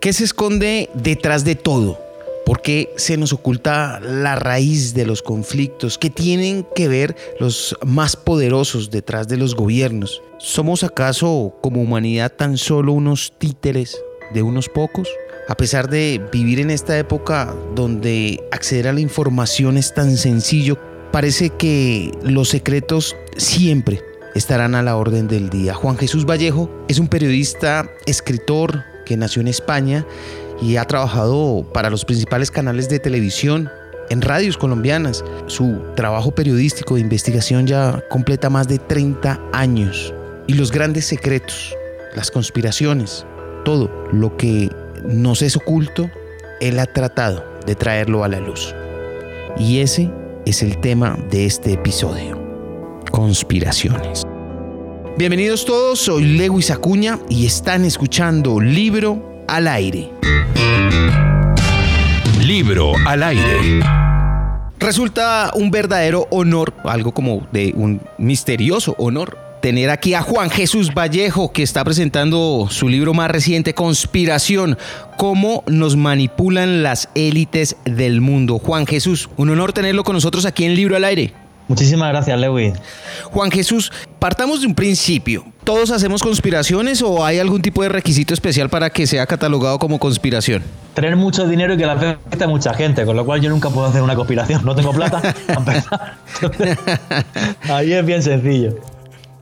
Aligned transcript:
¿Qué 0.00 0.12
se 0.12 0.22
esconde 0.22 0.90
detrás 0.94 1.44
de 1.44 1.56
todo? 1.56 1.98
¿Por 2.46 2.62
qué 2.62 2.88
se 2.96 3.16
nos 3.16 3.32
oculta 3.32 3.98
la 3.98 4.36
raíz 4.36 4.94
de 4.94 5.04
los 5.04 5.22
conflictos? 5.22 5.98
¿Qué 5.98 6.08
tienen 6.08 6.64
que 6.76 6.86
ver 6.86 7.16
los 7.40 7.76
más 7.84 8.14
poderosos 8.14 8.92
detrás 8.92 9.26
de 9.26 9.36
los 9.36 9.56
gobiernos? 9.56 10.22
¿Somos 10.38 10.84
acaso 10.84 11.52
como 11.60 11.82
humanidad 11.82 12.32
tan 12.32 12.58
solo 12.58 12.92
unos 12.92 13.32
títeres 13.38 14.00
de 14.32 14.42
unos 14.42 14.68
pocos? 14.68 15.08
A 15.48 15.56
pesar 15.56 15.90
de 15.90 16.24
vivir 16.30 16.60
en 16.60 16.70
esta 16.70 16.96
época 16.96 17.52
donde 17.74 18.40
acceder 18.52 18.86
a 18.86 18.92
la 18.92 19.00
información 19.00 19.76
es 19.76 19.94
tan 19.94 20.16
sencillo, 20.16 20.78
parece 21.10 21.50
que 21.50 22.12
los 22.22 22.50
secretos 22.50 23.16
siempre 23.36 24.00
estarán 24.36 24.76
a 24.76 24.82
la 24.84 24.96
orden 24.96 25.26
del 25.26 25.50
día. 25.50 25.74
Juan 25.74 25.98
Jesús 25.98 26.24
Vallejo 26.24 26.70
es 26.86 27.00
un 27.00 27.08
periodista, 27.08 27.90
escritor, 28.06 28.84
que 29.08 29.16
nació 29.16 29.40
en 29.40 29.48
España 29.48 30.06
y 30.60 30.76
ha 30.76 30.84
trabajado 30.84 31.64
para 31.72 31.88
los 31.88 32.04
principales 32.04 32.50
canales 32.50 32.88
de 32.88 32.98
televisión, 32.98 33.70
en 34.10 34.22
radios 34.22 34.56
colombianas. 34.56 35.24
Su 35.46 35.82
trabajo 35.96 36.30
periodístico 36.30 36.94
de 36.94 37.00
investigación 37.00 37.66
ya 37.66 38.04
completa 38.10 38.50
más 38.50 38.68
de 38.68 38.78
30 38.78 39.40
años. 39.52 40.14
Y 40.46 40.54
los 40.54 40.70
grandes 40.70 41.06
secretos, 41.06 41.74
las 42.14 42.30
conspiraciones, 42.30 43.26
todo 43.64 43.90
lo 44.12 44.36
que 44.36 44.70
nos 45.04 45.42
es 45.42 45.56
oculto, 45.56 46.10
él 46.60 46.78
ha 46.78 46.86
tratado 46.86 47.44
de 47.66 47.74
traerlo 47.74 48.24
a 48.24 48.28
la 48.28 48.40
luz. 48.40 48.74
Y 49.58 49.80
ese 49.80 50.10
es 50.46 50.62
el 50.62 50.80
tema 50.80 51.18
de 51.30 51.46
este 51.46 51.72
episodio. 51.72 52.38
Conspiraciones. 53.10 54.27
Bienvenidos 55.18 55.64
todos, 55.64 55.98
soy 55.98 56.22
Lewis 56.36 56.70
Acuña 56.70 57.18
y 57.28 57.44
están 57.44 57.84
escuchando 57.84 58.60
Libro 58.60 59.42
al 59.48 59.66
Aire. 59.66 60.12
Libro 62.46 62.92
al 63.04 63.24
Aire. 63.24 63.80
Resulta 64.78 65.50
un 65.56 65.72
verdadero 65.72 66.28
honor, 66.30 66.72
algo 66.84 67.12
como 67.12 67.48
de 67.50 67.72
un 67.74 68.00
misterioso 68.16 68.94
honor, 68.96 69.36
tener 69.60 69.90
aquí 69.90 70.14
a 70.14 70.22
Juan 70.22 70.50
Jesús 70.50 70.94
Vallejo, 70.94 71.52
que 71.52 71.64
está 71.64 71.82
presentando 71.82 72.68
su 72.70 72.88
libro 72.88 73.12
más 73.12 73.28
reciente, 73.28 73.74
Conspiración, 73.74 74.78
cómo 75.16 75.64
nos 75.66 75.96
manipulan 75.96 76.84
las 76.84 77.08
élites 77.16 77.74
del 77.84 78.20
mundo. 78.20 78.60
Juan 78.60 78.86
Jesús, 78.86 79.30
un 79.36 79.50
honor 79.50 79.72
tenerlo 79.72 80.04
con 80.04 80.14
nosotros 80.14 80.46
aquí 80.46 80.62
en 80.62 80.76
Libro 80.76 80.94
al 80.94 81.02
Aire. 81.02 81.47
Muchísimas 81.68 82.08
gracias, 82.08 82.40
Lewis. 82.40 82.72
Juan 83.24 83.50
Jesús, 83.50 83.92
partamos 84.18 84.62
de 84.62 84.66
un 84.66 84.74
principio. 84.74 85.44
¿Todos 85.64 85.90
hacemos 85.90 86.22
conspiraciones 86.22 87.02
o 87.02 87.24
hay 87.24 87.38
algún 87.38 87.60
tipo 87.60 87.82
de 87.82 87.90
requisito 87.90 88.32
especial 88.32 88.70
para 88.70 88.88
que 88.88 89.06
sea 89.06 89.26
catalogado 89.26 89.78
como 89.78 89.98
conspiración? 89.98 90.62
Tener 90.94 91.14
mucho 91.14 91.46
dinero 91.46 91.74
y 91.74 91.76
que 91.76 91.84
la 91.84 91.92
afecte 91.92 92.42
a 92.42 92.48
mucha 92.48 92.72
gente, 92.72 93.04
con 93.04 93.14
lo 93.16 93.26
cual 93.26 93.42
yo 93.42 93.50
nunca 93.50 93.68
puedo 93.68 93.86
hacer 93.86 94.02
una 94.02 94.16
conspiración. 94.16 94.64
No 94.64 94.74
tengo 94.74 94.92
plata. 94.92 95.34
Ahí 97.68 97.92
es 97.92 98.06
bien 98.06 98.22
sencillo. 98.22 98.76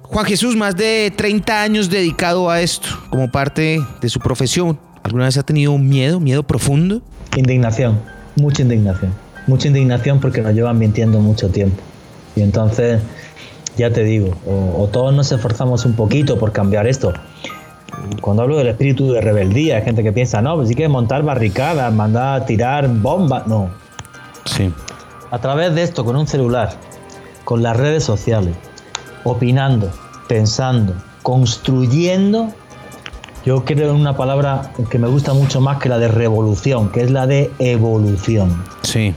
Juan 0.03 0.27
Jesús, 0.27 0.57
más 0.57 0.77
de 0.77 1.13
30 1.17 1.63
años 1.63 1.89
dedicado 1.89 2.51
a 2.51 2.61
esto, 2.61 2.89
como 3.09 3.31
parte 3.31 3.81
de 4.01 4.09
su 4.09 4.19
profesión. 4.19 4.79
¿Alguna 5.05 5.27
vez 5.27 5.39
ha 5.39 5.45
tenido 5.45 5.79
miedo, 5.79 6.19
miedo 6.19 6.43
profundo? 6.43 7.03
Indignación, 7.37 8.01
mucha 8.35 8.63
indignación. 8.63 9.13
Mucha 9.47 9.69
indignación 9.69 10.19
porque 10.19 10.43
nos 10.43 10.55
llevan 10.55 10.77
mintiendo 10.77 11.21
mucho 11.21 11.49
tiempo. 11.51 11.81
Y 12.37 12.43
entonces, 12.43 13.01
ya 13.77 13.91
te 13.91 14.05
digo, 14.05 14.35
o, 14.47 14.89
todos 14.93 15.13
nos 15.15 15.33
esforzamos 15.33 15.85
un 15.87 15.95
poquito 15.95 16.39
por 16.39 16.53
cambiar 16.53 16.87
esto. 16.87 17.15
Cuando 18.21 18.43
hablo 18.43 18.59
del 18.59 18.69
espíritu 18.69 19.11
de 19.13 19.23
rebeldía, 19.23 19.77
hay 19.79 19.83
gente 19.83 20.03
que 20.03 20.13
piensa, 20.13 20.43
no, 20.43 20.55
pues 20.57 20.69
sí 20.69 20.75
que 20.75 20.87
montar 20.87 21.23
barricadas, 21.23 21.93
mandar 21.93 22.43
a 22.43 22.47
tirar 22.47 22.89
bombas. 22.89 23.47
No. 23.47 23.71
Sí. 24.45 24.71
A 25.31 25.39
través 25.41 25.75
de 25.75 25.83
esto, 25.83 26.05
con 26.05 26.15
un 26.15 26.27
celular, 26.27 26.75
con 27.45 27.63
las 27.63 27.77
redes 27.77 28.05
sociales, 28.05 28.55
opinando, 29.25 29.91
pensando, 30.29 30.93
construyendo, 31.23 32.49
yo 33.47 33.65
creo 33.65 33.91
en 33.91 33.97
una 33.97 34.17
palabra 34.17 34.73
que 34.91 34.99
me 34.99 35.09
gusta 35.09 35.33
mucho 35.33 35.61
más 35.63 35.79
que 35.79 35.89
la 35.89 35.99
de 35.99 36.09
revolución, 36.09 36.91
que 36.91 37.01
es 37.01 37.11
la 37.11 37.27
de 37.27 37.51
evolución. 37.59 38.63
Sí. 38.83 39.15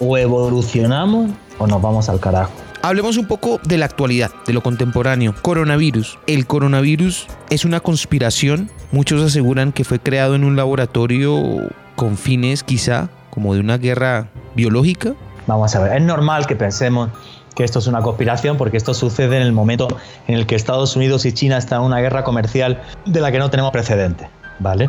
O 0.00 0.16
evolucionamos 0.16 1.30
o 1.58 1.66
nos 1.66 1.82
vamos 1.82 2.08
al 2.08 2.20
carajo. 2.20 2.52
Hablemos 2.82 3.16
un 3.16 3.26
poco 3.26 3.60
de 3.64 3.76
la 3.76 3.86
actualidad, 3.86 4.30
de 4.46 4.52
lo 4.52 4.62
contemporáneo. 4.62 5.34
Coronavirus. 5.42 6.18
El 6.26 6.46
coronavirus 6.46 7.26
es 7.50 7.64
una 7.64 7.80
conspiración. 7.80 8.70
Muchos 8.92 9.22
aseguran 9.22 9.72
que 9.72 9.84
fue 9.84 9.98
creado 9.98 10.34
en 10.36 10.44
un 10.44 10.56
laboratorio 10.56 11.68
con 11.96 12.16
fines 12.16 12.62
quizá 12.62 13.08
como 13.30 13.54
de 13.54 13.60
una 13.60 13.78
guerra 13.78 14.28
biológica. 14.54 15.14
Vamos 15.46 15.74
a 15.74 15.80
ver, 15.80 15.96
es 15.96 16.02
normal 16.02 16.46
que 16.46 16.54
pensemos 16.54 17.10
que 17.56 17.64
esto 17.64 17.80
es 17.80 17.88
una 17.88 18.02
conspiración 18.02 18.56
porque 18.56 18.76
esto 18.76 18.94
sucede 18.94 19.36
en 19.36 19.42
el 19.42 19.52
momento 19.52 19.88
en 20.28 20.36
el 20.36 20.46
que 20.46 20.54
Estados 20.54 20.94
Unidos 20.94 21.26
y 21.26 21.32
China 21.32 21.58
están 21.58 21.80
en 21.80 21.86
una 21.86 21.98
guerra 21.98 22.22
comercial 22.22 22.80
de 23.04 23.20
la 23.20 23.32
que 23.32 23.38
no 23.38 23.50
tenemos 23.50 23.72
precedente, 23.72 24.28
¿vale? 24.60 24.88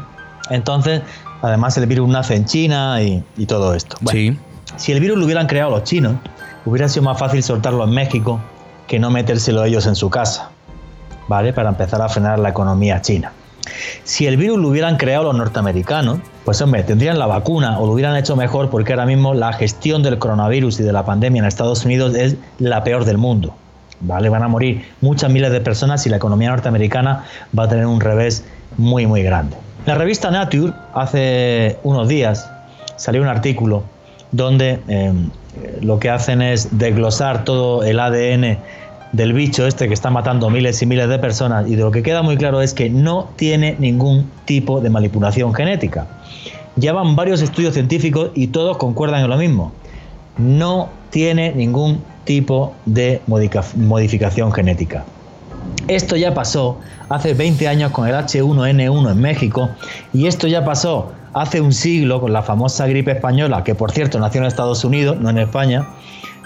Entonces, 0.51 1.01
además 1.41 1.75
el 1.77 1.87
virus 1.87 2.07
nace 2.09 2.35
en 2.35 2.45
China 2.45 3.01
y, 3.01 3.23
todo 3.47 3.73
esto. 3.73 3.97
sí. 4.11 4.37
Si 4.75 4.91
el 4.91 4.99
virus 4.99 5.17
lo 5.17 5.25
hubieran 5.25 5.47
creado 5.47 5.71
los 5.71 5.83
chinos, 5.83 6.15
hubiera 6.65 6.87
sido 6.87 7.03
más 7.03 7.17
fácil 7.17 7.43
soltarlo 7.43 7.83
en 7.83 7.91
México 7.91 8.39
que 8.87 8.99
no 8.99 9.11
metérselo 9.11 9.63
ellos 9.63 9.85
en 9.85 9.95
su 9.95 10.09
casa, 10.09 10.49
¿vale? 11.27 11.53
Para 11.53 11.69
empezar 11.69 12.01
a 12.01 12.09
frenar 12.09 12.39
la 12.39 12.49
economía 12.49 13.01
china. 13.01 13.31
Si 14.03 14.25
el 14.25 14.37
virus 14.37 14.57
lo 14.57 14.69
hubieran 14.69 14.97
creado 14.97 15.25
los 15.25 15.35
norteamericanos, 15.35 16.19
pues 16.43 16.61
hombre, 16.61 16.83
tendrían 16.83 17.19
la 17.19 17.27
vacuna 17.27 17.79
o 17.79 17.85
lo 17.85 17.93
hubieran 17.93 18.15
hecho 18.15 18.35
mejor 18.35 18.69
porque 18.69 18.93
ahora 18.93 19.05
mismo 19.05 19.33
la 19.33 19.53
gestión 19.53 20.01
del 20.01 20.17
coronavirus 20.17 20.79
y 20.79 20.83
de 20.83 20.91
la 20.91 21.05
pandemia 21.05 21.41
en 21.41 21.45
Estados 21.45 21.85
Unidos 21.85 22.15
es 22.15 22.35
la 22.57 22.83
peor 22.83 23.05
del 23.05 23.17
mundo. 23.17 23.53
¿Vale? 24.01 24.29
Van 24.29 24.43
a 24.43 24.47
morir 24.47 24.85
muchas 25.01 25.29
miles 25.29 25.51
de 25.51 25.59
personas 25.59 26.05
y 26.05 26.09
la 26.09 26.17
economía 26.17 26.49
norteamericana 26.49 27.25
va 27.57 27.63
a 27.63 27.67
tener 27.67 27.85
un 27.85 27.99
revés 27.99 28.45
muy 28.77 29.05
muy 29.05 29.23
grande. 29.23 29.57
La 29.85 29.95
revista 29.95 30.31
Nature 30.31 30.73
hace 30.93 31.77
unos 31.83 32.07
días 32.07 32.49
salió 32.95 33.21
un 33.21 33.27
artículo 33.27 33.83
donde 34.31 34.79
em, 34.87 35.29
lo 35.81 35.99
que 35.99 36.09
hacen 36.09 36.41
es 36.41 36.77
desglosar 36.77 37.43
todo 37.43 37.83
el 37.83 37.99
ADN 37.99 38.57
del 39.11 39.33
bicho 39.33 39.65
este 39.65 39.87
que 39.87 39.93
está 39.93 40.09
matando 40.11 40.49
miles 40.49 40.81
y 40.81 40.85
miles 40.85 41.09
de 41.09 41.17
personas 41.17 41.67
y 41.67 41.75
de 41.75 41.83
lo 41.83 41.91
que 41.91 42.03
queda 42.03 42.21
muy 42.21 42.37
claro 42.37 42.61
es 42.61 42.73
que 42.73 42.89
no 42.89 43.29
tiene 43.35 43.75
ningún 43.79 44.29
tipo 44.45 44.81
de 44.81 44.89
manipulación 44.89 45.53
genética. 45.53 46.07
Llevan 46.75 47.15
varios 47.15 47.41
estudios 47.41 47.73
científicos 47.73 48.29
y 48.35 48.47
todos 48.47 48.77
concuerdan 48.77 49.23
en 49.23 49.29
lo 49.29 49.37
mismo. 49.37 49.71
No 50.37 50.89
tiene 51.09 51.53
ningún 51.53 52.03
tipo 52.23 52.73
de 52.85 53.21
modificación 53.27 54.51
genética. 54.51 55.03
Esto 55.87 56.15
ya 56.15 56.33
pasó 56.33 56.77
hace 57.09 57.33
20 57.33 57.67
años 57.67 57.91
con 57.91 58.07
el 58.07 58.13
H1N1 58.13 59.11
en 59.11 59.19
México 59.19 59.69
y 60.13 60.27
esto 60.27 60.47
ya 60.47 60.63
pasó 60.63 61.11
hace 61.33 61.61
un 61.61 61.73
siglo 61.73 62.19
con 62.21 62.33
la 62.33 62.41
famosa 62.41 62.87
gripe 62.87 63.11
española, 63.11 63.63
que 63.63 63.75
por 63.75 63.91
cierto 63.91 64.19
nació 64.19 64.41
en 64.41 64.47
Estados 64.47 64.83
Unidos, 64.83 65.17
no 65.19 65.29
en 65.29 65.39
España, 65.39 65.87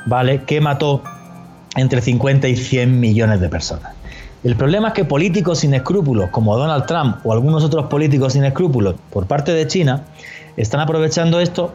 ¿vale? 0.05 0.43
Que 0.43 0.61
mató 0.61 1.01
entre 1.75 2.01
50 2.01 2.47
y 2.47 2.55
100 2.55 2.99
millones 2.99 3.39
de 3.39 3.49
personas. 3.49 3.93
El 4.43 4.55
problema 4.57 4.89
es 4.89 4.93
que 4.93 5.05
políticos 5.05 5.59
sin 5.59 5.73
escrúpulos, 5.73 6.29
como 6.29 6.57
Donald 6.57 6.85
Trump 6.85 7.17
o 7.23 7.31
algunos 7.31 7.63
otros 7.63 7.85
políticos 7.85 8.33
sin 8.33 8.43
escrúpulos 8.43 8.95
por 9.09 9.25
parte 9.25 9.53
de 9.53 9.65
China, 9.67 10.03
están 10.57 10.81
aprovechando 10.81 11.39
esto 11.39 11.73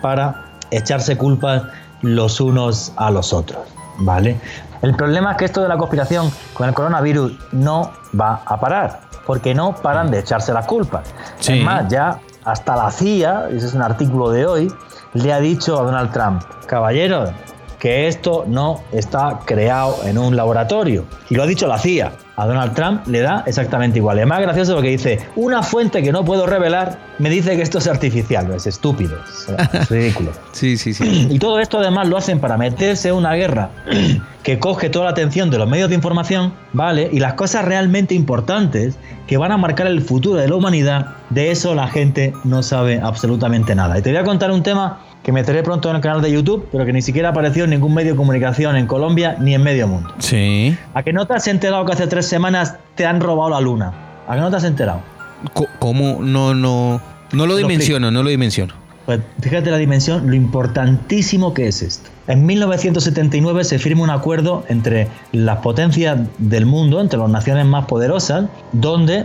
para 0.00 0.52
echarse 0.70 1.16
culpas 1.16 1.64
los 2.02 2.40
unos 2.40 2.92
a 2.96 3.10
los 3.10 3.32
otros, 3.32 3.60
¿vale? 3.98 4.36
El 4.82 4.94
problema 4.94 5.32
es 5.32 5.38
que 5.38 5.44
esto 5.46 5.62
de 5.62 5.68
la 5.68 5.76
conspiración 5.76 6.30
con 6.52 6.68
el 6.68 6.74
coronavirus 6.74 7.32
no 7.52 7.90
va 8.18 8.42
a 8.46 8.60
parar, 8.60 9.00
porque 9.26 9.54
no 9.54 9.74
paran 9.74 10.10
de 10.10 10.20
echarse 10.20 10.52
las 10.52 10.66
culpas. 10.66 11.08
Es 11.40 11.62
más, 11.64 11.88
ya 11.88 12.20
hasta 12.44 12.76
la 12.76 12.90
CIA, 12.90 13.48
ese 13.50 13.66
es 13.66 13.74
un 13.74 13.82
artículo 13.82 14.30
de 14.30 14.46
hoy, 14.46 14.72
le 15.14 15.32
ha 15.32 15.40
dicho 15.40 15.78
a 15.78 15.82
Donald 15.82 16.12
Trump, 16.12 16.42
caballero, 16.66 17.32
que 17.78 18.08
esto 18.08 18.44
no 18.46 18.82
está 18.92 19.40
creado 19.44 19.96
en 20.04 20.16
un 20.16 20.36
laboratorio. 20.36 21.04
Y 21.28 21.34
lo 21.34 21.42
ha 21.42 21.46
dicho 21.46 21.66
la 21.66 21.78
CIA. 21.78 22.12
A 22.36 22.46
Donald 22.46 22.74
Trump 22.74 23.06
le 23.06 23.20
da 23.20 23.44
exactamente 23.46 23.98
igual. 23.98 24.18
Es 24.18 24.26
más 24.26 24.40
gracioso 24.40 24.74
lo 24.74 24.82
que 24.82 24.88
dice, 24.88 25.20
una 25.36 25.62
fuente 25.62 26.02
que 26.02 26.10
no 26.10 26.24
puedo 26.24 26.46
revelar 26.46 26.98
me 27.18 27.28
dice 27.30 27.54
que 27.56 27.62
esto 27.62 27.78
es 27.78 27.86
artificial. 27.86 28.50
Es 28.52 28.66
estúpido, 28.66 29.18
es 29.24 29.88
ridículo. 29.90 30.32
sí, 30.52 30.76
sí, 30.76 30.94
sí. 30.94 31.28
Y 31.30 31.38
todo 31.38 31.60
esto 31.60 31.78
además 31.78 32.08
lo 32.08 32.16
hacen 32.16 32.40
para 32.40 32.56
meterse 32.56 33.10
en 33.10 33.16
una 33.16 33.34
guerra 33.34 33.68
que 34.44 34.58
coge 34.58 34.90
toda 34.90 35.06
la 35.06 35.10
atención 35.12 35.50
de 35.50 35.58
los 35.58 35.68
medios 35.68 35.88
de 35.88 35.94
información, 35.94 36.52
¿vale? 36.74 37.08
Y 37.10 37.18
las 37.18 37.32
cosas 37.32 37.64
realmente 37.64 38.14
importantes 38.14 38.96
que 39.26 39.38
van 39.38 39.50
a 39.50 39.56
marcar 39.56 39.86
el 39.86 40.02
futuro 40.02 40.38
de 40.38 40.46
la 40.46 40.54
humanidad, 40.54 41.16
de 41.30 41.50
eso 41.50 41.74
la 41.74 41.88
gente 41.88 42.34
no 42.44 42.62
sabe 42.62 43.00
absolutamente 43.00 43.74
nada. 43.74 43.98
Y 43.98 44.02
te 44.02 44.10
voy 44.10 44.18
a 44.18 44.24
contar 44.24 44.52
un 44.52 44.62
tema 44.62 45.00
que 45.22 45.32
meteré 45.32 45.62
pronto 45.62 45.88
en 45.88 45.96
el 45.96 46.02
canal 46.02 46.20
de 46.20 46.30
YouTube, 46.30 46.68
pero 46.70 46.84
que 46.84 46.92
ni 46.92 47.00
siquiera 47.00 47.30
apareció 47.30 47.64
en 47.64 47.70
ningún 47.70 47.94
medio 47.94 48.12
de 48.12 48.16
comunicación 48.18 48.76
en 48.76 48.86
Colombia 48.86 49.34
ni 49.40 49.54
en 49.54 49.62
medio 49.62 49.88
mundo. 49.88 50.12
Sí. 50.18 50.76
¿A 50.92 51.02
que 51.02 51.14
no 51.14 51.26
te 51.26 51.32
has 51.32 51.48
enterado 51.48 51.86
que 51.86 51.94
hace 51.94 52.06
tres 52.06 52.26
semanas 52.26 52.76
te 52.96 53.06
han 53.06 53.20
robado 53.20 53.48
la 53.48 53.62
luna? 53.62 53.94
¿A 54.28 54.34
que 54.34 54.42
no 54.42 54.50
te 54.50 54.56
has 54.56 54.64
enterado? 54.64 55.00
¿Cómo? 55.78 56.18
No, 56.20 56.54
no. 56.54 57.00
No 57.32 57.46
lo 57.46 57.56
dimensiono, 57.56 58.10
no 58.10 58.22
lo 58.22 58.28
dimensiono. 58.28 58.74
Pues 59.06 59.20
fíjate 59.40 59.70
la 59.70 59.78
dimensión, 59.78 60.26
lo 60.26 60.34
importantísimo 60.34 61.54
que 61.54 61.68
es 61.68 61.80
esto. 61.80 62.10
En 62.26 62.46
1979 62.46 63.64
se 63.64 63.78
firma 63.78 64.02
un 64.02 64.10
acuerdo 64.10 64.64
entre 64.68 65.08
las 65.32 65.58
potencias 65.58 66.18
del 66.38 66.64
mundo, 66.64 67.02
entre 67.02 67.18
las 67.18 67.28
naciones 67.28 67.66
más 67.66 67.84
poderosas, 67.84 68.46
donde 68.72 69.24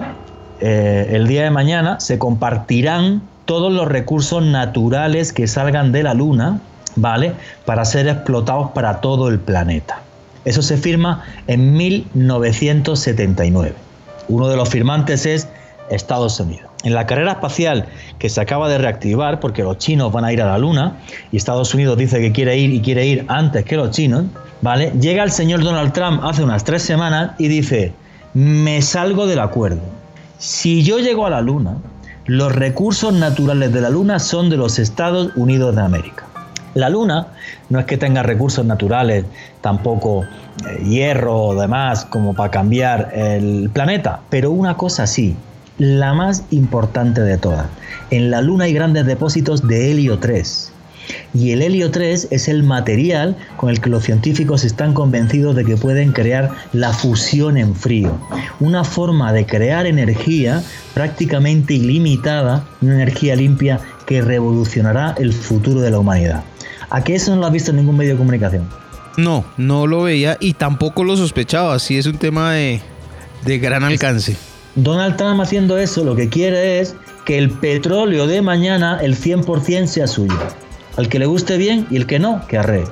eh, 0.59 1.07
el 1.11 1.25
día 1.27 1.43
de 1.43 1.51
mañana 1.51 2.01
se 2.01 2.19
compartirán 2.19 3.21
todos 3.45 3.71
los 3.71 3.87
recursos 3.87 4.43
naturales 4.43 5.31
que 5.31 5.47
salgan 5.47 5.93
de 5.93 6.03
la 6.03 6.13
Luna, 6.13 6.59
¿vale? 6.97 7.33
Para 7.65 7.85
ser 7.85 8.09
explotados 8.09 8.71
para 8.71 8.99
todo 8.99 9.29
el 9.29 9.39
planeta. 9.39 10.01
Eso 10.43 10.61
se 10.61 10.77
firma 10.77 11.23
en 11.47 11.73
1979. 11.77 13.73
Uno 14.27 14.47
de 14.49 14.57
los 14.57 14.69
firmantes 14.69 15.25
es 15.25 15.47
Estados 15.89 16.39
Unidos. 16.39 16.69
En 16.83 16.93
la 16.93 17.05
carrera 17.05 17.33
espacial 17.33 17.85
que 18.19 18.29
se 18.29 18.39
acaba 18.39 18.69
de 18.69 18.77
reactivar, 18.77 19.39
porque 19.39 19.63
los 19.63 19.77
chinos 19.77 20.11
van 20.11 20.25
a 20.25 20.31
ir 20.31 20.41
a 20.41 20.45
la 20.45 20.57
Luna 20.57 20.97
y 21.31 21.37
Estados 21.37 21.73
Unidos 21.73 21.97
dice 21.97 22.19
que 22.19 22.31
quiere 22.31 22.57
ir 22.57 22.73
y 22.73 22.81
quiere 22.81 23.05
ir 23.05 23.25
antes 23.27 23.65
que 23.65 23.75
los 23.75 23.91
chinos, 23.91 24.25
¿vale? 24.61 24.91
Llega 24.99 25.23
el 25.23 25.31
señor 25.31 25.63
Donald 25.63 25.91
Trump 25.93 26.21
hace 26.23 26.43
unas 26.43 26.63
tres 26.63 26.83
semanas 26.83 27.31
y 27.37 27.47
dice, 27.47 27.93
me 28.33 28.81
salgo 28.81 29.27
del 29.27 29.39
acuerdo. 29.39 29.81
Si 30.37 30.83
yo 30.83 30.99
llego 30.99 31.25
a 31.25 31.29
la 31.29 31.41
Luna, 31.41 31.75
los 32.25 32.53
recursos 32.53 33.13
naturales 33.13 33.73
de 33.73 33.81
la 33.81 33.89
Luna 33.89 34.19
son 34.19 34.49
de 34.49 34.57
los 34.57 34.79
Estados 34.79 35.31
Unidos 35.35 35.75
de 35.75 35.81
América. 35.81 36.25
La 36.75 36.89
Luna 36.89 37.27
no 37.69 37.79
es 37.79 37.85
que 37.85 37.97
tenga 37.97 38.21
recursos 38.23 38.63
naturales, 38.63 39.25
tampoco 39.61 40.23
eh, 40.23 40.83
hierro 40.85 41.35
o 41.35 41.59
demás 41.59 42.05
como 42.05 42.35
para 42.35 42.51
cambiar 42.51 43.11
el 43.13 43.69
planeta, 43.73 44.19
pero 44.29 44.51
una 44.51 44.77
cosa 44.77 45.07
sí, 45.07 45.35
la 45.79 46.13
más 46.13 46.43
importante 46.51 47.21
de 47.21 47.37
todas. 47.37 47.67
En 48.11 48.29
la 48.29 48.41
Luna 48.41 48.65
hay 48.65 48.73
grandes 48.73 49.05
depósitos 49.05 49.67
de 49.67 49.91
helio 49.91 50.19
3. 50.19 50.73
Y 51.33 51.51
el 51.51 51.61
helio 51.61 51.89
3 51.89 52.27
es 52.29 52.47
el 52.47 52.63
material 52.63 53.35
con 53.57 53.69
el 53.69 53.81
que 53.81 53.89
los 53.89 54.03
científicos 54.03 54.63
están 54.63 54.93
convencidos 54.93 55.55
de 55.55 55.65
que 55.65 55.75
pueden 55.75 56.11
crear 56.11 56.51
la 56.73 56.93
fusión 56.93 57.57
en 57.57 57.75
frío. 57.75 58.15
Una 58.59 58.83
forma 58.83 59.33
de 59.33 59.45
crear 59.45 59.87
energía 59.87 60.61
prácticamente 60.93 61.73
ilimitada, 61.73 62.67
una 62.81 62.95
energía 62.95 63.35
limpia 63.35 63.79
que 64.05 64.21
revolucionará 64.21 65.15
el 65.17 65.33
futuro 65.33 65.81
de 65.81 65.91
la 65.91 65.99
humanidad. 65.99 66.43
¿A 66.89 67.03
qué 67.03 67.15
eso 67.15 67.33
no 67.33 67.41
lo 67.41 67.47
has 67.47 67.53
visto 67.53 67.71
en 67.71 67.77
ningún 67.77 67.97
medio 67.97 68.11
de 68.11 68.17
comunicación? 68.17 68.67
No, 69.17 69.45
no 69.57 69.87
lo 69.87 70.03
veía 70.03 70.37
y 70.39 70.53
tampoco 70.53 71.03
lo 71.03 71.15
sospechaba. 71.15 71.77
Sí 71.79 71.97
es 71.97 72.05
un 72.05 72.17
tema 72.17 72.53
de, 72.53 72.81
de 73.45 73.59
gran 73.59 73.83
alcance. 73.83 74.48
Donald 74.83 75.17
Trump 75.17 75.41
haciendo 75.41 75.77
eso 75.77 76.03
lo 76.03 76.15
que 76.15 76.29
quiere 76.29 76.79
es 76.79 76.95
que 77.25 77.37
el 77.37 77.51
petróleo 77.51 78.27
de 78.27 78.41
mañana, 78.41 78.99
el 79.01 79.15
100% 79.15 79.87
sea 79.87 80.07
suyo. 80.07 80.37
Al 80.97 81.09
que 81.09 81.19
le 81.19 81.25
guste 81.25 81.57
bien 81.57 81.87
y 81.89 81.97
el 81.97 82.05
que 82.05 82.19
no, 82.19 82.41
que 82.47 82.57
arree. 82.57 82.85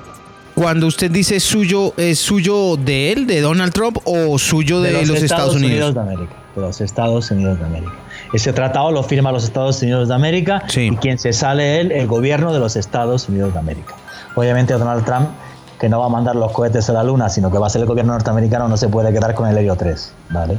Cuando 0.56 0.88
usted 0.88 1.12
dice 1.12 1.40
suyo, 1.40 1.94
¿es 1.98 2.20
suyo 2.20 2.78
de 2.78 3.12
él, 3.12 3.28
de 3.28 3.42
Donald 3.42 3.74
Trump, 3.74 3.98
o 4.06 4.40
suyo 4.40 4.82
de, 4.82 5.06
los, 5.06 5.22
Estados, 5.22 5.56
Unidos? 5.56 5.94
de 5.94 6.02
América. 6.02 6.34
De 6.56 6.62
los 6.62 6.82
Estados 6.82 7.30
Unidos 7.30 7.60
de 7.60 7.66
América. 7.66 7.94
Ese 8.34 8.52
tratado 8.54 8.92
lo 8.92 9.04
firma 9.04 9.32
los 9.32 9.44
Estados 9.44 9.82
Unidos 9.82 10.08
de 10.08 10.16
América 10.16 10.64
y 10.76 10.96
quien 10.98 11.20
se 11.20 11.32
sale 11.32 11.80
él, 11.80 11.92
el 11.92 12.08
gobierno 12.08 12.52
de 12.54 12.60
los 12.60 12.76
Estados 12.76 13.30
Unidos 13.30 13.54
de 13.54 13.60
América. 13.60 13.96
Obviamente 14.36 14.74
Donald 14.74 15.06
Trump, 15.06 15.30
que 15.80 15.90
no 15.90 16.00
va 16.00 16.08
a 16.08 16.10
mandar 16.10 16.36
los 16.36 16.52
cohetes 16.52 16.90
a 16.90 16.94
la 16.94 17.04
Luna, 17.04 17.30
sino 17.30 17.52
que 17.52 17.58
va 17.60 17.68
a 17.68 17.70
ser 17.70 17.82
el 17.82 17.88
gobierno 17.88 18.14
norteamericano, 18.14 18.68
no 18.68 18.78
se 18.78 18.90
puede 18.90 19.14
quedar 19.14 19.36
con 19.36 19.48
el 19.48 19.58
helio 19.58 19.76
3, 19.76 20.12
¿vale? 20.32 20.58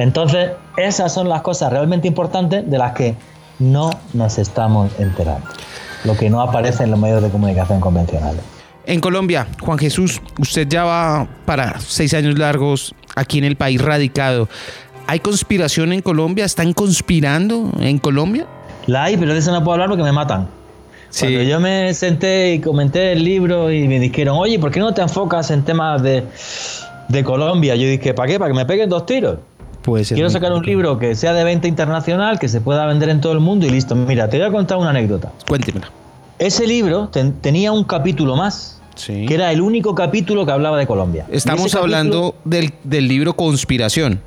Entonces, 0.00 0.52
esas 0.78 1.12
son 1.12 1.28
las 1.28 1.42
cosas 1.42 1.70
realmente 1.70 2.08
importantes 2.08 2.68
de 2.68 2.78
las 2.78 2.92
que 2.92 3.16
no 3.58 3.90
nos 4.14 4.38
estamos 4.38 4.90
enterando. 4.98 5.46
Lo 6.04 6.16
que 6.16 6.30
no 6.30 6.40
aparece 6.40 6.84
en 6.84 6.92
los 6.92 6.98
medios 6.98 7.22
de 7.22 7.28
comunicación 7.28 7.80
convencionales. 7.80 8.40
En 8.86 9.00
Colombia, 9.00 9.46
Juan 9.60 9.78
Jesús, 9.78 10.22
usted 10.38 10.66
ya 10.66 10.84
va 10.84 11.28
para 11.44 11.78
seis 11.80 12.14
años 12.14 12.38
largos 12.38 12.94
aquí 13.14 13.36
en 13.36 13.44
el 13.44 13.56
país 13.56 13.78
radicado. 13.78 14.48
¿Hay 15.06 15.20
conspiración 15.20 15.92
en 15.92 16.00
Colombia? 16.00 16.46
¿Están 16.46 16.72
conspirando 16.72 17.70
en 17.78 17.98
Colombia? 17.98 18.46
La 18.86 19.04
hay, 19.04 19.18
pero 19.18 19.34
de 19.34 19.40
eso 19.40 19.52
no 19.52 19.62
puedo 19.62 19.74
hablar 19.74 19.90
porque 19.90 20.02
me 20.02 20.12
matan. 20.12 20.48
Cuando 21.18 21.42
yo 21.42 21.60
me 21.60 21.92
senté 21.92 22.54
y 22.54 22.60
comenté 22.60 23.12
el 23.12 23.22
libro 23.22 23.70
y 23.70 23.86
me 23.86 24.00
dijeron, 24.00 24.38
oye, 24.38 24.58
¿por 24.58 24.70
qué 24.70 24.80
no 24.80 24.94
te 24.94 25.02
enfocas 25.02 25.50
en 25.50 25.62
temas 25.62 26.02
de, 26.02 26.24
de 27.08 27.22
Colombia? 27.22 27.76
Yo 27.76 27.86
dije, 27.86 28.14
¿para 28.14 28.32
qué? 28.32 28.38
¿Para 28.38 28.50
que 28.50 28.56
me 28.56 28.64
peguen 28.64 28.88
dos 28.88 29.04
tiros? 29.04 29.36
Quiero 29.82 30.28
sacar 30.28 30.52
un 30.52 30.64
libro 30.64 30.98
que 30.98 31.14
sea 31.14 31.32
de 31.32 31.42
venta 31.42 31.66
internacional, 31.66 32.38
que 32.38 32.48
se 32.48 32.60
pueda 32.60 32.86
vender 32.86 33.08
en 33.08 33.20
todo 33.20 33.32
el 33.32 33.40
mundo 33.40 33.66
y 33.66 33.70
listo. 33.70 33.94
Mira, 33.94 34.28
te 34.28 34.38
voy 34.38 34.46
a 34.46 34.50
contar 34.50 34.78
una 34.78 34.90
anécdota. 34.90 35.32
Cuéntemela. 35.48 35.90
Ese 36.38 36.66
libro 36.66 37.10
tenía 37.40 37.72
un 37.72 37.84
capítulo 37.84 38.36
más, 38.36 38.80
que 39.06 39.32
era 39.32 39.52
el 39.52 39.60
único 39.60 39.94
capítulo 39.94 40.44
que 40.44 40.52
hablaba 40.52 40.78
de 40.78 40.86
Colombia. 40.86 41.26
Estamos 41.30 41.74
hablando 41.74 42.34
del, 42.44 42.72
libro 42.84 43.34
Conspiración. 43.34 44.20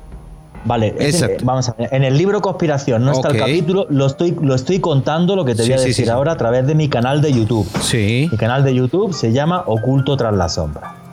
Vale, 0.64 0.94
vamos 1.42 1.68
a 1.68 1.74
ver. 1.74 1.88
En 1.92 2.04
el 2.04 2.16
libro 2.16 2.40
Conspiración 2.40 3.04
no 3.04 3.12
está 3.12 3.28
el 3.28 3.36
capítulo, 3.36 3.86
lo 3.90 4.06
estoy, 4.06 4.36
lo 4.40 4.54
estoy 4.54 4.80
contando 4.80 5.36
lo 5.36 5.44
que 5.44 5.54
te 5.54 5.62
voy 5.62 5.72
a 5.72 5.80
decir 5.80 6.10
ahora 6.10 6.32
a 6.32 6.36
través 6.36 6.66
de 6.66 6.74
mi 6.74 6.88
canal 6.88 7.20
de 7.20 7.32
YouTube. 7.32 7.68
Sí. 7.80 8.28
Mi 8.30 8.38
canal 8.38 8.64
de 8.64 8.74
YouTube 8.74 9.12
se 9.12 9.32
llama 9.32 9.64
Oculto 9.66 10.16
tras 10.16 10.34
la 10.34 10.48
sombra. 10.48 11.03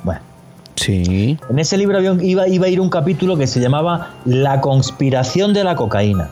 Sí. 0.82 1.38
En 1.48 1.60
ese 1.60 1.78
libro 1.78 2.02
iba, 2.02 2.48
iba 2.48 2.66
a 2.66 2.70
ir 2.70 2.82
un 2.82 2.90
capítulo 2.90 3.38
que 3.38 3.46
se 3.46 3.60
llamaba 3.60 4.16
La 4.26 4.62
conspiración 4.62 5.54
de 5.54 5.64
la 5.64 5.76
cocaína. 5.76 6.32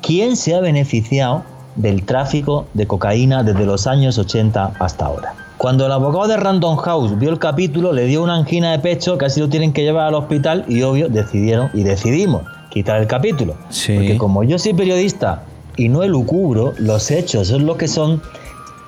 ¿Quién 0.00 0.36
se 0.36 0.54
ha 0.54 0.60
beneficiado 0.60 1.44
del 1.76 2.02
tráfico 2.04 2.64
de 2.72 2.86
cocaína 2.86 3.42
desde 3.42 3.66
los 3.66 3.86
años 3.86 4.16
80 4.16 4.72
hasta 4.78 5.04
ahora? 5.04 5.34
Cuando 5.58 5.84
el 5.84 5.92
abogado 5.92 6.28
de 6.28 6.38
Random 6.38 6.76
House 6.76 7.18
vio 7.18 7.28
el 7.28 7.38
capítulo, 7.38 7.92
le 7.92 8.06
dio 8.06 8.22
una 8.22 8.36
angina 8.36 8.72
de 8.72 8.78
pecho, 8.78 9.18
casi 9.18 9.40
lo 9.40 9.50
tienen 9.50 9.74
que 9.74 9.82
llevar 9.82 10.06
al 10.06 10.14
hospital 10.14 10.64
y 10.66 10.80
obvio 10.80 11.10
decidieron 11.10 11.68
y 11.74 11.82
decidimos 11.82 12.42
quitar 12.70 13.00
el 13.02 13.06
capítulo. 13.06 13.54
Porque 13.68 14.16
como 14.16 14.44
yo 14.44 14.58
soy 14.58 14.72
periodista 14.72 15.42
y 15.76 15.90
no 15.90 16.02
elucubro, 16.02 16.72
los 16.78 17.10
hechos 17.10 17.48
son 17.48 17.66
lo 17.66 17.76
que 17.76 17.88
son 17.88 18.22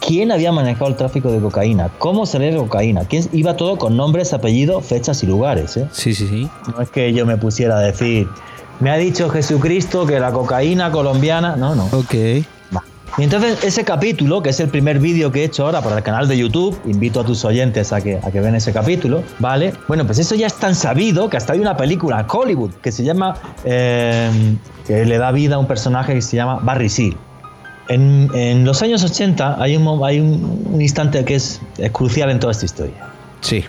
quién 0.06 0.30
había 0.30 0.52
manejado 0.52 0.88
el 0.88 0.96
tráfico 0.96 1.30
de 1.32 1.40
cocaína, 1.40 1.90
cómo 1.98 2.26
salía 2.26 2.52
la 2.52 2.58
cocaína, 2.58 3.04
quién 3.04 3.28
iba 3.32 3.56
todo 3.56 3.76
con 3.76 3.96
nombres, 3.96 4.32
apellidos, 4.32 4.84
fechas 4.86 5.22
y 5.22 5.26
lugares. 5.26 5.76
¿eh? 5.76 5.88
Sí, 5.90 6.14
sí, 6.14 6.28
sí. 6.28 6.48
No 6.74 6.80
es 6.80 6.90
que 6.90 7.12
yo 7.12 7.26
me 7.26 7.36
pusiera 7.36 7.78
a 7.78 7.80
decir, 7.80 8.28
me 8.80 8.90
ha 8.90 8.96
dicho 8.96 9.28
Jesucristo 9.28 10.06
que 10.06 10.20
la 10.20 10.32
cocaína 10.32 10.90
colombiana, 10.90 11.56
no, 11.56 11.74
no. 11.74 11.86
Ok. 11.92 12.14
Y 13.18 13.22
entonces 13.22 13.64
ese 13.64 13.82
capítulo, 13.82 14.42
que 14.42 14.50
es 14.50 14.60
el 14.60 14.68
primer 14.68 14.98
vídeo 14.98 15.32
que 15.32 15.40
he 15.40 15.44
hecho 15.44 15.64
ahora 15.64 15.80
para 15.80 15.96
el 15.96 16.02
canal 16.02 16.28
de 16.28 16.36
YouTube, 16.36 16.78
invito 16.84 17.20
a 17.20 17.24
tus 17.24 17.46
oyentes 17.46 17.90
a 17.94 18.02
que, 18.02 18.20
a 18.22 18.30
que 18.30 18.40
vean 18.40 18.54
ese 18.54 18.74
capítulo, 18.74 19.22
¿vale? 19.38 19.72
Bueno, 19.88 20.04
pues 20.04 20.18
eso 20.18 20.34
ya 20.34 20.46
es 20.46 20.54
tan 20.54 20.74
sabido 20.74 21.30
que 21.30 21.38
hasta 21.38 21.54
hay 21.54 21.60
una 21.60 21.78
película, 21.78 22.26
Hollywood, 22.30 22.72
que 22.82 22.92
se 22.92 23.04
llama, 23.04 23.34
eh, 23.64 24.30
que 24.86 25.06
le 25.06 25.16
da 25.16 25.32
vida 25.32 25.54
a 25.54 25.58
un 25.58 25.66
personaje 25.66 26.12
que 26.12 26.20
se 26.20 26.36
llama 26.36 26.58
Barry 26.62 26.90
Seal. 26.90 27.16
En, 27.88 28.64
los 28.64 28.82
años 28.82 29.04
80 29.04 29.62
hay 29.62 29.76
un, 29.76 30.04
hay 30.04 30.20
un, 30.20 30.80
instante 30.80 31.24
que 31.24 31.36
es, 31.36 31.60
crucial 31.92 32.30
en 32.30 32.40
toda 32.40 32.52
esta 32.52 32.64
historia. 32.64 32.94
Sí. 33.40 33.64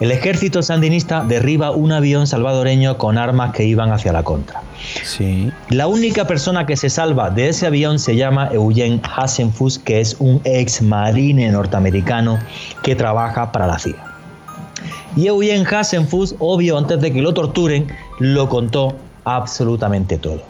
El 0.00 0.12
ejército 0.12 0.62
sandinista 0.62 1.24
derriba 1.24 1.72
un 1.72 1.92
avión 1.92 2.26
salvadoreño 2.26 2.98
con 2.98 3.18
armas 3.18 3.52
que 3.52 3.64
iban 3.64 3.90
hacia 3.92 4.12
la 4.12 4.22
contra. 4.22 4.62
Sí. 5.02 5.50
La 5.70 5.88
única 5.88 6.26
persona 6.26 6.66
que 6.66 6.76
se 6.76 6.88
salva 6.88 7.30
de 7.30 7.48
ese 7.48 7.66
avión 7.66 7.98
se 7.98 8.14
llama 8.14 8.48
Eugene 8.52 9.00
Hasenfuss, 9.16 9.78
que 9.78 10.00
es 10.00 10.16
un 10.20 10.40
ex 10.44 10.82
marine 10.82 11.50
norteamericano 11.50 12.38
que 12.82 12.94
trabaja 12.94 13.50
para 13.50 13.66
la 13.66 13.78
CIA. 13.78 13.96
Y 15.16 15.26
Eugene 15.26 15.66
Hasenfuss, 15.68 16.36
obvio, 16.38 16.78
antes 16.78 17.00
de 17.00 17.12
que 17.12 17.20
lo 17.20 17.34
torturen, 17.34 17.88
lo 18.20 18.48
contó 18.48 18.94
absolutamente 19.24 20.16
todo. 20.16 20.42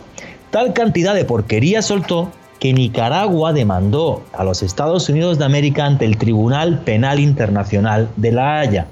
Tal 0.51 0.73
cantidad 0.73 1.15
de 1.15 1.25
porquería 1.25 1.81
soltó 1.81 2.31
que 2.59 2.73
Nicaragua 2.73 3.53
demandó 3.53 4.23
a 4.33 4.45
los 4.45 4.63
Estados 4.63 5.09
Unidos 5.09 5.39
de 5.39 5.45
América 5.45 5.85
ante 5.85 6.05
el 6.05 6.17
Tribunal 6.17 6.81
Penal 6.81 7.21
Internacional 7.21 8.09
de 8.17 8.33
La 8.33 8.61
Haya. 8.61 8.87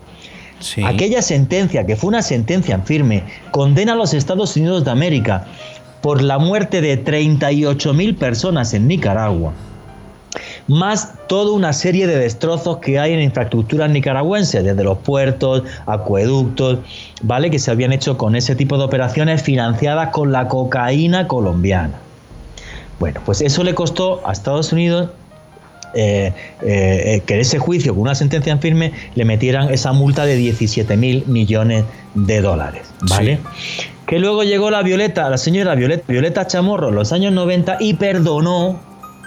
Aquella 0.84 1.20
sentencia, 1.20 1.84
que 1.84 1.96
fue 1.96 2.08
una 2.08 2.22
sentencia 2.22 2.74
en 2.74 2.84
firme, 2.84 3.24
condena 3.50 3.92
a 3.92 3.96
los 3.96 4.14
Estados 4.14 4.56
Unidos 4.56 4.84
de 4.84 4.90
América 4.90 5.46
por 6.00 6.22
la 6.22 6.38
muerte 6.38 6.80
de 6.80 7.04
38.000 7.04 8.16
personas 8.16 8.72
en 8.72 8.88
Nicaragua, 8.88 9.52
más 10.66 11.14
toda 11.28 11.52
una 11.52 11.72
serie 11.72 12.06
de 12.06 12.16
destrozos 12.16 12.78
que 12.78 12.98
hay 12.98 13.12
en 13.12 13.20
infraestructuras 13.20 13.90
nicaragüenses, 13.90 14.64
desde 14.64 14.84
los 14.84 14.98
puertos, 14.98 15.62
acueductos, 15.84 16.78
¿vale? 17.22 17.50
Que 17.50 17.58
se 17.58 17.70
habían 17.70 17.92
hecho 17.92 18.16
con 18.16 18.34
ese 18.36 18.56
tipo 18.56 18.78
de 18.78 18.84
operaciones 18.84 19.42
financiadas 19.42 20.10
con 20.10 20.32
la 20.32 20.48
cocaína 20.48 21.28
colombiana. 21.28 22.05
Bueno, 22.98 23.20
pues 23.24 23.40
eso 23.40 23.62
le 23.62 23.74
costó 23.74 24.26
a 24.26 24.32
Estados 24.32 24.72
Unidos 24.72 25.10
eh, 25.94 26.32
eh, 26.62 27.22
que 27.24 27.40
ese 27.40 27.58
juicio 27.58 27.94
con 27.94 28.02
una 28.02 28.14
sentencia 28.14 28.52
en 28.52 28.60
firme 28.60 28.92
le 29.14 29.24
metieran 29.24 29.72
esa 29.72 29.92
multa 29.92 30.26
de 30.26 30.36
17 30.36 30.96
mil 30.96 31.24
millones 31.26 31.84
de 32.14 32.40
dólares, 32.40 32.82
¿vale? 33.08 33.38
Que 34.06 34.18
luego 34.18 34.42
llegó 34.44 34.70
la 34.70 34.82
Violeta, 34.82 35.28
la 35.30 35.38
señora 35.38 35.74
Violeta, 35.74 36.04
Violeta 36.06 36.46
Chamorro 36.46 36.90
en 36.90 36.94
los 36.94 37.12
años 37.12 37.32
90 37.32 37.78
y 37.80 37.94
perdonó 37.94 38.78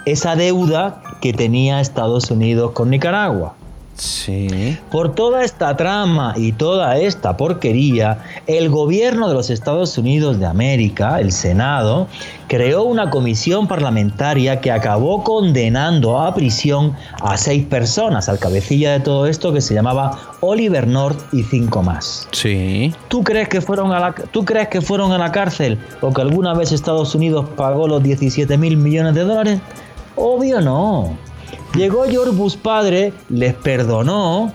esa 0.06 0.36
deuda 0.36 1.02
que 1.20 1.32
tenía 1.32 1.80
Estados 1.80 2.30
Unidos 2.30 2.72
con 2.72 2.90
Nicaragua. 2.90 3.54
Sí. 4.00 4.78
Por 4.90 5.14
toda 5.14 5.44
esta 5.44 5.76
trama 5.76 6.32
y 6.34 6.52
toda 6.52 6.96
esta 6.96 7.36
porquería, 7.36 8.24
el 8.46 8.70
gobierno 8.70 9.28
de 9.28 9.34
los 9.34 9.50
Estados 9.50 9.98
Unidos 9.98 10.38
de 10.40 10.46
América, 10.46 11.20
el 11.20 11.32
Senado, 11.32 12.08
creó 12.48 12.84
una 12.84 13.10
comisión 13.10 13.68
parlamentaria 13.68 14.62
que 14.62 14.72
acabó 14.72 15.22
condenando 15.22 16.18
a 16.18 16.34
prisión 16.34 16.96
a 17.20 17.36
seis 17.36 17.66
personas, 17.66 18.30
al 18.30 18.38
cabecilla 18.38 18.92
de 18.92 19.00
todo 19.00 19.26
esto 19.26 19.52
que 19.52 19.60
se 19.60 19.74
llamaba 19.74 20.18
Oliver 20.40 20.86
North 20.86 21.20
y 21.34 21.42
cinco 21.42 21.82
más. 21.82 22.26
Sí. 22.32 22.94
¿Tú 23.08 23.22
crees 23.22 23.50
que 23.50 23.60
fueron 23.60 23.92
a 23.92 24.00
la, 24.00 24.14
¿tú 24.14 24.46
crees 24.46 24.68
que 24.68 24.80
fueron 24.80 25.12
a 25.12 25.18
la 25.18 25.30
cárcel 25.30 25.78
o 26.00 26.10
que 26.10 26.22
alguna 26.22 26.54
vez 26.54 26.72
Estados 26.72 27.14
Unidos 27.14 27.50
pagó 27.54 27.86
los 27.86 28.02
17 28.02 28.56
mil 28.56 28.78
millones 28.78 29.14
de 29.14 29.24
dólares? 29.24 29.60
Obvio 30.16 30.62
no. 30.62 31.29
Llegó 31.74 32.04
George 32.04 32.32
Bush 32.32 32.56
padre, 32.56 33.12
les 33.28 33.54
perdonó, 33.54 34.52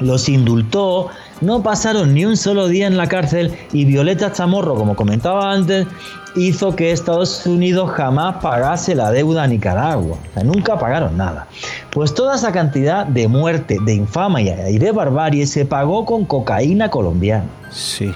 los 0.00 0.28
indultó, 0.28 1.08
no 1.40 1.62
pasaron 1.62 2.14
ni 2.14 2.24
un 2.24 2.36
solo 2.36 2.66
día 2.66 2.88
en 2.88 2.96
la 2.96 3.06
cárcel 3.06 3.56
y 3.72 3.84
Violeta 3.84 4.32
Chamorro, 4.32 4.74
como 4.74 4.96
comentaba 4.96 5.52
antes, 5.52 5.86
hizo 6.34 6.74
que 6.74 6.90
Estados 6.90 7.46
Unidos 7.46 7.90
jamás 7.92 8.42
pagase 8.42 8.94
la 8.94 9.10
deuda 9.12 9.44
a 9.44 9.46
Nicaragua. 9.46 10.16
O 10.16 10.34
sea, 10.34 10.42
nunca 10.42 10.78
pagaron 10.78 11.16
nada. 11.16 11.46
Pues 11.90 12.12
toda 12.12 12.34
esa 12.34 12.50
cantidad 12.50 13.06
de 13.06 13.28
muerte, 13.28 13.78
de 13.84 13.94
infamia 13.94 14.68
y 14.68 14.78
de 14.78 14.90
barbarie 14.90 15.46
se 15.46 15.64
pagó 15.64 16.04
con 16.04 16.24
cocaína 16.24 16.90
colombiana. 16.90 17.46
Sí. 17.70 18.12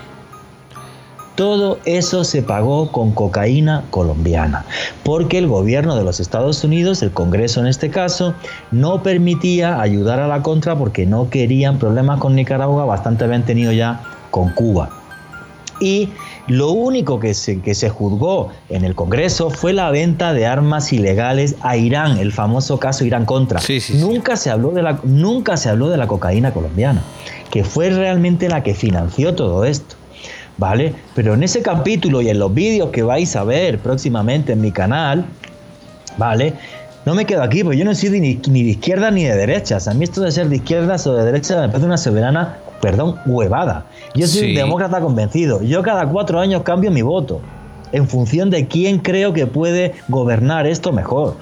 Todo 1.36 1.78
eso 1.84 2.24
se 2.24 2.42
pagó 2.42 2.90
con 2.90 3.12
cocaína 3.12 3.84
colombiana, 3.90 4.64
porque 5.04 5.36
el 5.36 5.46
gobierno 5.46 5.94
de 5.94 6.02
los 6.02 6.18
Estados 6.18 6.64
Unidos, 6.64 7.02
el 7.02 7.10
Congreso 7.10 7.60
en 7.60 7.66
este 7.66 7.90
caso, 7.90 8.34
no 8.70 9.02
permitía 9.02 9.80
ayudar 9.80 10.18
a 10.18 10.28
la 10.28 10.42
contra 10.42 10.76
porque 10.76 11.04
no 11.04 11.28
querían 11.28 11.78
problemas 11.78 12.20
con 12.20 12.34
Nicaragua, 12.34 12.86
bastante 12.86 13.24
habían 13.24 13.44
tenido 13.44 13.70
ya 13.72 14.00
con 14.30 14.50
Cuba. 14.50 14.88
Y 15.78 16.08
lo 16.46 16.70
único 16.70 17.20
que 17.20 17.34
se, 17.34 17.60
que 17.60 17.74
se 17.74 17.90
juzgó 17.90 18.48
en 18.68 18.84
el 18.84 18.94
Congreso 18.94 19.50
fue 19.50 19.72
la 19.72 19.90
venta 19.90 20.32
de 20.32 20.46
armas 20.46 20.92
ilegales 20.92 21.56
a 21.60 21.76
Irán, 21.76 22.18
el 22.18 22.32
famoso 22.32 22.78
caso 22.78 23.04
Irán 23.04 23.26
contra. 23.26 23.60
Sí, 23.60 23.80
sí, 23.80 23.94
sí. 23.94 23.98
nunca, 23.98 24.36
se 24.36 24.50
habló 24.50 24.70
de 24.70 24.82
la, 24.82 25.00
nunca 25.02 25.56
se 25.56 25.68
habló 25.68 25.90
de 25.90 25.96
la 25.96 26.06
cocaína 26.06 26.52
colombiana, 26.52 27.02
que 27.50 27.64
fue 27.64 27.90
realmente 27.90 28.48
la 28.48 28.62
que 28.62 28.74
financió 28.74 29.34
todo 29.34 29.64
esto. 29.64 29.96
¿Vale? 30.58 30.94
Pero 31.14 31.34
en 31.34 31.42
ese 31.42 31.62
capítulo 31.62 32.20
y 32.22 32.28
en 32.30 32.38
los 32.38 32.52
vídeos 32.52 32.90
que 32.90 33.02
vais 33.02 33.34
a 33.36 33.44
ver 33.44 33.78
próximamente 33.78 34.52
en 34.52 34.60
mi 34.60 34.72
canal, 34.72 35.24
¿vale? 36.16 36.54
No 37.04 37.14
me 37.14 37.24
quedo 37.24 37.42
aquí, 37.42 37.62
porque 37.62 37.78
yo 37.78 37.84
no 37.84 37.94
soy 37.94 38.20
ni, 38.20 38.40
ni 38.48 38.64
de 38.64 38.70
izquierda 38.70 39.10
ni 39.10 39.24
de 39.24 39.36
derechas. 39.36 39.86
A 39.86 39.94
mí 39.94 40.04
esto 40.04 40.22
de 40.22 40.32
ser 40.32 40.48
de 40.48 40.56
izquierdas 40.56 41.06
o 41.06 41.14
de 41.14 41.24
derechas 41.24 41.60
me 41.60 41.68
parece 41.68 41.86
una 41.86 41.98
soberana, 41.98 42.56
perdón, 42.80 43.16
huevada. 43.26 43.86
Yo 44.14 44.26
soy 44.26 44.40
Sí. 44.40 44.48
un 44.50 44.54
demócrata 44.56 45.00
convencido. 45.00 45.62
Yo 45.62 45.82
cada 45.82 46.08
cuatro 46.08 46.40
años 46.40 46.62
cambio 46.62 46.90
mi 46.90 47.02
voto 47.02 47.40
en 47.92 48.08
función 48.08 48.50
de 48.50 48.66
quién 48.66 48.98
creo 48.98 49.32
que 49.32 49.46
puede 49.46 49.94
gobernar 50.08 50.66
esto 50.66 50.92
mejor. 50.92 51.36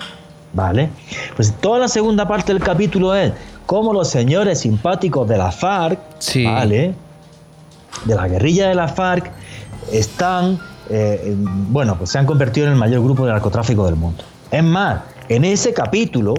¿Vale? 0.52 0.90
Pues 1.34 1.52
toda 1.54 1.80
la 1.80 1.88
segunda 1.88 2.28
parte 2.28 2.52
del 2.52 2.62
capítulo 2.62 3.12
es 3.16 3.32
cómo 3.66 3.92
los 3.92 4.08
señores 4.08 4.60
simpáticos 4.60 5.26
de 5.28 5.36
la 5.38 5.50
FARC, 5.50 5.98
Sí. 6.18 6.44
¿vale? 6.44 6.94
De 8.04 8.14
la 8.14 8.28
guerrilla 8.28 8.68
de 8.68 8.74
la 8.74 8.88
FARC 8.88 9.30
están, 9.92 10.58
eh, 10.90 11.20
en- 11.26 11.72
bueno, 11.72 11.96
pues 11.96 12.10
se 12.10 12.18
han 12.18 12.26
convertido 12.26 12.66
en 12.66 12.72
el 12.72 12.78
mayor 12.78 13.02
grupo 13.02 13.24
de 13.26 13.32
narcotráfico 13.32 13.84
del 13.86 13.96
mundo. 13.96 14.22
Es 14.50 14.62
más, 14.64 15.00
en 15.28 15.44
ese 15.44 15.72
capítulo, 15.72 16.34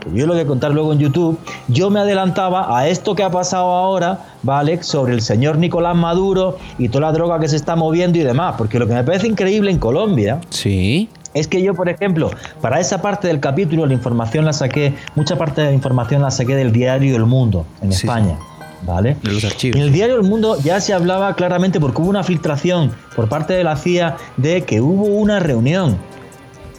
que 0.00 0.10
yo 0.18 0.26
lo 0.26 0.32
voy 0.32 0.42
a 0.42 0.46
contar 0.46 0.70
luego 0.70 0.92
en 0.94 0.98
YouTube, 0.98 1.38
yo 1.68 1.90
me 1.90 2.00
adelantaba 2.00 2.76
a 2.78 2.88
esto 2.88 3.14
que 3.14 3.22
ha 3.22 3.30
pasado 3.30 3.66
ahora, 3.70 4.18
¿vale? 4.42 4.82
Sobre 4.82 5.12
el 5.12 5.20
señor 5.20 5.58
Nicolás 5.58 5.94
Maduro 5.94 6.56
y 6.78 6.88
toda 6.88 7.02
la 7.08 7.12
droga 7.12 7.38
que 7.38 7.48
se 7.48 7.56
está 7.56 7.76
moviendo 7.76 8.18
y 8.18 8.22
demás, 8.22 8.54
porque 8.56 8.78
lo 8.78 8.86
que 8.86 8.94
me 8.94 9.04
parece 9.04 9.26
increíble 9.28 9.70
en 9.70 9.78
Colombia 9.78 10.40
Sí. 10.48 11.10
es 11.34 11.46
que 11.48 11.62
yo, 11.62 11.74
por 11.74 11.90
ejemplo, 11.90 12.30
para 12.62 12.80
esa 12.80 13.02
parte 13.02 13.28
del 13.28 13.40
capítulo, 13.40 13.84
la 13.84 13.92
información 13.92 14.46
la 14.46 14.54
saqué, 14.54 14.94
mucha 15.16 15.36
parte 15.36 15.60
de 15.60 15.66
la 15.68 15.74
información 15.74 16.22
la 16.22 16.30
saqué 16.30 16.56
del 16.56 16.72
diario 16.72 17.14
El 17.14 17.26
Mundo, 17.26 17.66
en 17.82 17.92
Sí, 17.92 18.06
España, 18.06 18.38
¿vale? 18.82 19.16
De 19.22 19.32
los 19.32 19.44
archivos. 19.44 19.76
En 19.76 19.82
el 19.82 19.92
diario 19.92 20.16
El 20.16 20.22
Mundo 20.22 20.56
ya 20.62 20.80
se 20.80 20.92
hablaba 20.94 21.34
claramente, 21.34 21.80
porque 21.80 22.00
hubo 22.02 22.10
una 22.10 22.22
filtración 22.24 22.92
por 23.16 23.28
parte 23.28 23.52
de 23.54 23.64
la 23.64 23.76
CIA 23.76 24.16
de 24.36 24.62
que 24.62 24.80
hubo 24.80 25.04
una 25.06 25.38
reunión 25.40 25.98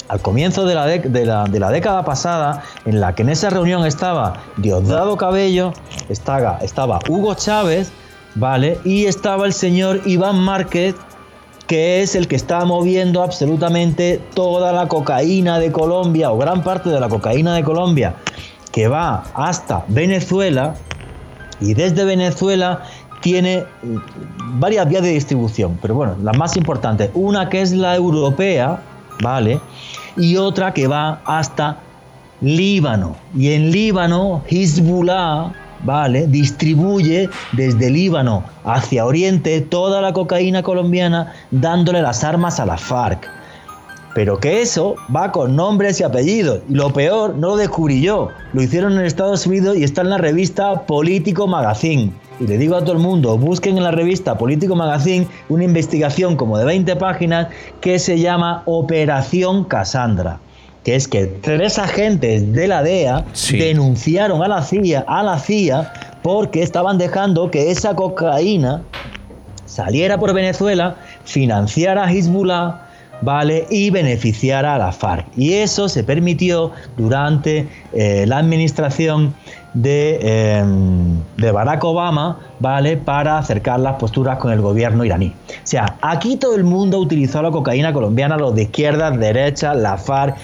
al 0.07 0.19
comienzo 0.21 0.65
de 0.65 0.75
la, 0.75 0.85
de 0.85 1.25
la- 1.25 1.45
de 1.45 1.59
la 1.59 1.69
década 1.69 2.03
pasada, 2.03 2.63
en 2.85 2.99
la 2.99 3.15
que 3.15 3.21
en 3.21 3.29
esa 3.29 3.49
reunión 3.49 3.85
estaba 3.85 4.33
Diosdado 4.57 5.15
Cabello, 5.15 5.73
estaba, 6.09 6.59
estaba 6.61 6.99
Hugo 7.07 7.33
Chávez, 7.35 7.91
¿vale? 8.35 8.77
Y 8.83 9.05
estaba 9.05 9.45
el 9.45 9.53
señor 9.53 10.01
Iván 10.05 10.37
Márquez, 10.39 10.95
que 11.65 12.01
es 12.01 12.15
el 12.15 12.27
que 12.27 12.35
está 12.35 12.65
moviendo 12.65 13.23
absolutamente 13.23 14.19
toda 14.33 14.73
la 14.73 14.89
cocaína 14.89 15.59
de 15.59 15.71
Colombia, 15.71 16.29
o 16.31 16.37
gran 16.37 16.61
parte 16.61 16.89
de 16.89 16.99
la 16.99 17.07
cocaína 17.07 17.55
de 17.55 17.63
Colombia, 17.63 18.15
que 18.73 18.89
va 18.89 19.23
hasta 19.33 19.85
Venezuela, 19.87 20.73
y 21.61 21.73
desde 21.73 22.03
Venezuela 22.03 22.81
tiene 23.21 23.63
mm, 23.83 24.59
varias 24.59 24.89
vías 24.89 25.03
de 25.03 25.09
distribución, 25.09 25.77
pero 25.81 25.95
bueno, 25.95 26.15
las 26.21 26.37
más 26.37 26.57
importantes, 26.57 27.11
una 27.13 27.49
que 27.49 27.61
es 27.61 27.71
la 27.71 27.95
europea, 27.95 28.81
¿vale? 29.21 29.59
Y 30.17 30.35
otra 30.37 30.73
que 30.73 30.87
va 30.87 31.21
hasta 31.25 31.77
Líbano. 32.41 33.15
Y 33.37 33.51
en 33.51 33.71
Líbano, 33.71 34.43
Hezbollah, 34.49 35.53
¿vale? 35.83 36.27
Distribuye 36.27 37.29
desde 37.51 37.89
Líbano 37.89 38.43
hacia 38.63 39.05
Oriente 39.05 39.61
toda 39.61 40.01
la 40.01 40.11
cocaína 40.11 40.63
colombiana, 40.63 41.33
dándole 41.51 42.01
las 42.01 42.23
armas 42.23 42.59
a 42.59 42.65
la 42.65 42.77
FARC. 42.77 43.40
Pero 44.13 44.39
que 44.39 44.61
eso 44.61 44.95
va 45.15 45.31
con 45.31 45.55
nombres 45.55 45.99
y 45.99 46.03
apellidos. 46.03 46.59
Y 46.69 46.73
lo 46.73 46.91
peor, 46.91 47.35
no 47.35 47.49
lo 47.49 47.55
descubrí 47.55 48.01
yo. 48.01 48.29
Lo 48.51 48.61
hicieron 48.61 48.93
en 48.99 49.05
Estados 49.05 49.47
Unidos 49.47 49.77
y 49.77 49.83
está 49.85 50.01
en 50.01 50.09
la 50.09 50.17
revista 50.17 50.81
Político 50.85 51.47
Magazine. 51.47 52.11
Y 52.39 52.47
le 52.47 52.57
digo 52.57 52.75
a 52.75 52.81
todo 52.81 52.93
el 52.93 52.99
mundo, 52.99 53.37
busquen 53.37 53.77
en 53.77 53.83
la 53.83 53.91
revista 53.91 54.37
Político 54.37 54.75
Magazine 54.75 55.27
una 55.47 55.63
investigación 55.63 56.35
como 56.35 56.57
de 56.57 56.65
20 56.65 56.95
páginas 56.97 57.47
que 57.79 57.99
se 57.99 58.19
llama 58.19 58.63
Operación 58.65 59.63
Cassandra. 59.63 60.39
Que 60.83 60.95
es 60.95 61.07
que 61.07 61.27
tres 61.27 61.77
agentes 61.79 62.51
de 62.51 62.67
la 62.67 62.81
DEA 62.83 63.23
Sí. 63.33 63.57
denunciaron 63.57 64.41
a 64.43 64.47
la 64.47 64.61
CIA, 64.63 65.05
a 65.07 65.21
la 65.23 65.37
CIA 65.39 65.93
porque 66.23 66.63
estaban 66.63 66.97
dejando 66.97 67.49
que 67.51 67.71
esa 67.71 67.95
cocaína 67.95 68.81
saliera 69.65 70.17
por 70.17 70.33
Venezuela, 70.33 70.95
financiara 71.23 72.03
a 72.05 72.11
Hezbollah, 72.11 72.87
¿vale? 73.21 73.67
Y 73.69 73.89
beneficiara 73.89 74.75
a 74.75 74.77
la 74.77 74.91
FARC. 74.91 75.25
Y 75.35 75.53
eso 75.53 75.89
se 75.89 76.03
permitió 76.03 76.71
durante 76.97 77.67
eh, 77.93 78.25
la 78.27 78.37
administración 78.37 79.33
de, 79.73 80.19
eh, 80.21 80.63
de 81.37 81.51
Barack 81.51 81.83
Obama, 81.83 82.39
¿vale? 82.59 82.97
Para 82.97 83.37
acercar 83.37 83.79
las 83.79 83.95
posturas 83.95 84.37
con 84.37 84.51
el 84.51 84.61
gobierno 84.61 85.05
iraní. 85.05 85.27
O 85.27 85.53
sea, 85.63 85.97
aquí 86.01 86.37
todo 86.37 86.55
el 86.55 86.63
mundo 86.63 86.99
utilizó 86.99 87.41
la 87.41 87.51
cocaína 87.51 87.93
colombiana, 87.93 88.37
los 88.37 88.53
de 88.55 88.63
izquierdas, 88.63 89.17
derechas, 89.17 89.75
la 89.77 89.97
FARC, 89.97 90.35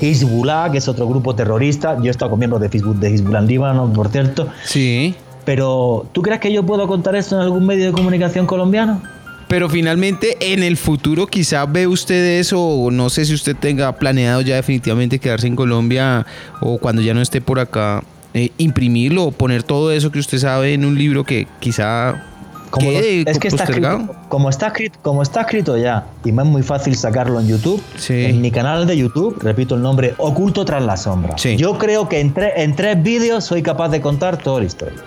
Hezbollah, 0.00 0.70
que 0.70 0.78
es 0.78 0.88
otro 0.88 1.08
grupo 1.08 1.34
terrorista. 1.34 1.96
Yo 1.98 2.06
he 2.06 2.10
estado 2.10 2.30
con 2.30 2.38
miembros 2.38 2.60
de 2.60 2.68
Facebook 2.68 2.96
de 2.96 3.14
Hezbollah 3.14 3.38
en 3.38 3.46
Líbano, 3.46 3.92
por 3.92 4.08
cierto. 4.08 4.48
Sí. 4.64 5.14
Pero, 5.44 6.06
¿tú 6.12 6.22
crees 6.22 6.40
que 6.40 6.52
yo 6.52 6.64
puedo 6.64 6.86
contar 6.86 7.16
esto 7.16 7.36
en 7.36 7.42
algún 7.42 7.66
medio 7.66 7.86
de 7.86 7.92
comunicación 7.92 8.46
colombiano? 8.46 9.00
Pero 9.48 9.68
finalmente 9.68 10.36
en 10.52 10.62
el 10.62 10.76
futuro 10.76 11.26
quizá 11.26 11.66
ve 11.66 11.86
usted 11.86 12.38
eso 12.40 12.60
o 12.60 12.90
no 12.90 13.10
sé 13.10 13.24
si 13.24 13.34
usted 13.34 13.54
tenga 13.56 13.92
planeado 13.96 14.40
ya 14.40 14.56
definitivamente 14.56 15.18
quedarse 15.18 15.46
en 15.46 15.56
Colombia 15.56 16.26
o 16.60 16.78
cuando 16.78 17.02
ya 17.02 17.14
no 17.14 17.20
esté 17.20 17.40
por 17.40 17.60
acá 17.60 18.02
eh, 18.32 18.50
imprimirlo 18.58 19.24
o 19.24 19.30
poner 19.32 19.62
todo 19.62 19.92
eso 19.92 20.10
que 20.10 20.18
usted 20.18 20.38
sabe 20.38 20.74
en 20.74 20.84
un 20.84 20.96
libro 20.98 21.24
que 21.24 21.46
quizá 21.60 22.24
Como 22.70 22.90
es 22.90 23.38
que 23.38 23.46
está 23.48 23.62
escrito, 23.64 24.14
como, 24.28 24.48
está 24.50 24.66
escrito, 24.68 24.98
como 25.02 25.22
está 25.22 25.42
escrito 25.42 25.76
ya, 25.78 26.06
y 26.24 26.32
me 26.32 26.42
es 26.42 26.48
muy 26.48 26.62
fácil 26.64 26.96
sacarlo 26.96 27.38
en 27.38 27.46
YouTube, 27.46 27.80
Sí. 27.96 28.24
en 28.24 28.40
mi 28.40 28.50
canal 28.50 28.86
de 28.88 28.96
YouTube, 28.96 29.38
repito 29.40 29.76
el 29.76 29.82
nombre, 29.82 30.14
Oculto 30.18 30.64
tras 30.64 30.82
la 30.82 30.96
sombra. 30.96 31.38
Sí. 31.38 31.56
Yo 31.56 31.78
creo 31.78 32.08
que 32.08 32.18
en, 32.18 32.34
tre- 32.34 32.52
en 32.56 32.74
tres 32.74 33.00
vídeos 33.00 33.44
soy 33.44 33.62
capaz 33.62 33.90
de 33.90 34.00
contar 34.00 34.38
toda 34.38 34.58
la 34.60 34.66
historia. 34.66 34.98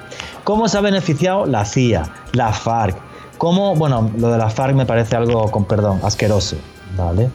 ¿Cómo 0.46 0.70
se 0.70 0.77
ha 0.77 0.82
beneficiado 0.82 1.46
la 1.46 1.65
CIA, 1.65 2.10
la 2.32 2.53
FARC? 2.53 2.96
¿Cómo, 3.38 3.75
bueno, 3.75 4.10
lo 4.17 4.32
de 4.32 4.38
la 4.38 4.50
FARC 4.50 4.75
me 4.75 4.86
parece 4.86 5.15
algo, 5.15 5.50
con 5.51 5.65
perdón, 5.65 6.00
asqueroso, 6.03 6.58
¿vale? 6.98 7.29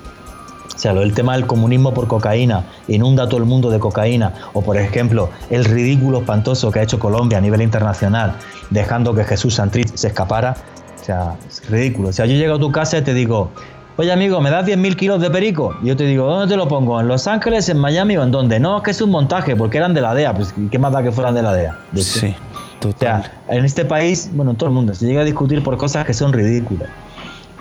O 0.74 0.78
sea, 0.78 0.92
el 0.92 1.14
tema 1.14 1.34
del 1.34 1.46
comunismo 1.46 1.94
por 1.94 2.08
cocaína, 2.08 2.64
inunda 2.88 3.28
todo 3.28 3.38
el 3.38 3.44
mundo 3.44 3.70
de 3.70 3.78
cocaína, 3.78 4.32
o 4.52 4.62
por 4.62 4.76
ejemplo, 4.76 5.28
el 5.50 5.64
ridículo 5.64 6.20
espantoso 6.20 6.70
que 6.72 6.80
ha 6.80 6.82
hecho 6.82 6.98
Colombia 6.98 7.38
a 7.38 7.40
nivel 7.40 7.62
internacional, 7.62 8.34
dejando 8.70 9.14
que 9.14 9.22
Jesús 9.24 9.54
Santrich 9.54 9.94
se 9.94 10.08
escapara, 10.08 10.56
o 11.00 11.04
sea, 11.04 11.36
es 11.48 11.68
ridículo. 11.68 12.08
O 12.08 12.12
sea, 12.12 12.26
yo 12.26 12.34
llego 12.34 12.56
a 12.56 12.58
tu 12.58 12.72
casa 12.72 12.98
y 12.98 13.02
te 13.02 13.14
digo, 13.14 13.50
oye 13.96 14.10
amigo, 14.10 14.40
¿me 14.40 14.50
das 14.50 14.66
10.000 14.66 14.96
kilos 14.96 15.20
de 15.20 15.30
perico? 15.30 15.74
Y 15.82 15.88
yo 15.88 15.96
te 15.96 16.04
digo, 16.04 16.26
¿dónde 16.26 16.48
te 16.52 16.56
lo 16.56 16.66
pongo? 16.68 17.00
¿En 17.00 17.06
Los 17.06 17.26
Ángeles, 17.26 17.68
en 17.68 17.78
Miami 17.78 18.16
o 18.16 18.22
en 18.22 18.30
dónde? 18.30 18.58
No, 18.58 18.78
es 18.78 18.82
que 18.82 18.90
es 18.92 19.00
un 19.02 19.10
montaje, 19.10 19.54
porque 19.54 19.78
eran 19.78 19.94
de 19.94 20.00
la 20.00 20.14
DEA. 20.14 20.34
Pues, 20.34 20.54
¿qué 20.70 20.78
más 20.78 20.92
da 20.92 21.02
que 21.02 21.12
fueran 21.12 21.34
de 21.34 21.42
la 21.42 21.52
DEA? 21.52 21.78
sí, 21.94 22.34
total. 22.82 23.20
O 23.20 23.24
sea, 23.24 23.56
en 23.56 23.64
este 23.64 23.84
país, 23.84 24.30
bueno, 24.34 24.50
en 24.50 24.56
todo 24.56 24.68
el 24.68 24.74
mundo, 24.74 24.94
se 24.94 25.06
llega 25.06 25.22
a 25.22 25.24
discutir 25.24 25.62
por 25.62 25.76
cosas 25.78 26.04
que 26.04 26.12
son 26.12 26.32
ridículas. 26.32 26.88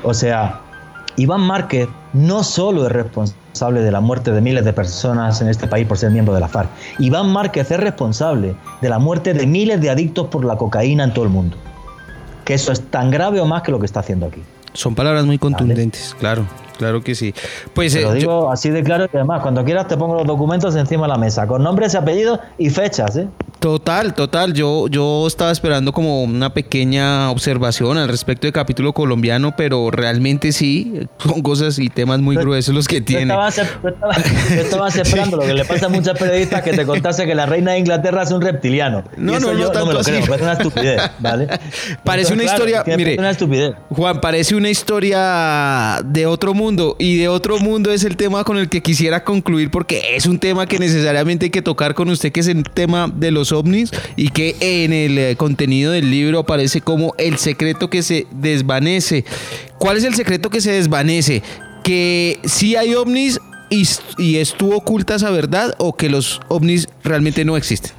O 0.04 0.14
sea, 0.14 0.60
Iván 1.16 1.42
Márquez 1.42 1.88
no 2.14 2.44
solo 2.44 2.86
es 2.86 2.92
responsable 2.92 3.82
de 3.82 3.92
la 3.92 4.02
muerte 4.02 4.32
de 4.32 4.42
miles 4.42 4.66
de 4.66 4.74
personas 4.74 5.42
en 5.42 5.50
este 5.50 5.68
país 5.68 5.88
por 5.88 5.98
ser 5.98 6.12
miembro 6.12 6.34
de 6.34 6.40
la 6.40 6.48
FARC. 6.48 6.70
Iván 7.00 7.32
Márquez 7.32 7.70
es 7.70 7.80
responsable 7.80 8.56
de 8.82 8.90
la 8.90 9.00
muerte 9.00 9.34
de 9.34 9.46
miles 9.46 9.80
de 9.82 9.90
adictos 9.90 10.28
por 10.28 10.44
la 10.44 10.58
cocaína 10.58 11.04
en 11.04 11.14
todo 11.14 11.26
el 11.26 11.32
mundo. 11.32 11.58
Que 12.46 12.56
eso 12.56 12.72
es 12.72 12.82
tan 12.82 13.12
grave 13.12 13.40
o 13.40 13.46
más 13.46 13.62
que 13.62 13.72
lo 13.72 13.80
que 13.80 13.86
está 13.86 14.00
haciendo 14.00 14.26
aquí. 14.26 14.42
Son 14.74 14.96
palabras 14.96 15.26
muy 15.26 15.38
contundentes, 15.38 16.16
claro. 16.20 16.46
Claro 16.78 17.04
que 17.04 17.14
sí. 17.14 17.36
Pues, 17.76 17.94
Te 17.94 18.02
lo 18.02 18.14
eh, 18.14 18.16
digo 18.16 18.50
así 18.50 18.72
de 18.72 18.82
claro 18.82 19.06
y 19.06 19.16
además, 19.16 19.44
cuando 19.44 19.64
quieras 19.64 19.88
te 19.88 19.98
pongo 19.98 20.16
los 20.16 20.26
documentos 20.26 20.76
encima 20.76 21.04
de 21.04 21.10
la 21.10 21.18
mesa, 21.18 21.46
con 21.46 21.62
nombres 21.62 21.94
y 21.94 21.98
apellidos 21.98 22.40
y 22.58 22.72
fechas, 22.72 23.18
¿eh? 23.18 23.28
Total, 23.62 24.16
total. 24.16 24.54
Yo, 24.54 24.88
yo 24.88 25.28
estaba 25.28 25.52
esperando 25.52 25.94
como 25.94 26.24
una 26.24 26.52
pequeña 26.52 27.30
observación 27.30 28.00
al 28.00 28.10
respecto 28.10 28.48
del 28.48 28.54
capítulo 28.54 28.92
colombiano, 28.92 29.56
pero 29.56 29.92
realmente 29.92 30.52
sí, 30.52 31.08
son 31.20 31.44
cosas 31.44 31.78
y 31.78 31.90
temas 31.90 32.20
muy 32.22 32.36
gruesos 32.36 32.74
los 32.74 32.88
que 32.88 33.02
tiene. 33.02 33.32
Yo 33.32 33.48
estaba, 34.62 34.88
esperando 34.88 35.38
lo 35.38 35.44
que 35.44 35.54
le 35.54 35.64
pasa 35.64 35.86
a 35.86 35.90
muchas 35.90 36.18
periodistas 36.18 36.64
que 36.64 36.74
te 36.74 36.88
contase 36.88 37.28
que 37.28 37.36
la 37.36 37.46
reina 37.46 37.74
de 37.74 37.78
Inglaterra 37.78 38.24
es 38.24 38.32
un 38.32 38.42
reptiliano. 38.42 39.04
No, 39.16 39.40
no, 39.40 39.54
no, 39.54 39.72
no 39.72 39.86
me 39.86 39.94
lo 39.94 40.02
creo, 40.02 40.26
parece 40.26 40.44
una 40.44 40.54
estupidez, 40.54 41.02
¿vale? 41.20 41.48
Parece 42.04 42.34
una 42.34 42.46
historia, 42.46 42.84
mire, 42.98 43.16
una 43.20 43.30
estupidez. 43.30 43.76
Juan, 43.90 44.20
parece 44.22 44.56
una 44.56 44.72
historia 44.72 46.02
de 46.04 46.26
otro 46.26 46.56
mundo 46.56 46.96
y 46.98 47.18
de 47.18 47.28
otro 47.28 47.60
mundo 47.60 47.92
es 47.92 48.04
el 48.06 48.18
tema 48.18 48.44
con 48.44 48.58
el 48.58 48.70
que 48.70 48.82
quisiera 48.82 49.24
concluir 49.24 49.70
porque 49.70 50.16
es 50.16 50.26
un 50.26 50.40
tema 50.40 50.66
que 50.66 50.80
necesariamente 50.80 51.46
hay 51.46 51.52
que 51.52 51.62
tocar 51.62 51.94
con 51.94 52.10
usted, 52.10 52.32
que 52.32 52.40
es 52.40 52.48
el 52.48 52.64
tema 52.64 53.12
de 53.14 53.30
los 53.30 53.51
ovnis 53.52 53.92
y 54.16 54.30
que 54.30 54.56
en 54.60 54.94
el 54.94 55.18
eh, 55.18 55.36
contenido 55.36 55.92
del 55.92 56.10
libro 56.10 56.40
aparece 56.40 56.82
como 56.82 57.14
el 57.18 57.38
secreto 57.38 57.90
que 57.90 58.04
se 58.04 58.28
desvanece. 58.32 59.26
¿Cuál 59.78 59.98
es 59.98 60.04
el 60.04 60.16
secreto 60.16 60.50
que 60.50 60.62
se 60.62 60.72
desvanece? 60.72 61.42
Que 61.84 62.40
si 62.44 62.76
hay 62.76 62.94
ovnis 62.96 63.40
y, 63.70 63.88
y 64.18 64.38
estuvo 64.38 64.78
oculta 64.78 65.16
esa 65.16 65.32
verdad 65.32 65.74
o 65.78 65.94
que 65.94 66.10
los 66.10 66.42
ovnis 66.50 66.88
realmente 67.04 67.46
no 67.46 67.58
existen. 67.58 67.92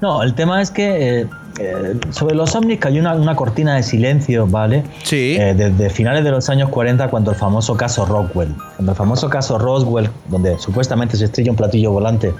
No, 0.00 0.22
el 0.22 0.34
tema 0.34 0.60
es 0.60 0.72
que 0.72 1.20
eh, 1.20 1.26
eh, 1.60 1.94
sobre 2.10 2.34
los 2.34 2.54
ovnis 2.56 2.80
cayó 2.80 3.00
una, 3.00 3.14
una, 3.14 3.36
cortina 3.36 3.76
de 3.76 3.84
silencio, 3.84 4.46
¿vale? 4.48 4.82
Sí. 5.04 5.36
Eh, 5.38 5.54
desde 5.54 5.90
finales 5.90 6.24
de 6.24 6.30
los 6.32 6.48
años 6.48 6.70
40, 6.70 7.08
cuando 7.08 7.30
el 7.30 7.36
famoso 7.36 7.76
caso 7.76 8.04
Rockwell, 8.04 8.54
cuando 8.76 8.92
el 8.92 8.98
famoso 8.98 9.28
caso 9.30 9.58
Roswell, 9.58 10.08
donde 10.28 10.58
supuestamente 10.58 11.16
se 11.16 11.26
estrella 11.26 11.52
un 11.52 11.56
platillo 11.56 11.92
volante 11.92 12.34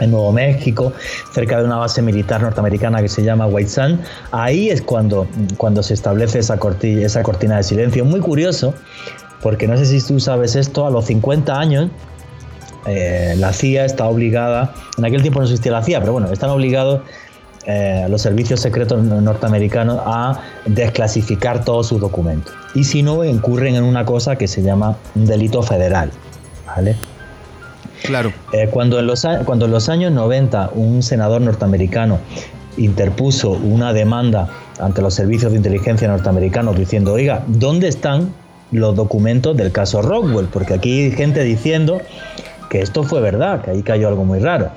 en 0.00 0.10
Nuevo 0.10 0.32
México, 0.32 0.92
cerca 1.32 1.58
de 1.58 1.64
una 1.64 1.76
base 1.76 2.02
militar 2.02 2.42
norteamericana 2.42 3.00
que 3.00 3.08
se 3.08 3.22
llama 3.22 3.46
White 3.46 3.70
Sand. 3.70 4.00
Ahí 4.32 4.70
es 4.70 4.82
cuando, 4.82 5.26
cuando 5.56 5.82
se 5.82 5.94
establece 5.94 6.40
esa, 6.40 6.58
cortina, 6.58 7.56
de 7.56 7.62
silencio. 7.62 8.04
Muy 8.04 8.20
curioso, 8.20 8.74
porque 9.42 9.66
no 9.68 9.76
sé 9.76 9.86
si 9.86 10.06
tú 10.06 10.20
sabes 10.20 10.56
esto, 10.56 10.86
a 10.86 10.90
los 10.90 11.06
50 11.06 11.58
años 11.58 11.90
eh, 12.86 13.34
la 13.38 13.52
CIA 13.52 13.84
está 13.84 14.06
obligada, 14.06 14.74
en 14.96 15.04
aquel 15.04 15.22
tiempo 15.22 15.40
no 15.40 15.46
existía 15.46 15.72
la 15.72 15.82
CIA, 15.82 16.00
pero 16.00 16.12
bueno, 16.12 16.32
están 16.32 16.50
obligados 16.50 17.02
eh, 17.66 18.06
los 18.08 18.22
servicios 18.22 18.60
secretos 18.60 19.02
norteamericanos 19.02 20.00
a 20.06 20.40
desclasificar 20.64 21.62
todos 21.62 21.88
sus 21.88 22.00
documentos. 22.00 22.54
Y 22.74 22.84
si 22.84 23.02
no, 23.02 23.22
incurren 23.22 23.74
en 23.74 23.84
una 23.84 24.06
cosa 24.06 24.36
que 24.36 24.48
se 24.48 24.62
llama 24.62 24.96
un 25.14 25.26
delito 25.26 25.62
federal. 25.62 26.10
¿vale? 26.66 26.96
Claro. 28.04 28.32
Eh, 28.52 28.68
cuando, 28.70 28.98
en 28.98 29.06
los, 29.06 29.26
cuando 29.44 29.66
en 29.66 29.70
los 29.72 29.88
años 29.88 30.12
90 30.12 30.70
un 30.74 31.02
senador 31.02 31.40
norteamericano 31.40 32.18
interpuso 32.76 33.50
una 33.50 33.92
demanda 33.92 34.48
ante 34.80 35.02
los 35.02 35.14
servicios 35.14 35.52
de 35.52 35.58
inteligencia 35.58 36.08
norteamericanos 36.08 36.76
diciendo, 36.76 37.12
oiga, 37.12 37.44
¿dónde 37.46 37.88
están 37.88 38.32
los 38.72 38.96
documentos 38.96 39.56
del 39.56 39.72
caso 39.72 40.00
Rockwell? 40.02 40.46
Porque 40.46 40.74
aquí 40.74 41.04
hay 41.04 41.10
gente 41.12 41.42
diciendo 41.42 42.00
que 42.70 42.80
esto 42.80 43.02
fue 43.02 43.20
verdad, 43.20 43.62
que 43.62 43.72
ahí 43.72 43.82
cayó 43.82 44.08
algo 44.08 44.24
muy 44.24 44.38
raro. 44.38 44.70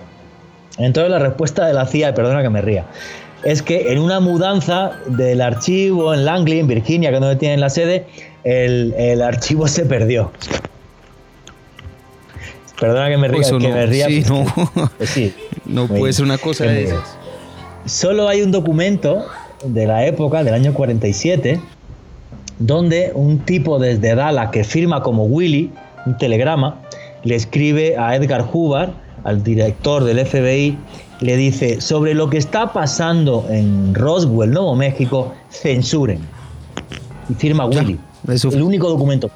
Entonces 0.78 1.12
la 1.12 1.20
respuesta 1.20 1.68
de 1.68 1.74
la 1.74 1.86
CIA, 1.86 2.14
perdona 2.14 2.42
que 2.42 2.50
me 2.50 2.62
ría, 2.62 2.86
es 3.44 3.62
que 3.62 3.92
en 3.92 4.00
una 4.00 4.20
mudanza 4.20 4.94
del 5.06 5.42
archivo 5.42 6.14
en 6.14 6.26
Langley, 6.26 6.60
en 6.60 6.68
Virginia, 6.68 7.10
que 7.10 7.16
es 7.16 7.22
donde 7.22 7.36
tienen 7.36 7.60
la 7.60 7.70
sede, 7.70 8.06
el, 8.44 9.22
archivo 9.22 9.68
se 9.68 9.86
perdió. 9.86 10.32
Perdona 12.84 13.08
que 13.08 13.18
me 13.18 13.30
ría, 13.30 13.50
que 13.50 13.60
me 13.60 13.86
ría. 13.86 14.08
Sí, 14.08 14.24
no, 14.28 14.46
sí, 15.06 15.34
no 15.66 15.88
puede 15.88 16.12
ser 16.12 16.26
una 16.26 16.38
cosa 16.38 16.66
de 16.66 16.84
esas. 16.84 17.16
Solo 17.86 18.28
hay 18.28 18.42
un 18.42 18.52
documento 18.52 19.26
de 19.64 19.88
la 19.88 20.06
época, 20.06 20.44
del 20.44 20.54
año 20.54 20.74
47, 20.74 21.62
donde 22.60 23.14
un 23.16 23.40
tipo 23.40 23.80
desde 23.80 24.16
Dallas 24.16 24.50
que 24.50 24.66
firma 24.66 25.02
como 25.02 25.24
Willy, 25.24 25.72
un 26.06 26.18
telegrama, 26.18 26.82
le 27.24 27.36
escribe 27.36 27.96
a 27.98 28.18
Edgar 28.18 28.42
Hoover 28.52 28.90
al 29.24 29.42
director 29.46 30.04
del 30.04 30.26
FBI, 30.26 30.78
le 31.22 31.38
dice, 31.38 31.80
sobre 31.80 32.14
lo 32.14 32.30
que 32.30 32.38
está 32.38 32.74
pasando 32.74 33.46
en 33.50 33.96
Roswell, 33.96 34.52
Nuevo 34.52 34.76
México, 34.76 35.34
censuren. 35.50 36.20
Y 37.30 37.34
firma 37.36 37.66
Willy. 37.66 37.98
el 38.28 38.62
único 38.62 38.90
documento. 38.90 39.32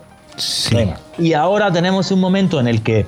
Y 1.18 1.32
ahora 1.32 1.72
tenemos 1.72 2.12
un 2.12 2.20
momento 2.20 2.60
en 2.60 2.68
el 2.68 2.84
que 2.84 3.06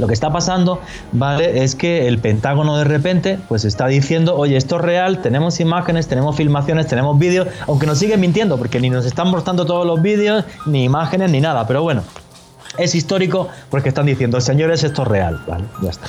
lo 0.00 0.06
que 0.06 0.14
está 0.14 0.32
pasando, 0.32 0.80
¿vale? 1.12 1.62
Es 1.62 1.74
que 1.74 2.08
el 2.08 2.18
Pentágono 2.18 2.76
de 2.76 2.84
repente, 2.84 3.38
pues 3.48 3.64
está 3.64 3.86
diciendo, 3.86 4.36
oye, 4.36 4.56
esto 4.56 4.76
es 4.76 4.82
real, 4.82 5.22
tenemos 5.22 5.60
imágenes, 5.60 6.08
tenemos 6.08 6.36
filmaciones, 6.36 6.86
tenemos 6.86 7.18
vídeos, 7.18 7.48
aunque 7.68 7.86
nos 7.86 7.98
siguen 7.98 8.20
mintiendo, 8.20 8.56
porque 8.58 8.80
ni 8.80 8.90
nos 8.90 9.06
están 9.06 9.28
mostrando 9.28 9.66
todos 9.66 9.86
los 9.86 10.02
vídeos, 10.02 10.44
ni 10.66 10.84
imágenes, 10.84 11.30
ni 11.30 11.40
nada. 11.40 11.66
Pero 11.66 11.82
bueno, 11.82 12.02
es 12.78 12.94
histórico 12.94 13.48
porque 13.70 13.90
están 13.90 14.06
diciendo, 14.06 14.40
señores, 14.40 14.82
esto 14.82 15.02
es 15.02 15.08
real. 15.08 15.40
Vale, 15.46 15.64
ya 15.82 15.90
está. 15.90 16.08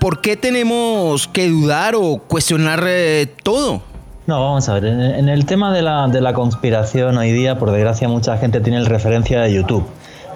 ¿Por 0.00 0.20
qué 0.20 0.36
tenemos 0.36 1.26
que 1.28 1.48
dudar 1.48 1.94
o 1.96 2.18
cuestionar 2.18 2.84
eh, 2.86 3.32
todo? 3.42 3.82
No, 4.26 4.40
vamos 4.40 4.68
a 4.68 4.74
ver, 4.74 4.86
en, 4.86 5.28
el 5.28 5.46
tema 5.46 5.72
de 5.72 5.82
la, 5.82 6.08
de 6.08 6.20
la, 6.20 6.32
conspiración 6.32 7.16
hoy 7.16 7.30
día, 7.30 7.60
por 7.60 7.70
desgracia, 7.70 8.08
mucha 8.08 8.36
gente 8.38 8.60
tiene 8.60 8.78
el 8.78 8.86
referencia 8.86 9.40
de 9.40 9.52
YouTube, 9.52 9.86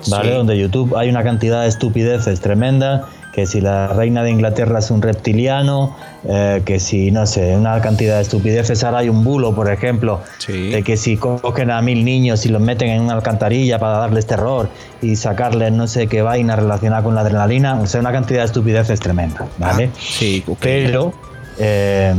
¿vale? 0.08 0.32
Donde 0.32 0.58
YouTube 0.58 0.96
hay 0.96 1.08
una 1.08 1.22
cantidad 1.22 1.62
de 1.62 1.68
estupideces 1.68 2.40
tremenda 2.40 3.08
que 3.32 3.46
si 3.46 3.60
la 3.60 3.88
reina 3.88 4.22
de 4.22 4.30
Inglaterra 4.30 4.78
es 4.80 4.90
un 4.90 5.02
reptiliano, 5.02 5.96
eh, 6.24 6.62
que 6.64 6.80
si, 6.80 7.10
no 7.10 7.26
sé, 7.26 7.56
una 7.56 7.80
cantidad 7.80 8.16
de 8.16 8.22
estupideces. 8.22 8.82
Ahora 8.84 8.98
hay 8.98 9.08
un 9.08 9.24
bulo, 9.24 9.54
por 9.54 9.70
ejemplo, 9.70 10.20
de 10.46 10.82
que 10.82 10.96
si 10.96 11.16
cogen 11.16 11.70
a 11.70 11.80
mil 11.80 12.04
niños 12.04 12.44
y 12.46 12.48
los 12.48 12.60
meten 12.60 12.88
en 12.90 13.02
una 13.02 13.14
alcantarilla 13.14 13.78
para 13.78 13.98
darles 13.98 14.26
terror 14.26 14.68
y 15.00 15.16
sacarles 15.16 15.72
no 15.72 15.86
sé 15.86 16.08
qué 16.08 16.22
vaina 16.22 16.56
relacionada 16.56 17.02
con 17.02 17.14
la 17.14 17.20
adrenalina, 17.20 17.80
o 17.80 17.86
sea, 17.86 18.00
una 18.00 18.12
cantidad 18.12 18.40
de 18.40 18.46
estupideces 18.46 18.98
tremenda, 19.00 19.46
¿vale? 19.58 19.90
Ah, 19.92 19.98
sí, 19.98 20.44
Pero 20.60 21.12
eh, 21.58 22.14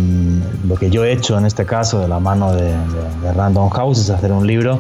lo 0.67 0.75
que 0.75 0.89
yo 0.89 1.03
he 1.03 1.11
hecho 1.11 1.37
en 1.37 1.45
este 1.45 1.65
caso 1.65 1.99
de 1.99 2.07
la 2.07 2.19
mano 2.19 2.53
de 2.55 2.73
Random 3.35 3.69
House 3.69 3.99
es 3.99 4.09
hacer 4.09 4.31
un 4.31 4.47
libro 4.47 4.79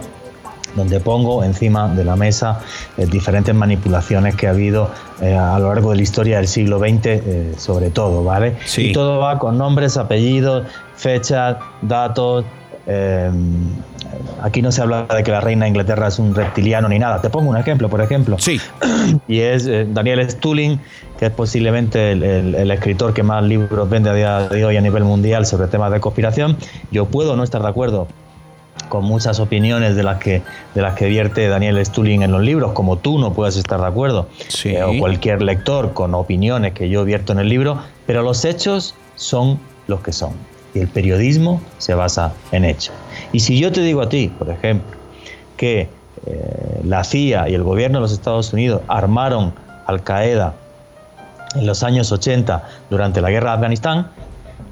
donde 0.75 0.99
pongo 0.99 1.43
encima 1.43 1.87
de 1.87 2.03
la 2.03 2.15
mesa 2.15 2.59
eh, 2.97 3.05
diferentes 3.05 3.53
manipulaciones 3.53 4.35
que 4.35 4.47
ha 4.47 4.51
habido 4.51 4.89
eh, 5.21 5.35
a 5.35 5.57
lo 5.59 5.69
largo 5.69 5.91
de 5.91 5.97
la 5.97 6.01
historia 6.01 6.37
del 6.37 6.47
siglo 6.47 6.79
XX, 6.79 7.05
eh, 7.05 7.53
sobre 7.57 7.89
todo, 7.89 8.23
¿vale? 8.23 8.55
Y 8.77 8.93
todo 8.93 9.19
va 9.19 9.37
con 9.37 9.57
nombres, 9.57 9.97
apellidos, 9.97 10.65
fechas, 10.95 11.57
datos. 11.81 12.45
aquí 14.41 14.61
no 14.61 14.71
se 14.71 14.81
habla 14.81 15.03
de 15.03 15.23
que 15.23 15.31
la 15.31 15.41
reina 15.41 15.65
de 15.65 15.69
Inglaterra 15.69 16.07
es 16.07 16.19
un 16.19 16.33
reptiliano 16.33 16.89
ni 16.89 16.99
nada. 16.99 17.21
Te 17.21 17.29
pongo 17.29 17.49
un 17.49 17.57
ejemplo, 17.57 17.89
por 17.89 18.01
ejemplo. 18.01 18.37
Sí. 18.39 18.59
Y 19.27 19.39
es 19.39 19.67
Daniel 19.93 20.29
Stulin, 20.29 20.79
que 21.17 21.27
es 21.27 21.31
posiblemente 21.31 22.11
el, 22.11 22.23
el, 22.55 22.71
escritor 22.71 23.13
que 23.13 23.23
más 23.23 23.43
libros 23.43 23.89
vende 23.89 24.09
a 24.09 24.13
día 24.13 24.39
de 24.47 24.63
hoy 24.63 24.77
a 24.77 24.81
nivel 24.81 25.03
mundial 25.03 25.45
sobre 25.45 25.67
temas 25.67 25.91
de 25.91 25.99
conspiración. 25.99 26.57
Yo 26.91 27.05
puedo 27.05 27.35
no 27.35 27.43
estar 27.43 27.61
de 27.61 27.67
acuerdo 27.67 28.07
con 28.91 29.05
muchas 29.05 29.39
opiniones 29.39 29.95
de 29.95 30.03
las 30.03 30.17
que, 30.17 30.41
de 30.75 30.81
las 30.81 30.95
que 30.95 31.07
vierte 31.07 31.47
Daniel 31.47 31.83
Stulin 31.85 32.23
en 32.23 32.31
los 32.33 32.41
libros, 32.41 32.73
como 32.73 32.97
tú 32.97 33.19
no 33.19 33.31
puedes 33.31 33.55
estar 33.55 33.79
de 33.79 33.87
acuerdo, 33.87 34.27
eh, 34.65 34.83
o 34.83 34.99
cualquier 34.99 35.41
lector 35.41 35.93
con 35.93 36.13
opiniones 36.13 36.73
que 36.73 36.89
yo 36.89 37.05
vierto 37.05 37.31
en 37.31 37.39
el 37.39 37.47
libro, 37.47 37.79
pero 38.05 38.21
los 38.21 38.43
hechos 38.43 38.93
son 39.15 39.59
los 39.87 40.01
que 40.01 40.11
son. 40.11 40.33
Y 40.73 40.79
el 40.79 40.89
periodismo 40.89 41.61
se 41.77 41.93
basa 41.93 42.33
en 42.51 42.65
hechos. 42.65 42.93
Y 43.31 43.39
si 43.39 43.57
yo 43.57 43.71
te 43.71 43.79
digo 43.79 44.01
a 44.01 44.09
ti, 44.09 44.27
por 44.27 44.49
ejemplo, 44.49 44.97
que 45.55 45.87
eh, 46.25 46.81
la 46.83 47.05
CIA 47.05 47.47
y 47.47 47.53
el 47.53 47.63
gobierno 47.63 47.99
de 47.99 48.01
los 48.01 48.11
Estados 48.11 48.51
Unidos 48.51 48.81
armaron 48.89 49.53
Al 49.87 50.03
Qaeda 50.03 50.53
en 51.55 51.65
los 51.65 51.81
años 51.83 52.11
80 52.11 52.61
durante 52.89 53.21
la 53.21 53.29
guerra 53.29 53.51
de 53.51 53.55
Afganistán, 53.55 54.07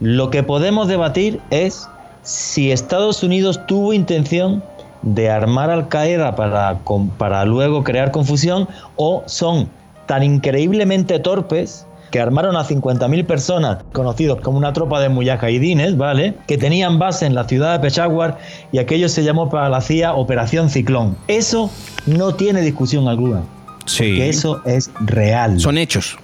lo 0.01 0.29
que 0.29 0.43
podemos 0.43 0.89
debatir 0.89 1.39
es 1.51 1.87
si 2.29 2.71
Estados 2.71 3.23
Unidos 3.23 3.59
tuvo 3.65 3.91
intención 3.91 4.61
de 5.01 5.31
armar 5.31 5.71
Al 5.71 5.87
Qaeda 5.89 6.35
para, 6.35 6.79
para 7.17 7.43
luego 7.43 7.83
crear 7.83 8.11
confusión 8.11 8.67
o 8.97 9.23
son 9.25 9.67
tan 10.05 10.21
increíblemente 10.21 11.17
torpes 11.17 11.87
que 12.11 12.19
armaron 12.19 12.55
a 12.55 12.63
50.000 12.63 13.25
personas, 13.25 13.77
conocidos 13.93 14.41
como 14.41 14.59
una 14.59 14.73
tropa 14.73 14.99
de 14.99 15.09
mujahidines, 15.09 15.97
¿vale? 15.97 16.35
Que 16.47 16.59
tenían 16.59 16.99
base 16.99 17.25
en 17.25 17.33
la 17.33 17.45
ciudad 17.45 17.73
de 17.73 17.79
Peshawar 17.79 18.37
y 18.71 18.77
aquello 18.77 19.09
se 19.09 19.23
llamó 19.23 19.49
para 19.49 19.67
la 19.69 19.81
CIA 19.81 20.13
Operación 20.13 20.69
Ciclón. 20.69 21.17
Eso 21.27 21.71
no 22.05 22.35
tiene 22.35 22.61
discusión 22.61 23.07
alguna. 23.07 23.41
Sí. 23.85 24.03
Porque 24.03 24.29
eso 24.29 24.61
es 24.65 24.91
real. 24.99 25.59
Son 25.59 25.79
hechos. 25.79 26.17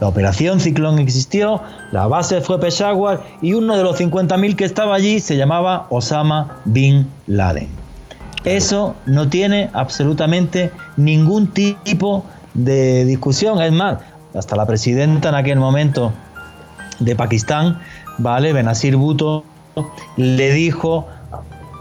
La 0.00 0.08
operación 0.08 0.60
Ciclón 0.60 0.98
existió, 0.98 1.60
la 1.92 2.06
base 2.06 2.40
fue 2.40 2.60
Peshawar 2.60 3.22
y 3.40 3.54
uno 3.54 3.76
de 3.76 3.82
los 3.82 3.98
50.000 3.98 4.56
que 4.56 4.64
estaba 4.64 4.94
allí 4.94 5.20
se 5.20 5.36
llamaba 5.36 5.86
Osama 5.90 6.58
Bin 6.64 7.06
Laden. 7.26 7.68
Eso 8.44 8.94
no 9.06 9.28
tiene 9.28 9.70
absolutamente 9.72 10.70
ningún 10.96 11.48
tipo 11.48 12.24
de 12.54 13.04
discusión. 13.04 13.60
Es 13.60 13.72
más, 13.72 13.98
hasta 14.34 14.54
la 14.54 14.66
presidenta 14.66 15.30
en 15.30 15.34
aquel 15.34 15.58
momento 15.58 16.12
de 17.00 17.16
Pakistán, 17.16 17.80
¿vale? 18.18 18.52
Benazir 18.52 18.96
Bhutto, 18.96 19.44
le 20.16 20.52
dijo 20.52 21.06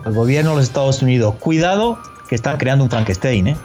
al 0.05 0.13
gobierno 0.13 0.51
de 0.51 0.57
los 0.57 0.65
Estados 0.65 1.01
Unidos, 1.01 1.35
cuidado 1.39 1.97
que 2.29 2.35
están 2.35 2.57
creando 2.57 2.83
un 2.83 2.89
Frankenstein, 2.89 3.47
¿eh? 3.49 3.57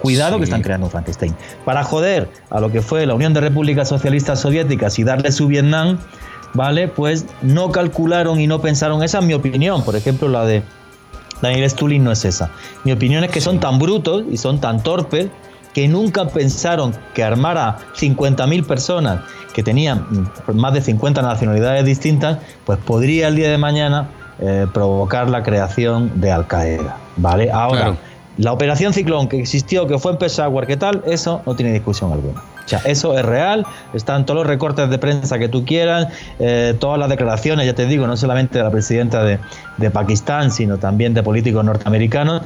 Cuidado 0.00 0.38
que 0.38 0.44
están 0.44 0.62
creando 0.62 0.86
un 0.86 0.90
Frankenstein. 0.90 1.34
Para 1.64 1.82
joder 1.82 2.28
a 2.50 2.60
lo 2.60 2.70
que 2.70 2.82
fue 2.82 3.06
la 3.06 3.14
Unión 3.14 3.32
de 3.34 3.40
Repúblicas 3.40 3.88
Socialistas 3.88 4.40
Soviéticas 4.40 4.98
y 4.98 5.04
darle 5.04 5.32
su 5.32 5.46
Vietnam, 5.46 5.98
¿vale? 6.54 6.88
Pues 6.88 7.26
no 7.42 7.70
calcularon 7.70 8.40
y 8.40 8.46
no 8.46 8.60
pensaron. 8.60 9.02
Esa 9.02 9.18
es 9.18 9.24
mi 9.24 9.34
opinión. 9.34 9.82
Por 9.84 9.96
ejemplo, 9.96 10.28
la 10.28 10.44
de 10.44 10.62
Daniel 11.42 11.68
Stulin 11.68 12.04
no 12.04 12.12
es 12.12 12.24
esa. 12.24 12.50
Mi 12.84 12.92
opinión 12.92 13.24
es 13.24 13.30
que 13.30 13.40
son 13.40 13.60
tan 13.60 13.78
brutos 13.78 14.24
y 14.30 14.36
son 14.36 14.60
tan 14.60 14.82
torpes 14.82 15.28
que 15.74 15.88
nunca 15.88 16.26
pensaron 16.26 16.94
que 17.12 17.22
armar 17.22 17.58
a 17.58 17.78
50.000 17.94 18.66
personas 18.66 19.20
que 19.52 19.62
tenían 19.62 20.06
más 20.54 20.72
de 20.72 20.80
50 20.80 21.20
nacionalidades 21.20 21.84
distintas, 21.84 22.38
pues 22.64 22.78
podría 22.78 23.28
el 23.28 23.36
día 23.36 23.50
de 23.50 23.58
mañana 23.58 24.08
eh, 24.38 24.66
provocar 24.72 25.28
la 25.28 25.42
creación 25.42 26.18
de 26.20 26.32
Al 26.32 26.46
Qaeda. 26.46 26.96
¿Vale? 27.18 27.50
Ahora, 27.50 27.94
la 28.38 28.52
operación 28.52 28.92
Ciclón 28.92 29.28
que 29.28 29.38
existió, 29.38 29.86
que 29.86 29.98
fue 29.98 30.12
en 30.12 30.18
Peshawar, 30.18 30.66
¿qué 30.66 30.76
tal? 30.76 31.02
Eso 31.06 31.42
no 31.46 31.56
tiene 31.56 31.72
discusión 31.72 32.12
alguna. 32.12 32.42
O 32.64 32.68
sea, 32.68 32.80
eso 32.84 33.16
es 33.16 33.24
real, 33.24 33.64
están 33.94 34.26
todos 34.26 34.38
los 34.38 34.46
recortes 34.46 34.90
de 34.90 34.98
prensa 34.98 35.38
que 35.38 35.48
tú 35.48 35.64
quieras, 35.64 36.08
eh, 36.38 36.74
todas 36.78 36.98
las 36.98 37.08
declaraciones, 37.08 37.64
ya 37.64 37.74
te 37.74 37.86
digo, 37.86 38.06
no 38.06 38.16
solamente 38.16 38.58
de 38.58 38.64
la 38.64 38.70
presidenta 38.70 39.22
de, 39.22 39.38
Pakistán, 39.90 40.50
sino 40.50 40.76
también 40.76 41.14
de 41.14 41.22
políticos 41.22 41.64
norteamericanos, 41.64 42.42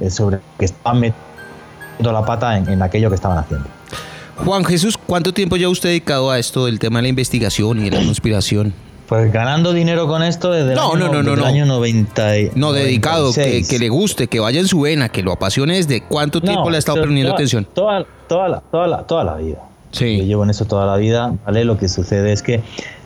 eh, 0.00 0.10
sobre 0.10 0.38
que 0.58 0.64
estaban 0.64 1.00
metiendo 1.00 2.12
la 2.12 2.24
pata 2.24 2.56
en, 2.56 2.82
aquello 2.82 3.10
que 3.10 3.16
estaban 3.16 3.38
haciendo. 3.38 3.68
Juan 4.36 4.64
Jesús, 4.64 4.96
¿cuánto 4.96 5.34
tiempo 5.34 5.56
ya 5.56 5.68
usted 5.68 5.90
dedicado 5.90 6.30
a 6.30 6.38
esto 6.38 6.66
del 6.66 6.78
tema 6.78 7.00
de 7.00 7.02
la 7.02 7.08
investigación 7.08 7.84
y 7.84 7.90
de 7.90 7.98
la 7.98 8.04
conspiración? 8.04 8.72
Pues 9.08 9.32
ganando 9.32 9.72
dinero 9.72 10.06
con 10.06 10.22
esto 10.22 10.52
desde 10.52 10.74
el, 10.74 10.78
año, 10.78 11.08
no, 11.10 11.22
no, 11.22 11.46
año 11.46 11.64
90. 11.64 12.30
no, 12.56 12.72
dedicado, 12.72 13.32
que, 13.32 13.78
le 13.78 13.88
guste, 13.88 14.28
que 14.28 14.38
vaya 14.38 14.60
en 14.60 14.68
su 14.68 14.82
vena, 14.82 15.08
que 15.08 15.22
lo 15.22 15.32
apasione 15.32 15.76
desde 15.76 16.02
cuánto 16.02 16.42
tiempo 16.42 16.68
le 16.68 16.76
ha 16.76 16.78
estado 16.78 17.00
poniendo 17.00 17.32
atención. 17.32 17.66
Toda, 17.72 18.04
toda, 18.28 18.48
la, 18.48 18.60
toda, 18.60 18.86
la, 18.86 19.06
toda 19.06 19.24
la 19.24 19.36
vida. 19.36 19.62
Sí. 19.92 20.18
Yo 20.18 20.24
llevo 20.24 20.44
en 20.44 20.50
eso 20.50 20.66
toda 20.66 20.84
la 20.84 20.96
vida, 20.98 21.34
¿vale? 21.46 21.64
Lo 21.64 21.78
que 21.78 21.88
sucede 21.88 22.32
es 22.32 22.42
que 22.42 22.56
en 22.56 22.62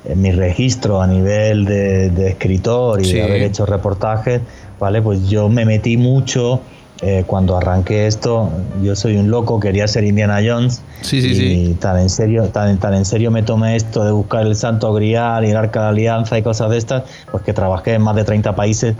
eh, 0.07 0.17
mi 0.17 0.33
registro 0.33 1.01
a 1.01 1.07
nivel 1.07 1.65
de, 1.65 2.29
escritor 2.29 3.01
y 3.01 3.13
de 3.13 3.23
haber 3.23 3.43
hecho 3.43 3.65
reportajes, 3.65 4.41
¿vale? 4.81 5.01
Pues 5.01 5.29
yo 5.29 5.49
me 5.49 5.65
metí 5.65 5.97
mucho 5.97 6.61
eh, 7.05 7.25
cuando 7.27 7.57
arranqué 7.57 8.07
esto, 8.07 8.49
yo 8.81 8.95
soy 8.95 9.17
un 9.17 9.29
loco, 9.29 9.59
quería 9.59 9.89
ser 9.89 10.05
Indiana 10.05 10.39
Jones. 10.45 10.83
Sí, 11.01 11.21
sí, 11.21 11.31
y 11.31 11.35
sí. 11.35 11.77
Tan 11.81 11.99
en, 11.99 12.09
serio, 12.09 12.45
tan, 12.45 12.79
tan 12.79 12.95
en 12.95 13.05
serio 13.05 13.33
me 13.33 13.43
tomé 13.43 13.75
esto 13.75 14.05
de 14.05 14.13
buscar 14.13 14.47
el 14.47 14.55
Santo 14.55 14.95
Grial 14.95 15.45
y 15.45 15.51
el 15.51 15.57
Arca 15.57 15.83
de 15.83 15.89
Alianza 15.89 16.39
y 16.39 16.43
cosas 16.43 16.71
de 16.71 16.79
estas, 16.79 17.03
pues 17.33 17.43
que 17.43 17.53
trabajé 17.53 17.95
en 17.95 18.03
más 18.03 18.15
de 18.15 18.23
30 18.23 18.55
países, 18.55 18.95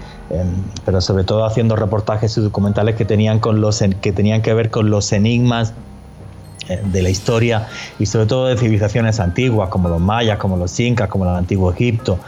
pero 0.85 1.01
sobre 1.01 1.23
todo 1.23 1.45
haciendo 1.45 1.77
reportajes 1.77 2.37
y 2.37 2.41
documentales 2.41 2.97
que 2.97 3.05
tenían, 3.05 3.39
con 3.39 3.61
los, 3.61 3.85
que 4.01 4.13
tenían 4.13 4.43
que 4.43 4.53
ver 4.53 4.71
con 4.71 4.91
los 4.91 5.13
enigmas 5.13 5.73
eh, 6.69 6.81
de 6.93 7.03
la 7.03 7.11
historia 7.11 7.67
y 7.99 8.07
sobre 8.07 8.27
todo 8.27 8.47
de 8.47 8.57
civilizaciones 8.57 9.19
antiguas 9.19 9.69
como 9.69 9.89
los 9.89 10.01
mayas, 10.01 10.39
como 10.39 10.57
los 10.57 10.79
incas, 10.79 11.09
como 11.09 11.25
el 11.25 11.35
antiguo 11.35 11.73
Egipto, 11.73 12.21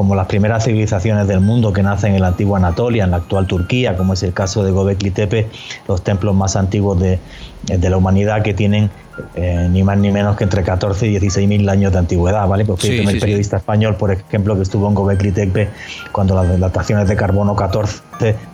como 0.00 0.14
las 0.14 0.28
primeras 0.28 0.64
civilizaciones 0.64 1.28
del 1.28 1.40
mundo 1.40 1.74
que 1.74 1.82
nacen 1.82 2.14
en 2.14 2.22
la 2.22 2.28
antigua 2.28 2.56
Anatolia, 2.56 3.04
en 3.04 3.10
la 3.10 3.18
actual 3.18 3.46
Turquía, 3.46 3.98
como 3.98 4.14
es 4.14 4.22
el 4.22 4.32
caso 4.32 4.64
de 4.64 4.70
Gobekli 4.70 5.10
Tepe, 5.10 5.46
los 5.86 6.02
templos 6.02 6.34
más 6.34 6.56
antiguos 6.56 6.98
de, 6.98 7.18
la 7.66 7.96
humanidad 7.98 8.42
que 8.42 8.54
tienen 8.54 8.88
eh, 9.34 9.68
ni 9.70 9.82
más 9.82 9.98
ni 9.98 10.10
menos 10.10 10.38
que 10.38 10.44
entre 10.44 10.62
14 10.62 11.06
y 11.06 11.10
16 11.10 11.46
mil 11.46 11.68
años 11.68 11.92
de 11.92 11.98
antigüedad, 11.98 12.48
¿vale? 12.48 12.64
Porque 12.64 12.88
el 12.88 12.96
primer 12.96 13.20
periodista 13.20 13.58
español, 13.58 13.96
por 13.96 14.10
ejemplo, 14.10 14.56
que 14.56 14.62
estuvo 14.62 14.88
en 14.88 14.94
Gobekli 14.94 15.32
Tepe 15.32 15.68
cuando 16.12 16.34
las 16.34 16.58
dataciones 16.58 17.06
de 17.06 17.16
carbono 17.16 17.54
14 17.54 18.02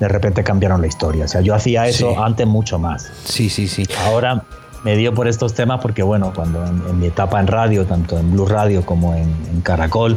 de 0.00 0.08
repente 0.08 0.42
cambiaron 0.42 0.80
la 0.80 0.88
historia. 0.88 1.26
O 1.26 1.28
sea, 1.28 1.42
yo 1.42 1.54
hacía 1.54 1.86
eso 1.86 2.24
antes 2.24 2.44
mucho 2.44 2.80
más. 2.80 3.12
Sí, 3.22 3.50
sí, 3.50 3.68
sí. 3.68 3.84
Ahora 4.04 4.42
me 4.86 4.96
dio 4.96 5.12
por 5.14 5.26
estos 5.26 5.52
temas 5.52 5.80
porque, 5.80 6.02
bueno, 6.04 6.32
cuando 6.32 6.64
en, 6.64 7.00
mi 7.00 7.06
etapa 7.06 7.40
en 7.40 7.48
radio, 7.48 7.86
tanto 7.86 8.18
en 8.18 8.30
Blue 8.32 8.46
Radio 8.46 8.86
como 8.86 9.14
en, 9.14 9.60
Caracol, 9.62 10.16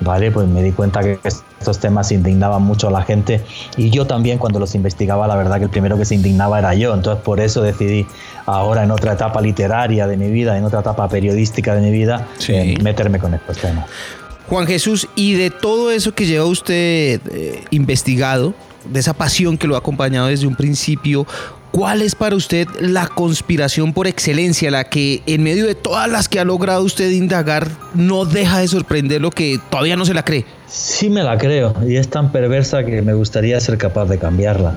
¿vale? 0.00 0.30
Pues 0.30 0.46
me 0.48 0.62
di 0.62 0.72
cuenta 0.72 1.00
que 1.00 1.18
estos 1.24 1.78
temas 1.78 2.12
indignaban 2.12 2.62
mucho 2.62 2.88
a 2.88 2.90
la 2.90 3.02
gente 3.02 3.42
y 3.76 3.90
yo 3.90 4.06
también 4.06 4.38
cuando 4.38 4.58
los 4.58 4.74
investigaba, 4.74 5.26
la 5.26 5.36
verdad 5.36 5.58
que 5.58 5.64
el 5.64 5.70
primero 5.70 5.96
que 5.96 6.04
se 6.04 6.14
indignaba 6.14 6.58
era 6.58 6.74
yo. 6.74 6.94
Entonces 6.94 7.22
por 7.22 7.40
eso 7.40 7.62
decidí 7.62 8.06
ahora 8.46 8.84
en 8.84 8.90
otra 8.90 9.14
etapa 9.14 9.40
literaria 9.40 10.06
de 10.06 10.16
mi 10.16 10.30
vida, 10.30 10.56
en 10.56 10.64
otra 10.64 10.80
etapa 10.80 11.08
periodística 11.08 11.74
de 11.74 11.80
mi 11.80 11.90
vida, 11.90 12.26
eh, 12.48 12.76
meterme 12.82 13.18
con 13.18 13.34
estos 13.34 13.58
temas. 13.58 13.86
Juan 14.48 14.66
Jesús, 14.66 15.08
y 15.14 15.34
de 15.34 15.50
todo 15.50 15.90
eso 15.90 16.14
que 16.14 16.24
lleva 16.24 16.46
usted 16.46 17.20
eh, 17.30 17.64
investigado, 17.70 18.54
de 18.88 19.00
esa 19.00 19.12
pasión 19.12 19.58
que 19.58 19.66
lo 19.66 19.74
ha 19.74 19.78
acompañado 19.78 20.28
desde 20.28 20.46
un 20.46 20.56
principio, 20.56 21.26
¿Cuál 21.70 22.00
es 22.00 22.14
para 22.14 22.34
usted 22.34 22.66
la 22.80 23.06
conspiración 23.06 23.92
por 23.92 24.06
excelencia, 24.06 24.70
la 24.70 24.84
que 24.84 25.22
en 25.26 25.42
medio 25.42 25.66
de 25.66 25.74
todas 25.74 26.08
las 26.10 26.28
que 26.28 26.40
ha 26.40 26.44
logrado 26.44 26.82
usted 26.82 27.10
indagar 27.10 27.68
no 27.94 28.24
deja 28.24 28.60
de 28.60 28.68
sorprender 28.68 29.20
lo 29.20 29.30
que 29.30 29.60
todavía 29.70 29.94
no 29.94 30.06
se 30.06 30.14
la 30.14 30.24
cree? 30.24 30.46
Sí 30.66 31.10
me 31.10 31.22
la 31.22 31.36
creo 31.36 31.74
y 31.86 31.96
es 31.96 32.08
tan 32.08 32.32
perversa 32.32 32.84
que 32.84 33.02
me 33.02 33.12
gustaría 33.12 33.60
ser 33.60 33.76
capaz 33.76 34.06
de 34.06 34.18
cambiarla. 34.18 34.74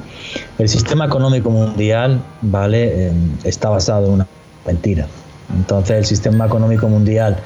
El 0.59 0.67
sistema 0.67 1.05
económico 1.05 1.49
mundial, 1.49 2.21
¿vale? 2.41 3.07
Em, 3.07 3.31
está 3.45 3.69
basado 3.69 4.07
en 4.07 4.13
una 4.13 4.27
mentira. 4.65 5.07
Entonces 5.55 5.97
el 5.97 6.05
sistema 6.05 6.45
económico 6.45 6.87
mundial 6.87 7.37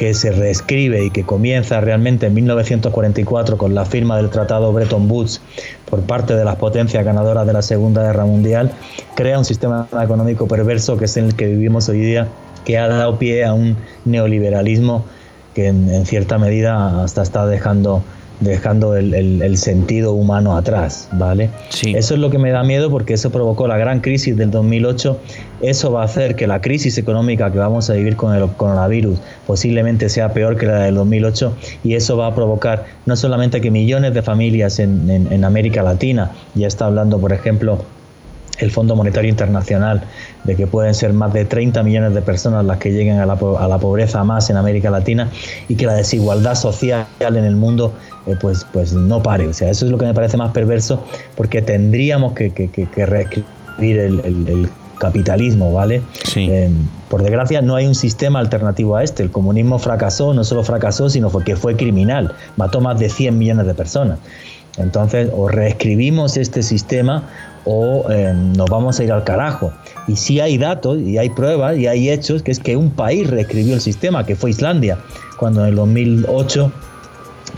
que 0.00 0.14
se 0.14 0.32
reescribe 0.32 1.04
y 1.04 1.10
que 1.10 1.24
comienza 1.24 1.78
realmente 1.78 2.24
en 2.24 2.32
1944 2.32 3.58
con 3.58 3.74
la 3.74 3.84
firma 3.84 4.16
del 4.16 4.30
Tratado 4.30 4.72
Bretton 4.72 5.10
Woods 5.10 5.42
por 5.84 6.00
parte 6.00 6.34
de 6.34 6.42
las 6.42 6.56
potencias 6.56 7.04
ganadoras 7.04 7.46
de 7.46 7.52
la 7.52 7.60
Segunda 7.60 8.02
Guerra 8.04 8.24
Mundial, 8.24 8.72
crea 9.14 9.38
un 9.38 9.44
sistema 9.44 9.88
económico 10.02 10.48
perverso 10.48 10.96
que 10.96 11.04
es 11.04 11.18
el 11.18 11.36
que 11.36 11.48
vivimos 11.48 11.90
hoy 11.90 12.00
día, 12.00 12.28
que 12.64 12.78
ha 12.78 12.88
dado 12.88 13.18
pie 13.18 13.44
a 13.44 13.52
un 13.52 13.76
neoliberalismo 14.06 15.04
que 15.54 15.66
en, 15.66 16.06
cierta 16.06 16.38
medida 16.38 17.04
hasta 17.04 17.20
está 17.20 17.46
dejando 17.46 18.02
dejando 18.40 18.96
el, 18.96 19.56
sentido 19.56 20.12
humano 20.12 20.56
atrás, 20.56 21.08
¿vale? 21.12 21.50
Eso 21.82 22.14
es 22.14 22.20
lo 22.20 22.30
que 22.30 22.38
me 22.38 22.50
da 22.50 22.62
miedo 22.62 22.90
porque 22.90 23.14
eso 23.14 23.30
provocó 23.30 23.68
la 23.68 23.76
gran 23.76 24.00
crisis 24.00 24.36
del 24.36 24.50
2008. 24.50 25.18
Eso 25.60 25.92
va 25.92 26.02
a 26.02 26.04
hacer 26.06 26.36
que 26.36 26.46
la 26.46 26.60
crisis 26.60 26.96
económica 26.96 27.52
que 27.52 27.58
vamos 27.58 27.90
a 27.90 27.94
vivir 27.94 28.16
con 28.16 28.34
el 28.34 28.48
coronavirus 28.52 29.20
posiblemente 29.46 30.08
sea 30.08 30.32
peor 30.32 30.56
que 30.56 30.66
la 30.66 30.84
del 30.84 30.94
2008 30.94 31.54
y 31.84 31.94
eso 31.94 32.16
va 32.16 32.28
a 32.28 32.34
provocar 32.34 32.86
no 33.04 33.16
solamente 33.16 33.60
que 33.60 33.70
millones 33.70 34.14
de 34.14 34.22
familias 34.22 34.78
en, 34.78 35.10
en 35.10 35.44
América 35.44 35.82
Latina, 35.82 36.30
ya 36.54 36.66
está 36.66 36.86
hablando, 36.86 37.18
por 37.18 37.32
ejemplo, 37.32 37.84
el 38.60 38.70
Fondo 38.70 38.96
Monetario 38.96 39.30
Internacional 39.30 40.02
de 40.44 40.56
que 40.56 40.66
pueden 40.66 40.94
ser 40.94 41.12
más 41.12 41.32
de 41.32 41.44
30 41.44 41.82
millones 41.82 42.14
de 42.14 42.22
personas 42.22 42.64
las 42.64 42.78
que 42.78 42.92
lleguen 42.92 43.18
a 43.18 43.26
la, 43.26 43.36
pobreza 43.36 44.22
más 44.24 44.50
en 44.50 44.56
América 44.56 44.90
Latina 44.90 45.28
y 45.68 45.74
que 45.74 45.86
la 45.86 45.94
desigualdad 45.94 46.54
social 46.54 47.06
en 47.20 47.44
el 47.44 47.56
mundo 47.56 47.92
eh, 48.26 48.36
pues, 48.40 48.66
pues 48.72 48.92
no 48.92 49.22
pare. 49.22 49.48
O 49.48 49.52
sea, 49.52 49.70
eso 49.70 49.84
es 49.86 49.90
lo 49.90 49.98
que 49.98 50.06
me 50.06 50.14
parece 50.14 50.36
más 50.36 50.52
perverso 50.52 51.04
porque 51.36 51.62
tendríamos 51.62 52.34
que, 52.34 52.50
reescribir 52.96 53.98
el, 53.98 54.68
capitalismo, 54.98 55.72
¿vale? 55.72 56.02
Eh, 56.36 56.68
por 57.08 57.22
desgracia 57.22 57.62
no 57.62 57.74
hay 57.74 57.86
un 57.86 57.94
sistema 57.94 58.38
alternativo 58.38 58.96
a 58.96 59.02
este. 59.02 59.22
El 59.22 59.30
comunismo 59.30 59.78
fracasó, 59.78 60.34
no 60.34 60.44
solo 60.44 60.62
fracasó, 60.62 61.08
sino 61.08 61.30
que 61.30 61.56
fue 61.56 61.74
criminal. 61.74 62.34
Mató 62.58 62.82
más 62.82 62.98
de 62.98 63.08
100 63.08 63.38
millones 63.38 63.66
de 63.66 63.72
personas. 63.72 64.18
Entonces, 64.76 65.30
o 65.34 65.48
reescribimos 65.48 66.36
este 66.36 66.62
sistema 66.62 67.24
o 67.64 68.10
eh, 68.10 68.32
nos 68.34 68.68
vamos 68.68 68.98
a 68.98 69.04
ir 69.04 69.12
al 69.12 69.24
carajo. 69.24 69.72
Y 70.06 70.16
sí 70.16 70.40
hay 70.40 70.58
datos 70.58 70.98
y 70.98 71.18
hay 71.18 71.30
pruebas 71.30 71.76
y 71.76 71.86
hay 71.86 72.10
hechos 72.10 72.42
que 72.42 72.50
es 72.50 72.58
que 72.58 72.76
un 72.76 72.90
país 72.90 73.28
reescribió 73.28 73.74
el 73.74 73.80
sistema, 73.80 74.24
que 74.24 74.36
fue 74.36 74.50
Islandia, 74.50 74.98
cuando 75.36 75.62
en 75.62 75.68
el 75.68 75.76
2008 75.76 76.72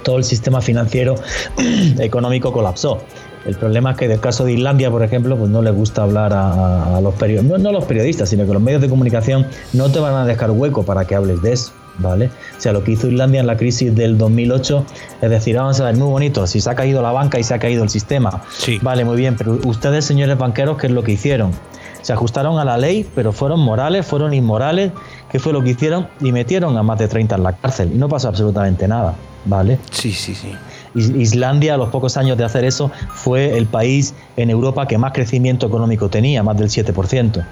todo 0.02 0.18
el 0.18 0.24
sistema 0.24 0.60
financiero 0.60 1.14
económico 1.98 2.52
colapsó. 2.52 2.98
El 3.44 3.56
problema 3.56 3.92
es 3.92 3.96
que 3.96 4.06
del 4.06 4.20
caso 4.20 4.44
de 4.44 4.52
Islandia, 4.52 4.90
por 4.90 5.02
ejemplo, 5.02 5.36
pues 5.36 5.50
no 5.50 5.62
le 5.62 5.72
gusta 5.72 6.02
hablar 6.04 6.32
a, 6.32 7.00
los 7.00 7.14
periodistas, 7.14 7.60
no, 7.60 7.72
los 7.72 7.84
periodistas, 7.84 8.28
sino 8.28 8.46
que 8.46 8.52
los 8.52 8.62
medios 8.62 8.80
de 8.80 8.88
comunicación 8.88 9.46
no 9.72 9.90
te 9.90 9.98
van 9.98 10.14
a 10.14 10.24
dejar 10.24 10.52
hueco 10.52 10.84
para 10.84 11.06
que 11.06 11.16
hables 11.16 11.42
de 11.42 11.52
eso. 11.52 11.72
¿Vale? 11.98 12.30
O 12.56 12.60
sea, 12.60 12.72
lo 12.72 12.82
que 12.82 12.92
hizo 12.92 13.06
Islandia 13.06 13.40
en 13.40 13.46
la 13.46 13.56
crisis 13.56 13.94
del 13.94 14.16
2008, 14.16 14.84
es 15.20 15.30
decir, 15.30 15.56
vamos 15.56 15.78
a 15.80 15.84
ver, 15.84 15.96
muy 15.96 16.08
bonito, 16.08 16.46
si 16.46 16.60
se 16.60 16.70
ha 16.70 16.74
caído 16.74 17.02
la 17.02 17.12
banca 17.12 17.38
y 17.38 17.44
se 17.44 17.54
ha 17.54 17.58
caído 17.58 17.82
el 17.82 17.90
sistema. 17.90 18.42
Sí. 18.56 18.78
Vale, 18.80 19.04
muy 19.04 19.16
bien, 19.16 19.36
pero 19.36 19.58
ustedes, 19.64 20.04
señores 20.04 20.38
banqueros, 20.38 20.78
¿qué 20.78 20.86
es 20.86 20.92
lo 20.92 21.02
que 21.02 21.12
hicieron? 21.12 21.52
Se 22.00 22.12
ajustaron 22.12 22.58
a 22.58 22.64
la 22.64 22.78
ley, 22.78 23.08
pero 23.14 23.32
fueron 23.32 23.60
morales, 23.60 24.06
fueron 24.06 24.34
inmorales, 24.34 24.90
¿qué 25.30 25.38
fue 25.38 25.52
lo 25.52 25.62
que 25.62 25.70
hicieron? 25.70 26.08
Y 26.20 26.32
metieron 26.32 26.76
a 26.76 26.82
más 26.82 26.98
de 26.98 27.08
30 27.08 27.36
en 27.36 27.42
la 27.42 27.52
cárcel 27.52 27.92
y 27.94 27.98
no 27.98 28.08
pasó 28.08 28.28
absolutamente 28.28 28.88
nada, 28.88 29.14
¿vale? 29.44 29.78
Sí, 29.90 30.12
sí, 30.12 30.34
sí. 30.34 30.52
Islandia, 30.94 31.74
a 31.74 31.76
los 31.76 31.88
pocos 31.88 32.16
años 32.16 32.36
de 32.36 32.44
hacer 32.44 32.64
eso, 32.64 32.90
fue 33.14 33.56
el 33.56 33.66
país 33.66 34.14
en 34.36 34.50
Europa 34.50 34.86
que 34.86 34.98
más 34.98 35.12
crecimiento 35.12 35.66
económico 35.66 36.08
tenía, 36.08 36.42
más 36.42 36.56
del 36.56 36.68
7%. 36.68 37.44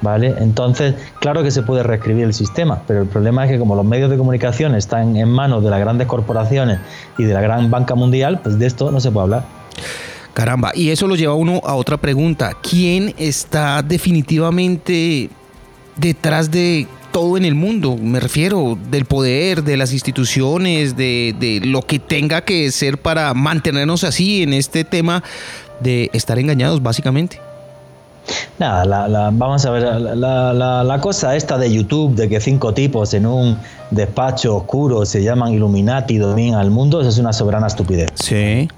¿Vale? 0.00 0.34
Entonces, 0.38 0.94
claro 1.20 1.42
que 1.42 1.50
se 1.50 1.62
puede 1.62 1.82
reescribir 1.82 2.24
el 2.24 2.34
sistema, 2.34 2.82
pero 2.86 3.02
el 3.02 3.08
problema 3.08 3.44
es 3.44 3.50
que 3.50 3.58
como 3.58 3.74
los 3.74 3.84
medios 3.84 4.10
de 4.10 4.16
comunicación 4.16 4.74
están 4.76 5.16
en 5.16 5.28
manos 5.28 5.64
de 5.64 5.70
las 5.70 5.80
grandes 5.80 6.06
corporaciones 6.06 6.78
y 7.18 7.24
de 7.24 7.34
la 7.34 7.40
gran 7.40 7.70
banca 7.70 7.96
mundial, 7.96 8.40
pues 8.42 8.58
de 8.58 8.66
esto 8.66 8.92
no 8.92 9.00
se 9.00 9.10
puede 9.10 9.24
hablar. 9.24 9.44
Caramba, 10.34 10.70
y 10.72 10.90
eso 10.90 11.08
lo 11.08 11.16
lleva 11.16 11.34
uno 11.34 11.60
a 11.64 11.74
otra 11.74 11.96
pregunta. 11.96 12.52
¿Quién 12.62 13.12
está 13.18 13.82
definitivamente 13.82 15.30
detrás 15.96 16.48
de 16.48 16.86
todo 17.12 17.36
en 17.36 17.44
el 17.44 17.54
mundo, 17.54 17.96
me 17.96 18.20
refiero 18.20 18.78
del 18.90 19.04
poder, 19.04 19.64
de 19.64 19.76
las 19.76 19.92
instituciones, 19.92 20.96
de, 20.96 21.60
lo 21.64 21.82
que 21.82 21.98
tenga 21.98 22.42
que 22.42 22.70
ser 22.70 22.98
para 22.98 23.34
mantenernos 23.34 24.04
así 24.04 24.42
en 24.42 24.52
este 24.52 24.84
tema 24.84 25.22
de 25.80 26.10
estar 26.12 26.38
engañados, 26.38 26.82
básicamente. 26.82 27.40
Nada, 28.58 29.30
vamos 29.32 29.64
a 29.64 29.70
ver, 29.70 29.82
la, 29.82 30.52
la, 30.84 31.00
cosa 31.00 31.34
esta 31.34 31.56
de 31.56 31.72
YouTube, 31.72 32.14
de 32.14 32.28
que 32.28 32.40
cinco 32.40 32.74
tipos 32.74 33.14
en 33.14 33.24
un 33.24 33.58
despacho 33.90 34.56
oscuro 34.56 35.06
se 35.06 35.22
llaman 35.22 35.54
Illuminati 35.54 36.14
y 36.14 36.18
dominan 36.18 36.60
al 36.60 36.70
mundo, 36.70 37.00
eso 37.00 37.08
es 37.08 37.18
una 37.18 37.32
soberana 37.32 37.68
estupidez. 37.68 38.10
Sí. 38.16 38.68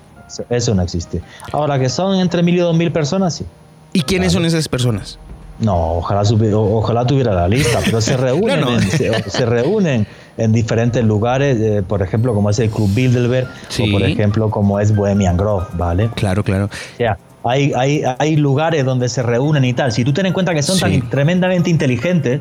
Eso, 0.48 0.74
no 0.74 0.82
existe. 0.82 1.20
Ahora, 1.52 1.78
que 1.78 1.88
son 1.88 2.14
entre 2.20 2.42
mil 2.42 2.54
y 2.54 2.58
dos 2.58 2.76
mil 2.76 2.92
personas, 2.92 3.34
sí. 3.34 3.44
¿Y 3.92 4.02
quiénes 4.02 4.32
son 4.32 4.44
esas 4.44 4.68
personas? 4.68 5.18
No, 5.60 5.96
ojalá, 5.96 6.22
ojalá 6.54 7.06
tuviera 7.06 7.34
la 7.34 7.46
lista, 7.46 7.80
pero 7.84 8.00
se 8.00 8.16
reúnen, 8.16 8.64
En, 8.68 9.30
se, 9.30 9.46
reúnen 9.46 10.06
en 10.36 10.52
diferentes 10.52 11.04
lugares, 11.04 11.58
eh, 11.60 11.82
por 11.86 12.02
ejemplo, 12.02 12.34
como 12.34 12.50
es 12.50 12.58
el 12.58 12.70
Club 12.70 12.90
Bilderberg, 12.94 13.46
o 13.46 13.92
por 13.92 14.02
ejemplo, 14.02 14.50
como 14.50 14.80
es 14.80 14.94
Bohemian 14.94 15.36
Grove, 15.36 15.66
¿vale? 15.74 16.08
Claro, 16.14 16.42
claro. 16.42 16.64
O 16.66 16.96
sea, 16.96 17.18
hay, 17.44 17.72
hay, 17.74 18.02
hay 18.18 18.36
lugares 18.36 18.84
donde 18.84 19.08
se 19.08 19.22
reúnen 19.22 19.64
y 19.64 19.72
tal. 19.72 19.92
Si 19.92 20.04
tú 20.04 20.12
ten 20.12 20.26
en 20.26 20.32
cuenta 20.32 20.54
que 20.54 20.62
son 20.62 20.78
tan 20.78 21.08
tremendamente 21.10 21.68
inteligentes, 21.68 22.40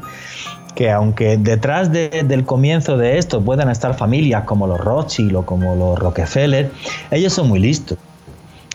que 0.75 0.91
aunque 0.91 1.38
detrás 1.38 1.91
del 1.91 2.45
comienzo 2.45 2.97
de 2.97 3.17
esto 3.17 3.41
puedan 3.41 3.69
estar 3.69 3.95
familias 3.95 4.43
como 4.43 4.67
los 4.67 4.79
Rothschild 4.79 5.36
o 5.36 5.45
como 5.45 5.75
los 5.75 5.99
Rockefeller, 5.99 6.71
ellos 7.12 7.34
son 7.34 7.49
muy 7.49 7.60
listos. 7.60 7.97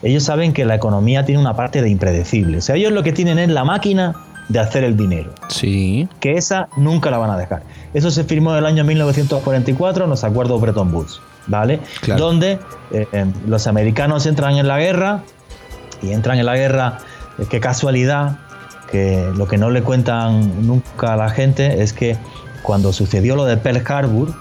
Ellos 0.02 0.22
saben 0.22 0.52
que 0.52 0.66
la 0.66 0.74
economía 0.74 1.24
tiene 1.24 1.40
una 1.40 1.56
parte 1.56 1.80
de 1.80 1.88
impredecible. 1.88 2.58
O 2.58 2.60
sea, 2.60 2.76
ellos 2.76 2.92
lo 2.92 3.02
que 3.02 3.12
tienen 3.12 3.38
es 3.38 3.48
la 3.48 3.64
máquina 3.64 4.14
de 4.48 4.58
hacer 4.58 4.84
el 4.84 4.96
dinero. 4.96 5.32
Sí. 5.48 6.08
Que 6.20 6.36
esa 6.36 6.68
nunca 6.76 7.10
la 7.10 7.18
van 7.18 7.30
a 7.30 7.36
dejar. 7.36 7.62
Eso 7.92 8.10
se 8.10 8.24
firmó 8.24 8.52
en 8.52 8.58
el 8.58 8.66
año 8.66 8.84
1944 8.84 10.04
en 10.04 10.10
los 10.10 10.24
acuerdos 10.24 10.60
Bretton 10.60 10.92
Woods, 10.92 11.20
¿vale? 11.46 11.80
Donde 12.16 12.58
eh, 12.92 13.06
em, 13.12 13.32
los 13.46 13.66
americanos 13.66 14.26
entran 14.26 14.56
en 14.56 14.68
la 14.68 14.78
guerra 14.78 15.22
y 16.02 16.12
entran 16.12 16.38
en 16.38 16.46
la 16.46 16.56
guerra, 16.56 16.98
eh, 17.38 17.46
qué 17.48 17.60
casualidad, 17.60 18.38
que 18.90 19.30
lo 19.34 19.48
que 19.48 19.58
no 19.58 19.70
le 19.70 19.82
cuentan 19.82 20.66
nunca 20.66 21.14
a 21.14 21.16
la 21.16 21.30
gente 21.30 21.82
es 21.82 21.92
que 21.92 22.16
cuando 22.62 22.92
sucedió 22.92 23.36
lo 23.36 23.44
de 23.44 23.56
Pearl 23.56 23.82
Harbor, 23.86 24.34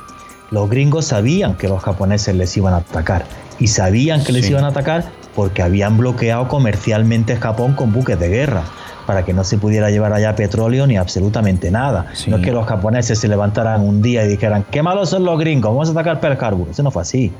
los 0.51 0.69
gringos 0.69 1.05
sabían 1.05 1.55
que 1.55 1.67
los 1.67 1.81
japoneses 1.81 2.35
les 2.35 2.55
iban 2.57 2.73
a 2.73 2.77
atacar 2.77 3.25
y 3.59 3.67
sabían 3.67 4.23
que 4.23 4.31
les 4.31 4.49
iban 4.49 4.65
a 4.65 4.67
atacar 4.67 5.05
porque 5.35 5.63
habían 5.63 5.97
bloqueado 5.97 6.47
comercialmente 6.47 7.35
Japón 7.37 7.73
con 7.73 7.91
buques 7.91 8.19
de 8.19 8.29
guerra 8.29 8.63
para 9.05 9.23
que 9.23 9.33
no 9.33 9.43
se 9.43 9.57
pudiera 9.57 9.89
llevar 9.89 10.13
allá 10.13 10.35
petróleo 10.35 10.87
ni 10.87 10.97
absolutamente 10.97 11.71
nada. 11.71 12.07
No 12.27 12.37
es 12.37 12.43
que 12.43 12.51
los 12.51 12.65
japoneses 12.65 13.19
se 13.19 13.27
levantaran 13.27 13.81
un 13.81 14.01
día 14.01 14.25
y 14.25 14.29
dijeran, 14.29 14.65
qué 14.71 14.81
malos 14.81 15.09
son 15.09 15.25
los 15.25 15.39
gringos, 15.39 15.71
vamos 15.71 15.89
a 15.89 15.91
atacar 15.91 16.19
Pearl 16.19 16.37
Harbor. 16.43 16.67
Eso 16.69 16.83
no 16.83 16.91
fue 16.91 17.01
así. 17.01 17.31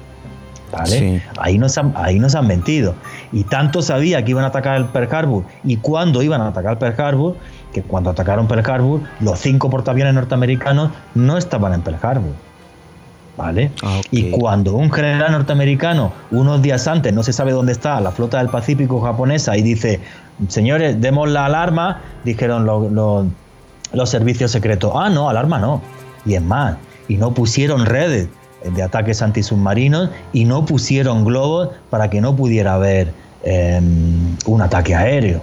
¿Vale? 0.72 1.22
Ahí, 1.38 1.60
nos 1.60 1.78
han, 1.78 1.94
ahí 1.96 2.18
nos 2.18 2.34
han 2.34 2.48
mentido. 2.48 2.96
Y 3.32 3.44
tanto 3.44 3.84
sabía 3.84 4.26
que 4.26 4.32
iban 4.32 4.44
a 4.44 4.48
atacar 4.48 4.78
el 4.78 4.86
Pearl 4.86 5.14
Harbor 5.14 5.44
y 5.64 5.78
cuándo 5.78 6.24
iban 6.24 6.42
a 6.42 6.48
atacar 6.48 6.80
Pearl 6.80 7.00
Harbor, 7.00 7.36
que 7.72 7.84
cuando 7.84 8.10
atacaron 8.10 8.48
Pearl 8.48 8.70
Harbor, 8.70 9.02
los 9.20 9.40
cinco 9.40 9.70
portaaviones 9.70 10.16
norteamericanos 10.16 10.90
no 11.14 11.38
estaban 11.38 11.74
en 11.74 11.82
Pearl 11.82 12.00
Harbor. 12.02 12.34
¿Vale? 13.38 13.72
Ah, 13.82 14.02
y 14.12 14.30
cuando 14.30 14.76
un 14.76 14.92
general 14.92 15.32
norteamericano, 15.32 16.14
unos 16.30 16.62
días 16.62 16.88
antes, 16.88 17.12
no 17.14 17.24
se 17.24 17.34
sabe 17.34 17.52
dónde 17.52 17.72
está 17.72 18.00
la 18.00 18.12
flota 18.12 18.38
del 18.38 18.50
Pacífico 18.50 19.02
japonesa 19.02 19.58
y 19.58 19.64
dice, 19.64 20.02
señores, 20.48 21.00
demos 21.00 21.30
la 21.30 21.46
alarma, 21.46 22.02
dijeron 22.24 22.66
los 22.66 24.10
servicios 24.10 24.52
secretos. 24.52 24.92
Ah, 24.96 25.10
no, 25.10 25.30
alarma 25.30 25.60
no. 25.60 25.82
Y 26.26 26.36
es 26.36 26.42
más, 26.42 26.78
y 27.08 27.18
no 27.18 27.34
pusieron 27.34 27.86
redes 27.86 28.30
de 28.64 28.82
ataques 28.82 29.22
antisubmarinos 29.22 30.10
y 30.32 30.46
no 30.46 30.66
pusieron 30.66 31.26
globos 31.26 31.70
para 31.90 32.10
que 32.10 32.22
no 32.22 32.36
pudiera 32.36 32.76
haber 32.76 33.12
em, 33.44 34.38
un 34.46 34.62
ataque 34.62 34.96
aéreo. 34.96 35.42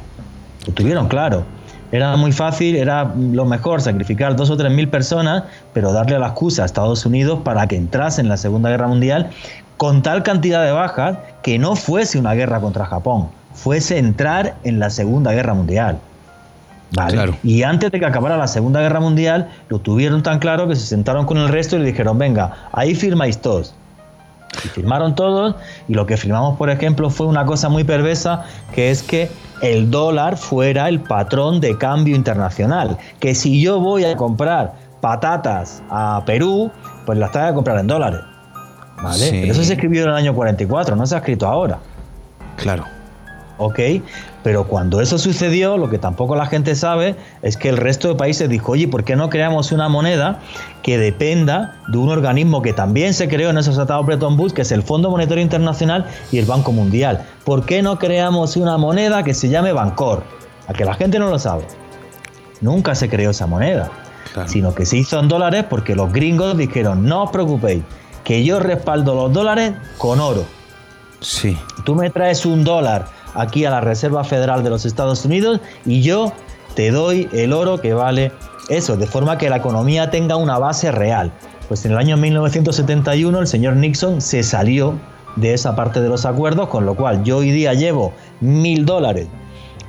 Lo 0.66 0.72
tuvieron 0.72 1.08
claro. 1.08 1.44
Era 1.92 2.16
muy 2.16 2.32
fácil, 2.32 2.76
era 2.76 3.12
lo 3.16 3.44
mejor 3.44 3.82
sacrificar 3.82 4.36
dos 4.36 4.48
o 4.48 4.56
tres 4.56 4.72
mil 4.72 4.88
personas, 4.88 5.42
pero 5.74 5.92
darle 5.92 6.18
la 6.18 6.28
excusa 6.28 6.62
a 6.62 6.66
Estados 6.66 7.04
Unidos 7.04 7.40
para 7.44 7.66
que 7.66 7.76
entrase 7.76 8.20
en 8.20 8.28
la 8.28 8.36
Segunda 8.36 8.70
Guerra 8.70 8.86
Mundial 8.86 9.30
con 9.76 10.02
tal 10.02 10.22
cantidad 10.22 10.64
de 10.64 10.70
bajas 10.70 11.18
que 11.42 11.58
no 11.58 11.74
fuese 11.74 12.18
una 12.18 12.34
guerra 12.34 12.60
contra 12.60 12.86
Japón 12.86 13.28
fuese 13.54 13.98
entrar 13.98 14.56
en 14.64 14.78
la 14.78 14.90
Segunda 14.90 15.32
Guerra 15.32 15.54
Mundial. 15.54 15.98
¿Vale? 16.92 17.38
Y 17.44 17.62
antes 17.62 17.92
de 17.92 18.00
que 18.00 18.06
acabara 18.06 18.36
la 18.36 18.48
Segunda 18.48 18.80
Guerra 18.80 19.00
Mundial, 19.00 19.48
lo 19.68 19.78
tuvieron 19.78 20.22
tan 20.22 20.40
claro 20.40 20.66
que 20.66 20.74
se 20.74 20.86
sentaron 20.86 21.24
con 21.24 21.38
el 21.38 21.48
resto 21.48 21.76
y 21.76 21.80
le 21.80 21.86
dijeron, 21.86 22.18
venga, 22.18 22.68
ahí 22.72 22.94
firmáis 22.94 23.40
todos. 23.40 23.74
Y 24.64 24.68
firmaron 24.68 25.14
todos 25.14 25.54
y 25.86 25.94
lo 25.94 26.06
que 26.06 26.16
firmamos, 26.16 26.58
por 26.58 26.70
ejemplo, 26.70 27.08
fue 27.08 27.26
una 27.26 27.46
cosa 27.46 27.68
muy 27.68 27.84
perversa, 27.84 28.44
que 28.74 28.90
es 28.90 29.04
que 29.04 29.30
el 29.62 29.90
dólar 29.90 30.36
fuera 30.36 30.88
el 30.88 31.00
patrón 31.00 31.60
de 31.60 31.78
cambio 31.78 32.16
internacional. 32.16 32.98
Que 33.20 33.36
si 33.36 33.60
yo 33.60 33.78
voy 33.78 34.04
a 34.04 34.16
comprar 34.16 34.74
patatas 35.00 35.82
a 35.88 36.22
Perú, 36.26 36.72
pues 37.06 37.18
las 37.18 37.30
tengo 37.30 37.46
que 37.46 37.54
comprar 37.54 37.78
en 37.78 37.86
dólares. 37.86 38.20
¿Vale? 39.02 39.48
eso 39.48 39.64
se 39.64 39.72
escribió 39.74 40.02
en 40.02 40.10
el 40.10 40.14
año 40.14 40.34
44, 40.34 40.94
no 40.94 41.06
se 41.06 41.14
ha 41.14 41.18
escrito 41.18 41.46
ahora. 41.46 41.78
Claro. 42.56 42.84
¿Ok? 43.60 43.78
Pero 44.42 44.66
cuando 44.66 45.00
eso 45.02 45.18
sucedió, 45.18 45.76
lo 45.76 45.90
que 45.90 45.98
tampoco 45.98 46.34
la 46.34 46.46
gente 46.46 46.74
sabe 46.74 47.14
es 47.42 47.58
que 47.58 47.68
el 47.68 47.76
resto 47.76 48.08
de 48.08 48.14
países 48.14 48.48
dijo, 48.48 48.72
oye, 48.72 48.88
¿por 48.88 49.04
qué 49.04 49.16
no 49.16 49.28
creamos 49.28 49.70
una 49.70 49.88
moneda 49.88 50.40
que 50.82 50.96
dependa 50.96 51.76
de 51.88 51.98
un 51.98 52.08
organismo 52.08 52.62
que 52.62 52.72
también 52.72 53.12
se 53.12 53.28
creó 53.28 53.50
en 53.50 53.58
esos 53.58 53.76
tratados 53.76 54.06
Bretton 54.06 54.38
Woods, 54.40 54.54
que 54.54 54.62
es 54.62 54.72
el 54.72 54.82
Fondo 54.82 55.10
Monetario 55.10 55.42
Internacional 55.42 56.06
y 56.32 56.38
el 56.38 56.46
Banco 56.46 56.72
Mundial? 56.72 57.26
¿Por 57.44 57.66
qué 57.66 57.82
no 57.82 57.98
creamos 57.98 58.56
una 58.56 58.78
moneda 58.78 59.22
que 59.22 59.34
se 59.34 59.50
llame 59.50 59.72
Bancor? 59.72 60.24
A 60.66 60.72
que 60.72 60.86
la 60.86 60.94
gente 60.94 61.18
no 61.18 61.28
lo 61.28 61.38
sabe. 61.38 61.64
Nunca 62.62 62.94
se 62.94 63.10
creó 63.10 63.30
esa 63.30 63.46
moneda, 63.46 63.90
sino 64.46 64.74
que 64.74 64.86
se 64.86 64.96
hizo 64.96 65.20
en 65.20 65.28
dólares 65.28 65.66
porque 65.68 65.94
los 65.94 66.12
gringos 66.12 66.56
dijeron, 66.56 67.04
no 67.04 67.24
os 67.24 67.30
preocupéis, 67.30 67.82
que 68.24 68.42
yo 68.42 68.58
respaldo 68.58 69.14
los 69.14 69.32
dólares 69.32 69.72
con 69.98 70.18
oro. 70.18 70.44
Sí. 71.20 71.58
Tú 71.84 71.94
me 71.94 72.08
traes 72.08 72.46
un 72.46 72.64
dólar 72.64 73.19
aquí 73.34 73.64
a 73.64 73.70
la 73.70 73.80
Reserva 73.80 74.24
Federal 74.24 74.62
de 74.62 74.70
los 74.70 74.84
Estados 74.84 75.24
Unidos 75.24 75.60
y 75.84 76.02
yo 76.02 76.32
te 76.74 76.90
doy 76.90 77.28
el 77.32 77.52
oro 77.52 77.80
que 77.80 77.94
vale 77.94 78.32
eso, 78.68 78.96
de 78.96 79.06
forma 79.06 79.38
que 79.38 79.50
la 79.50 79.56
economía 79.56 80.10
tenga 80.10 80.36
una 80.36 80.58
base 80.58 80.92
real. 80.92 81.32
Pues 81.68 81.84
en 81.84 81.92
el 81.92 81.98
año 81.98 82.16
1971 82.16 83.38
el 83.38 83.46
señor 83.46 83.76
Nixon 83.76 84.20
se 84.20 84.42
salió 84.42 84.94
de 85.36 85.54
esa 85.54 85.76
parte 85.76 86.00
de 86.00 86.08
los 86.08 86.24
acuerdos, 86.24 86.68
con 86.68 86.86
lo 86.86 86.94
cual 86.94 87.22
yo 87.24 87.38
hoy 87.38 87.50
día 87.50 87.74
llevo 87.74 88.12
mil 88.40 88.84
dólares 88.84 89.28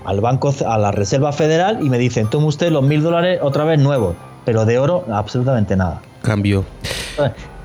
al 0.05 0.19
banco, 0.19 0.53
a 0.65 0.77
la 0.77 0.91
Reserva 0.91 1.31
Federal 1.31 1.79
y 1.81 1.89
me 1.89 1.97
dicen, 1.97 2.27
toma 2.29 2.47
usted 2.47 2.71
los 2.71 2.83
mil 2.83 3.03
dólares 3.03 3.39
otra 3.41 3.63
vez 3.63 3.79
nuevos, 3.79 4.15
pero 4.45 4.65
de 4.65 4.79
oro 4.79 5.05
absolutamente 5.11 5.75
nada. 5.75 6.01
Cambio 6.21 6.63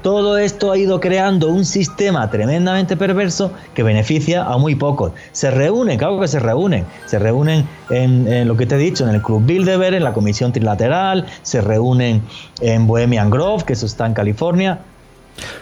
Todo 0.07 0.39
esto 0.39 0.71
ha 0.71 0.79
ido 0.79 1.01
creando 1.01 1.49
un 1.49 1.65
sistema 1.65 2.31
tremendamente 2.31 2.97
perverso 2.97 3.53
que 3.75 3.83
beneficia 3.83 4.45
a 4.45 4.57
muy 4.57 4.77
pocos. 4.77 5.11
Se 5.33 5.51
reúnen, 5.51 5.99
claro 5.99 6.21
que 6.21 6.29
se 6.29 6.39
reúnen. 6.39 6.87
Se 7.07 7.19
reúnen 7.19 7.67
en, 7.91 8.47
lo 8.47 8.57
que 8.57 8.67
te 8.67 8.77
he 8.77 8.79
dicho, 8.79 9.03
en 9.03 9.17
el 9.17 9.21
Club 9.21 9.45
Bilderberg, 9.45 9.97
en 9.97 10.05
la 10.05 10.13
Comisión 10.13 10.53
Trilateral, 10.53 11.27
se 11.43 11.61
reúnen 11.61 12.23
en 12.61 12.87
Bohemian 12.87 13.31
Grove, 13.31 13.65
que 13.65 13.73
eso 13.73 13.85
está 13.85 14.07
en 14.07 14.15
California. 14.15 14.79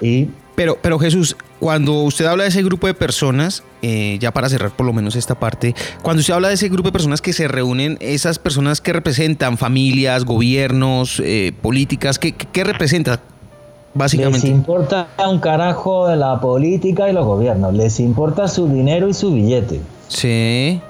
Y 0.03 0.29
pero, 0.55 0.77
pero 0.81 0.99
Jesús, 0.99 1.39
cuando 1.59 2.03
usted 2.03 2.27
habla 2.27 2.43
de 2.43 2.51
ese 2.51 2.63
grupo 2.63 2.87
de 2.87 2.93
personas, 2.93 3.63
eh, 3.81 4.19
ya 4.21 4.31
para 4.31 4.51
cerrar 4.51 4.73
por 4.73 4.85
lo 4.85 4.93
menos 4.93 5.17
esta 5.17 5.41
parte, 5.41 5.75
cuando 6.03 6.21
usted 6.21 6.35
habla 6.35 6.49
de 6.49 6.55
ese 6.55 6.69
grupo 6.69 6.91
de 6.91 6.93
personas 6.93 7.23
que 7.23 7.33
se 7.33 7.49
reúnen, 7.49 7.97
esas 8.01 8.39
personas 8.39 8.83
que 8.83 8.93
representan 8.93 9.57
familias, 9.57 10.27
gobiernos, 10.27 11.23
eh, 11.25 11.55
políticas, 11.63 12.19
¿qué, 12.19 12.33
qué 12.33 12.63
representan? 12.63 13.21
Básicamente. 13.95 14.47
Les 14.47 14.57
importa 14.57 15.07
un 15.29 15.39
carajo 15.39 16.09
de 16.09 16.17
la 16.17 16.41
política 16.41 17.09
y 17.09 17.13
los 17.13 17.25
gobiernos, 17.25 17.73
les 17.75 18.01
importa 18.01 18.49
su 18.49 18.69
dinero 18.69 19.09
y 19.09 19.15
su 19.15 19.33
billete. 19.33 19.81
Sí. 20.09 20.81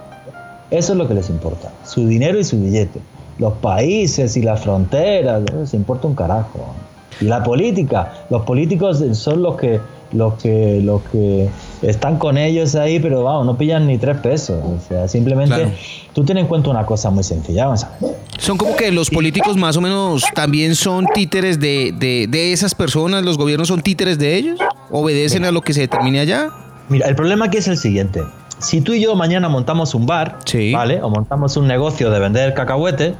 Eso 0.70 0.92
es 0.92 0.98
lo 0.98 1.06
que 1.06 1.14
les 1.14 1.28
importa, 1.28 1.70
su 1.84 2.06
dinero 2.06 2.38
y 2.38 2.44
su 2.44 2.58
billete. 2.58 3.00
Los 3.38 3.52
países 3.54 4.36
y 4.36 4.42
las 4.42 4.62
fronteras, 4.62 5.42
les 5.52 5.74
importa 5.74 6.08
un 6.08 6.14
carajo. 6.14 6.74
Y 7.20 7.26
la 7.26 7.44
política, 7.44 8.12
los 8.30 8.42
políticos 8.42 9.02
son 9.12 9.42
los 9.42 9.56
que 9.56 9.80
los 10.12 10.34
que 10.34 10.80
los 10.82 11.02
que 11.02 11.48
están 11.82 12.18
con 12.18 12.38
ellos 12.38 12.74
ahí, 12.74 13.00
pero 13.00 13.24
vamos, 13.24 13.46
no 13.46 13.56
pillan 13.56 13.86
ni 13.86 13.98
tres 13.98 14.18
pesos. 14.18 14.62
O 14.64 14.78
sea, 14.88 15.08
simplemente 15.08 15.72
tú 16.12 16.24
tienes 16.24 16.42
en 16.42 16.48
cuenta 16.48 16.70
una 16.70 16.86
cosa 16.86 17.10
muy 17.10 17.24
sencilla. 17.24 17.66
Vamos 17.66 17.84
a 17.84 17.96
ver. 18.00 18.14
Son 18.38 18.56
como 18.56 18.76
que 18.76 18.90
los 18.92 19.10
políticos 19.10 19.56
más 19.56 19.76
o 19.76 19.80
menos 19.80 20.24
también 20.34 20.74
son 20.74 21.06
títeres 21.14 21.60
de, 21.60 21.94
de, 21.96 22.52
esas 22.52 22.74
personas, 22.74 23.24
los 23.24 23.38
gobiernos 23.38 23.68
son 23.68 23.80
títeres 23.80 24.18
de 24.18 24.36
ellos, 24.36 24.58
obedecen 24.90 25.44
a 25.44 25.52
lo 25.52 25.60
que 25.60 25.72
se 25.72 25.80
determine 25.80 26.20
allá. 26.20 26.50
Mira, 26.88 27.08
el 27.08 27.16
problema 27.16 27.46
aquí 27.46 27.58
es 27.58 27.68
el 27.68 27.78
siguiente. 27.78 28.22
Si 28.58 28.80
tú 28.80 28.92
y 28.92 29.00
yo 29.00 29.14
mañana 29.14 29.48
montamos 29.48 29.94
un 29.94 30.06
bar, 30.06 30.38
¿vale? 30.72 31.02
O 31.02 31.10
montamos 31.10 31.56
un 31.56 31.66
negocio 31.66 32.10
de 32.10 32.20
vender 32.20 32.54
cacahuete, 32.54 33.14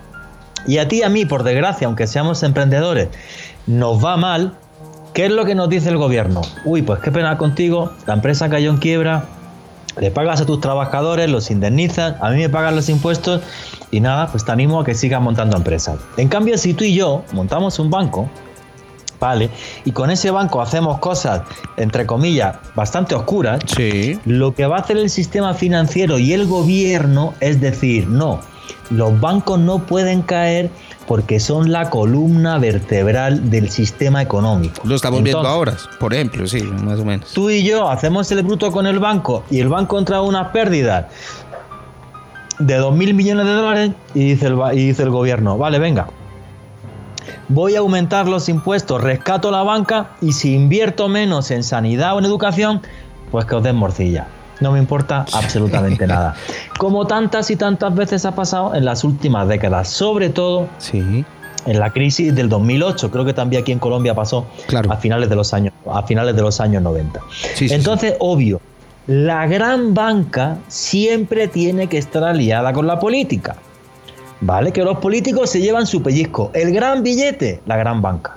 y 0.67 0.79
a 0.79 0.89
ti 0.89 0.99
y 0.99 1.03
a 1.03 1.09
mí, 1.09 1.25
por 1.25 1.43
desgracia, 1.43 1.87
aunque 1.87 2.07
seamos 2.07 2.43
emprendedores, 2.43 3.09
nos 3.67 4.03
va 4.05 4.17
mal, 4.17 4.55
¿qué 5.15 5.27
es 5.27 5.31
lo 5.31 5.45
que 5.47 5.55
nos 5.55 5.69
dice 5.69 5.89
el 5.89 5.97
gobierno? 5.97 6.43
Uy, 6.65 6.83
pues 6.83 7.01
qué 7.01 7.11
pena 7.11 7.39
contigo, 7.39 7.93
la 8.07 8.15
empresa 8.15 8.51
cayó 8.51 8.71
en 8.71 8.77
quiebra, 8.77 9.25
le 9.99 10.11
pagas 10.11 10.41
a 10.41 10.47
tus 10.47 10.61
trabajadores, 10.61 11.31
los 11.31 11.51
indemnizas, 11.51 12.17
a 12.21 12.31
mí 12.31 12.39
me 12.39 12.49
pagan 12.49 12.75
los 12.75 12.89
impuestos 12.89 13.41
y 13.93 14.01
nada, 14.01 14.27
pues 14.27 14.45
te 14.45 14.53
animo 14.53 14.81
a 14.81 14.85
que 14.85 14.95
sigas 14.95 15.23
montando 15.23 15.57
empresas. 15.57 15.99
En 16.17 16.29
cambio, 16.29 16.59
si 16.59 16.75
tú 16.75 16.85
y 16.85 16.95
yo 16.95 17.23
montamos 17.33 17.79
un 17.79 17.91
banco, 17.91 18.29
¿vale? 19.21 19.51
Y 19.85 19.93
con 19.93 20.11
ese 20.11 20.33
banco 20.33 20.61
hacemos 20.61 20.99
cosas, 20.99 21.43
entre 21.77 22.07
comillas, 22.07 22.57
bastante 22.75 23.15
oscuras, 23.15 23.61
sí. 23.75 24.19
lo 24.25 24.53
que 24.53 24.67
va 24.67 24.79
a 24.79 24.81
hacer 24.81 24.97
el 24.97 25.11
sistema 25.11 25.55
financiero 25.55 26.19
y 26.19 26.33
el 26.33 26.47
gobierno 26.47 27.35
es 27.41 27.61
decir, 27.61 28.09
no, 28.09 28.41
los 28.91 29.21
bancos 29.21 29.61
no 29.61 29.87
pueden 29.87 30.23
caer 30.23 30.71
porque 31.07 31.41
son 31.41 31.71
la 31.71 31.91
columna 31.91 32.59
vertebral 32.59 33.51
del 33.51 33.71
sistema 33.71 34.23
económico. 34.23 34.83
Lo 34.85 34.95
estamos 34.95 35.23
viendo 35.23 35.47
ahora, 35.47 35.77
por 36.01 36.15
ejemplo, 36.15 36.47
sí, 36.47 36.63
más 36.63 37.01
o 37.01 37.05
menos. 37.05 37.33
Tú 37.33 37.51
y 37.51 37.63
yo 37.63 37.89
hacemos 37.89 38.31
el 38.33 38.43
bruto 38.43 38.71
con 38.73 38.87
el 38.87 38.99
banco 38.99 39.45
y 39.51 39.61
el 39.61 39.69
banco 39.69 39.99
entra 39.99 40.21
unas 40.21 40.49
pérdidas 40.49 41.07
de 42.59 42.81
2.000 42.81 42.93
mil 42.93 43.15
millones 43.15 43.47
de 43.47 43.53
dólares 43.53 43.91
y 44.15 44.21
dice, 44.31 44.47
el, 44.47 44.59
y 44.73 44.87
dice 44.87 45.03
el 45.03 45.11
gobierno, 45.11 45.59
vale, 45.59 45.79
venga, 45.79 46.09
voy 47.49 47.75
a 47.75 47.81
aumentar 47.81 48.29
los 48.29 48.49
impuestos, 48.49 49.01
rescato 49.01 49.51
la 49.51 49.63
banca 49.63 50.11
y 50.21 50.33
si 50.33 50.55
invierto 50.55 51.09
menos 51.09 51.51
en 51.51 51.63
sanidad 51.65 52.15
o 52.15 52.19
en 52.19 52.25
educación, 52.25 52.81
pues 53.31 53.45
que 53.45 53.57
os 53.57 53.63
den 53.63 53.77
morcilla 53.77 54.29
no 54.61 54.73
me 54.73 54.79
importa 54.79 55.25
absolutamente 55.33 56.07
nada. 56.09 56.35
Como 56.79 57.07
tantas 57.07 57.51
y 57.51 57.57
tantas 57.57 57.95
veces 57.95 58.25
ha 58.25 58.35
pasado 58.35 58.75
en 58.75 58.85
las 58.85 59.05
últimas 59.05 59.49
décadas, 59.49 59.89
sobre 59.89 60.29
todo 60.31 60.69
sí. 60.79 61.25
en 61.67 61.79
la 61.79 61.91
crisis 61.91 62.35
del 62.35 62.49
2008, 62.49 63.11
creo 63.11 63.25
que 63.25 63.33
también 63.33 63.63
aquí 63.63 63.73
en 63.73 63.79
Colombia 63.79 64.15
pasó 64.15 64.47
a 64.89 64.97
finales 64.97 65.29
de 65.29 65.37
los 65.37 65.53
años 65.55 65.75
a 65.91 66.03
finales 66.03 66.35
de 66.35 66.43
los 66.43 66.61
años 66.61 66.83
90. 66.83 67.21
Entonces, 67.61 68.15
obvio, 68.21 68.61
la 69.07 69.47
gran 69.47 69.95
banca 69.95 70.59
siempre 70.69 71.49
tiene 71.49 71.89
que 71.89 71.99
estar 71.99 72.25
aliada 72.25 72.73
con 72.73 72.87
la 72.87 72.99
política. 72.99 73.57
¿Vale? 74.41 74.73
Que 74.73 74.83
los 74.83 74.99
políticos 74.99 75.49
se 75.49 75.61
llevan 75.61 75.87
su 75.87 76.03
pellizco. 76.03 76.51
El 76.53 76.73
gran 76.73 77.03
billete, 77.03 77.61
la 77.67 77.77
gran 77.77 78.03
banca. 78.03 78.37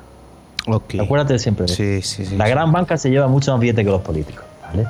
Okay. 0.65 0.99
Acuérdate 0.99 1.39
siempre 1.39 1.67
Sí, 1.67 2.01
sí, 2.01 2.25
sí, 2.25 2.35
la 2.35 2.47
gran 2.47 2.71
banca 2.71 2.97
se 2.97 3.09
lleva 3.09 3.27
mucho 3.27 3.51
más 3.51 3.59
billete 3.59 3.83
que 3.83 3.89
los 3.89 4.01
políticos. 4.01 4.43
¿vale? 4.67 4.87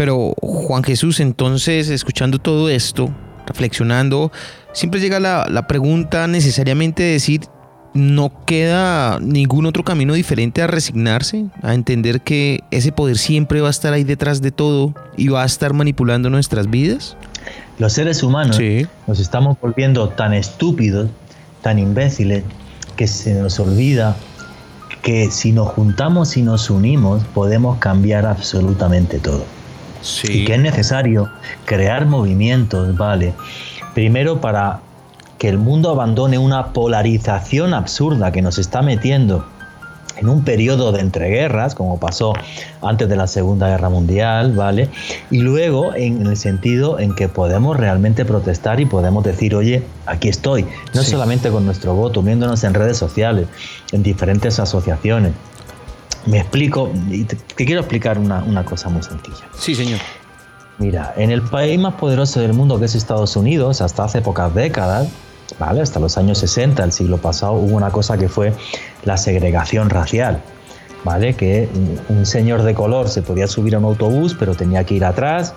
Pero 0.00 0.32
Juan 0.40 0.82
Jesús, 0.82 1.20
entonces, 1.20 1.90
escuchando 1.90 2.38
todo 2.38 2.70
esto, 2.70 3.14
reflexionando, 3.46 4.32
siempre 4.72 4.98
llega 4.98 5.20
la, 5.20 5.66
pregunta 5.66 6.26
necesariamente 6.26 7.02
de 7.02 7.12
decir, 7.12 7.42
¿no 7.92 8.32
queda 8.46 9.18
ningún 9.20 9.66
otro 9.66 9.84
camino 9.84 10.14
diferente 10.14 10.62
a 10.62 10.66
resignarse, 10.66 11.44
a 11.60 11.74
entender 11.74 12.22
que 12.22 12.60
ese 12.70 12.92
poder 12.92 13.18
siempre 13.18 13.60
va 13.60 13.68
a 13.68 13.72
estar 13.72 13.92
ahí 13.92 14.04
detrás 14.04 14.40
de 14.40 14.52
todo 14.52 14.94
y 15.18 15.28
va 15.28 15.42
a 15.42 15.44
estar 15.44 15.74
manipulando 15.74 16.30
nuestras 16.30 16.70
vidas? 16.70 17.18
Los 17.78 17.92
seres 17.92 18.22
humanos 18.22 18.58
nos 19.06 19.20
estamos 19.20 19.58
volviendo 19.60 20.08
tan 20.08 20.32
estúpidos, 20.32 21.10
tan 21.60 21.78
imbéciles, 21.78 22.42
que 22.96 23.06
se 23.06 23.34
nos 23.34 23.60
olvida 23.60 24.16
que 25.02 25.30
si 25.30 25.52
nos 25.52 25.68
juntamos 25.68 26.38
y 26.38 26.42
nos 26.42 26.70
unimos 26.70 27.22
podemos 27.34 27.76
cambiar 27.76 28.24
absolutamente 28.24 29.18
todo. 29.18 29.44
Y 30.28 30.44
que 30.44 30.54
es 30.54 30.60
necesario 30.60 31.30
crear 31.64 32.06
movimientos, 32.06 32.96
¿vale? 32.96 33.34
Primero 33.94 34.40
para 34.40 34.80
que 35.38 35.48
el 35.48 35.58
mundo 35.58 35.90
abandone 35.90 36.38
una 36.38 36.72
polarización 36.72 37.74
absurda 37.74 38.30
que 38.30 38.42
nos 38.42 38.58
está 38.58 38.82
metiendo 38.82 39.46
en 40.20 40.28
un 40.28 40.44
periodo 40.44 40.92
de 40.92 41.00
entreguerras, 41.00 41.74
como 41.74 41.98
pasó 41.98 42.34
antes 42.82 43.08
de 43.08 43.16
la 43.16 43.26
Segunda 43.26 43.68
Guerra 43.68 43.88
Mundial, 43.88 44.52
¿vale? 44.52 44.90
Y 45.30 45.40
luego 45.40 45.94
en 45.94 46.26
el 46.26 46.36
sentido 46.36 46.98
en 46.98 47.14
que 47.14 47.28
podemos 47.28 47.76
realmente 47.76 48.24
protestar 48.24 48.80
y 48.80 48.86
podemos 48.86 49.24
decir, 49.24 49.54
oye, 49.54 49.82
aquí 50.06 50.28
estoy, 50.28 50.66
no 50.94 51.02
solamente 51.02 51.50
con 51.50 51.64
nuestro 51.64 51.94
voto, 51.94 52.22
viéndonos 52.22 52.62
en 52.64 52.74
redes 52.74 52.98
sociales, 52.98 53.46
en 53.92 54.02
diferentes 54.02 54.58
asociaciones, 54.58 55.32
me 56.26 56.38
explico, 56.38 56.90
y 57.10 57.24
te, 57.24 57.36
quiero 57.64 57.80
explicar 57.80 58.18
una, 58.18 58.64
cosa 58.64 58.88
muy 58.88 59.02
sencilla. 59.02 59.48
Sí, 59.58 59.74
señor. 59.74 60.00
Mira, 60.78 61.12
en 61.16 61.30
el 61.30 61.42
país 61.42 61.78
más 61.78 61.94
poderoso 61.94 62.40
del 62.40 62.54
mundo, 62.54 62.78
que 62.78 62.86
es 62.86 62.94
Estados 62.94 63.36
Unidos, 63.36 63.80
hasta 63.80 64.04
hace 64.04 64.22
pocas 64.22 64.54
décadas, 64.54 65.08
¿vale? 65.58 65.82
Hasta 65.82 66.00
los 66.00 66.16
años 66.16 66.38
60 66.38 66.82
del 66.82 66.92
siglo 66.92 67.18
pasado, 67.18 67.52
hubo 67.52 67.76
una 67.76 67.90
cosa 67.90 68.16
que 68.16 68.28
fue 68.28 68.54
la 69.04 69.16
segregación 69.16 69.90
racial, 69.90 70.42
¿vale? 71.04 71.34
Que 71.34 71.68
un 72.08 72.24
señor 72.24 72.62
de 72.62 72.74
color 72.74 73.08
se 73.08 73.20
podía 73.20 73.46
subir 73.46 73.74
a 73.74 73.78
un 73.78 73.84
autobús, 73.84 74.34
pero 74.38 74.54
tenía 74.54 74.84
que 74.84 74.94
ir 74.94 75.04
atrás, 75.04 75.54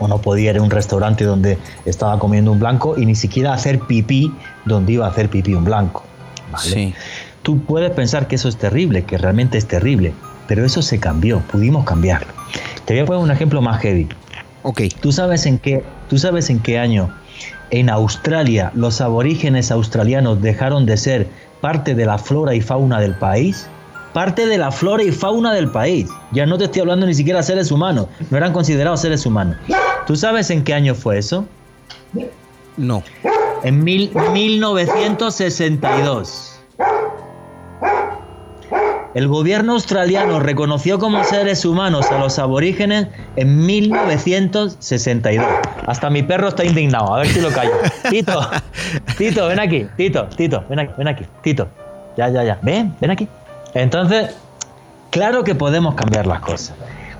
o 0.00 0.08
no 0.08 0.20
podía 0.20 0.50
ir 0.50 0.58
a 0.58 0.62
un 0.62 0.70
restaurante 0.70 1.24
donde 1.24 1.58
estaba 1.84 2.18
comiendo 2.18 2.50
un 2.50 2.58
blanco 2.58 2.98
y 2.98 3.06
ni 3.06 3.14
siquiera 3.14 3.52
hacer 3.52 3.80
pipí 3.80 4.32
donde 4.64 4.94
iba 4.94 5.06
a 5.06 5.10
hacer 5.10 5.28
pipí 5.28 5.54
un 5.54 5.64
blanco. 5.64 6.02
¿vale? 6.50 6.70
Sí. 6.70 6.94
Tú 7.42 7.60
puedes 7.60 7.90
pensar 7.92 8.28
que 8.28 8.36
eso 8.36 8.48
es 8.48 8.56
terrible, 8.56 9.04
que 9.04 9.18
realmente 9.18 9.58
es 9.58 9.66
terrible, 9.66 10.12
pero 10.46 10.64
eso 10.64 10.82
se 10.82 11.00
cambió, 11.00 11.40
pudimos 11.40 11.84
cambiarlo. 11.84 12.32
Te 12.84 12.94
voy 12.94 13.02
a 13.02 13.06
poner 13.06 13.22
un 13.22 13.30
ejemplo 13.30 13.62
más 13.62 13.80
heavy. 13.80 14.08
Ok. 14.62 14.82
¿Tú 15.00 15.12
sabes 15.12 15.46
en 15.46 15.58
qué, 15.58 15.82
tú 16.08 16.18
sabes 16.18 16.50
en 16.50 16.58
qué 16.60 16.78
año 16.78 17.10
en 17.70 17.88
Australia 17.88 18.70
los 18.74 19.00
aborígenes 19.00 19.70
australianos 19.70 20.42
dejaron 20.42 20.84
de 20.86 20.96
ser 20.96 21.28
parte 21.60 21.94
de 21.94 22.04
la 22.04 22.18
flora 22.18 22.52
y 22.54 22.60
fauna 22.60 22.98
del 23.00 23.14
país? 23.14 23.68
Parte 24.12 24.46
de 24.46 24.58
la 24.58 24.72
flora 24.72 25.04
y 25.04 25.12
fauna 25.12 25.54
del 25.54 25.70
país. 25.70 26.08
Ya 26.32 26.44
no 26.44 26.58
te 26.58 26.64
estoy 26.64 26.80
hablando 26.80 27.06
ni 27.06 27.14
siquiera 27.14 27.38
de 27.38 27.44
seres 27.44 27.70
humanos. 27.70 28.08
No 28.28 28.36
eran 28.36 28.52
considerados 28.52 29.00
seres 29.00 29.24
humanos. 29.24 29.56
¿Tú 30.06 30.16
sabes 30.16 30.50
en 30.50 30.64
qué 30.64 30.74
año 30.74 30.96
fue 30.96 31.18
eso? 31.18 31.46
No. 32.76 33.04
En 33.62 33.84
mil, 33.84 34.10
1962. 34.32 36.49
El 39.12 39.26
gobierno 39.26 39.72
australiano 39.72 40.38
reconoció 40.38 41.00
como 41.00 41.24
seres 41.24 41.64
humanos 41.64 42.06
a 42.12 42.18
los 42.18 42.38
aborígenes 42.38 43.08
en 43.34 43.66
1962. 43.66 45.44
Hasta 45.86 46.10
mi 46.10 46.22
perro 46.22 46.48
está 46.48 46.64
indignado, 46.64 47.14
a 47.14 47.18
ver 47.18 47.26
si 47.26 47.40
lo 47.40 47.50
callo. 47.50 47.72
Tito, 48.08 48.40
Tito, 49.18 49.48
ven 49.48 49.58
aquí, 49.58 49.86
Tito, 49.96 50.26
Tito, 50.36 50.64
ven 50.68 50.78
aquí, 50.78 50.92
ven 50.96 51.08
aquí, 51.08 51.24
Tito. 51.42 51.68
Ya, 52.16 52.28
ya, 52.28 52.44
ya. 52.44 52.58
Ven, 52.62 52.94
ven 53.00 53.10
aquí. 53.10 53.26
Entonces, 53.74 54.30
claro 55.10 55.42
que 55.42 55.56
podemos 55.56 55.96
cambiar 55.96 56.28
las 56.28 56.40
cosas. 56.40 56.76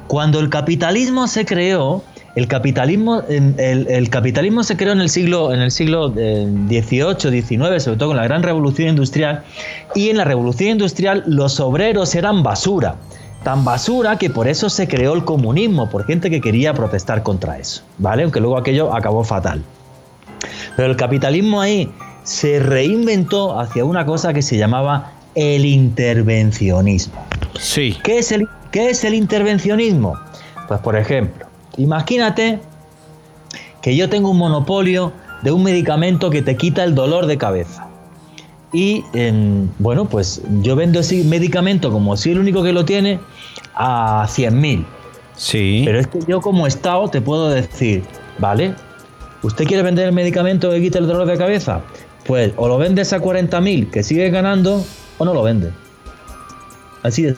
Cuando 0.07 0.38
el 0.38 0.49
capitalismo 0.49 1.26
se 1.26 1.45
creó, 1.45 2.05
el 2.37 2.47
capitalismo, 2.47 3.22
el, 3.28 4.09
capitalismo 4.11 4.62
se 4.62 4.76
creó 4.76 4.93
en 4.93 5.01
el 5.01 5.09
siglo, 5.09 5.53
en 5.53 5.61
el 5.61 5.70
siglo 5.70 6.11
XVIII, 6.11 7.43
XIX, 7.43 7.83
sobre 7.83 7.97
todo 7.97 8.11
con 8.11 8.16
la 8.16 8.24
gran 8.24 8.43
revolución 8.43 8.89
industrial, 8.89 9.43
y 9.95 10.11
en 10.11 10.16
la 10.16 10.24
revolución 10.24 10.70
industrial 10.70 11.24
los 11.26 11.59
obreros 11.59 12.14
eran 12.14 12.43
basura, 12.43 12.97
tan 13.43 13.64
basura 13.64 14.16
que 14.16 14.31
por 14.31 14.47
eso 14.47 14.70
se 14.70 14.87
creó 14.87 15.14
el 15.14 15.24
comunismo, 15.24 15.91
por 15.91 16.05
gente 16.07 16.31
que 16.31 16.41
quería 16.41 16.72
protestar 16.72 17.22
contra 17.22 17.59
eso, 17.59 17.83
¿vale? 17.99 18.22
Aunque 18.22 18.41
luego 18.41 18.57
aquello 18.57 18.95
acabó 18.95 19.24
fatal. 19.24 19.62
Pero 20.76 20.91
el 20.91 20.97
capitalismo 20.97 21.61
ahí 21.61 21.91
se 22.22 22.61
reinventó 22.61 23.59
hacia 23.59 23.85
una 23.85 24.07
cosa 24.07 24.33
que 24.33 24.43
se 24.43 24.57
llamaba 24.57 25.12
el 25.35 25.64
intervencionismo. 25.64 27.26
Sí. 27.59 27.97
¿Qué 28.05 28.18
es 28.18 28.31
el, 28.31 28.49
qué 28.70 28.91
es 28.91 29.05
el 29.05 29.14
intervencionismo? 29.14 30.18
Pues 30.68 30.81
por 30.81 30.97
ejemplo, 30.97 31.49
Imagínate 31.77 32.61
que 33.83 33.97
yo 33.97 34.09
tengo 34.09 34.31
un 34.31 34.39
monopolio 34.39 35.12
de 35.43 35.53
un 35.53 35.62
medicamento 35.62 36.31
que 36.31 36.43
te 36.43 36.57
quita 36.57 36.85
el 36.85 36.95
dolor 36.95 37.27
de 37.27 37.39
cabeza. 37.39 37.87
Y 38.73 39.05
bueno, 39.79 40.05
pues 40.05 40.43
yo 40.61 40.77
vendo 40.77 41.01
ese 41.01 41.25
medicamento 41.25 41.91
como 41.91 42.16
si 42.16 42.31
el 42.31 42.39
único 42.39 42.62
que 42.62 42.73
lo 42.73 42.85
tiene 42.85 43.18
a 43.75 44.27
100.000. 44.29 44.85
Sí. 45.37 45.83
Pero 45.85 45.99
es 45.99 46.07
que 46.07 46.21
yo 46.29 46.41
como 46.41 46.66
Estado 46.66 47.09
te 47.09 47.21
puedo 47.21 47.49
decir, 47.49 48.05
¿vale? 48.39 48.75
¿Usted 49.43 49.64
quiere 49.64 49.83
vender 49.83 50.07
el 50.07 50.12
medicamento 50.12 50.71
que 50.71 50.81
quita 50.81 50.99
el 50.99 51.07
dolor 51.07 51.27
de 51.27 51.39
cabeza? 51.39 51.81
Pues 52.27 52.53
o 52.57 52.68
lo 52.68 52.77
vendes 52.77 53.12
a 53.14 53.21
40.000 53.21 53.91
que 53.91 54.03
sigue 54.03 54.29
ganando 54.29 54.85
o 55.16 55.25
no 55.25 55.33
lo 55.33 55.43
vende. 55.43 55.73
Así 57.03 57.23
de 57.23 57.37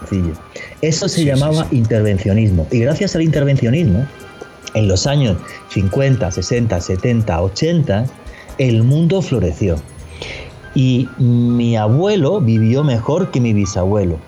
sencillo. 0.00 0.34
Eso 0.82 1.08
se 1.08 1.24
llamaba 1.24 1.68
intervencionismo. 1.70 2.66
Y 2.72 2.80
gracias 2.80 3.14
al 3.14 3.22
intervencionismo, 3.22 4.04
en 4.74 4.88
los 4.88 5.06
años 5.06 5.36
50, 5.68 6.28
60, 6.28 6.80
70, 6.80 7.40
80, 7.40 8.06
el 8.58 8.82
mundo 8.82 9.22
floreció. 9.22 9.76
Y 10.74 11.08
mi 11.18 11.76
abuelo 11.76 12.40
vivió 12.40 12.82
mejor 12.82 13.30
que 13.30 13.40
mi 13.40 13.52
bisabuelo. 13.52 14.18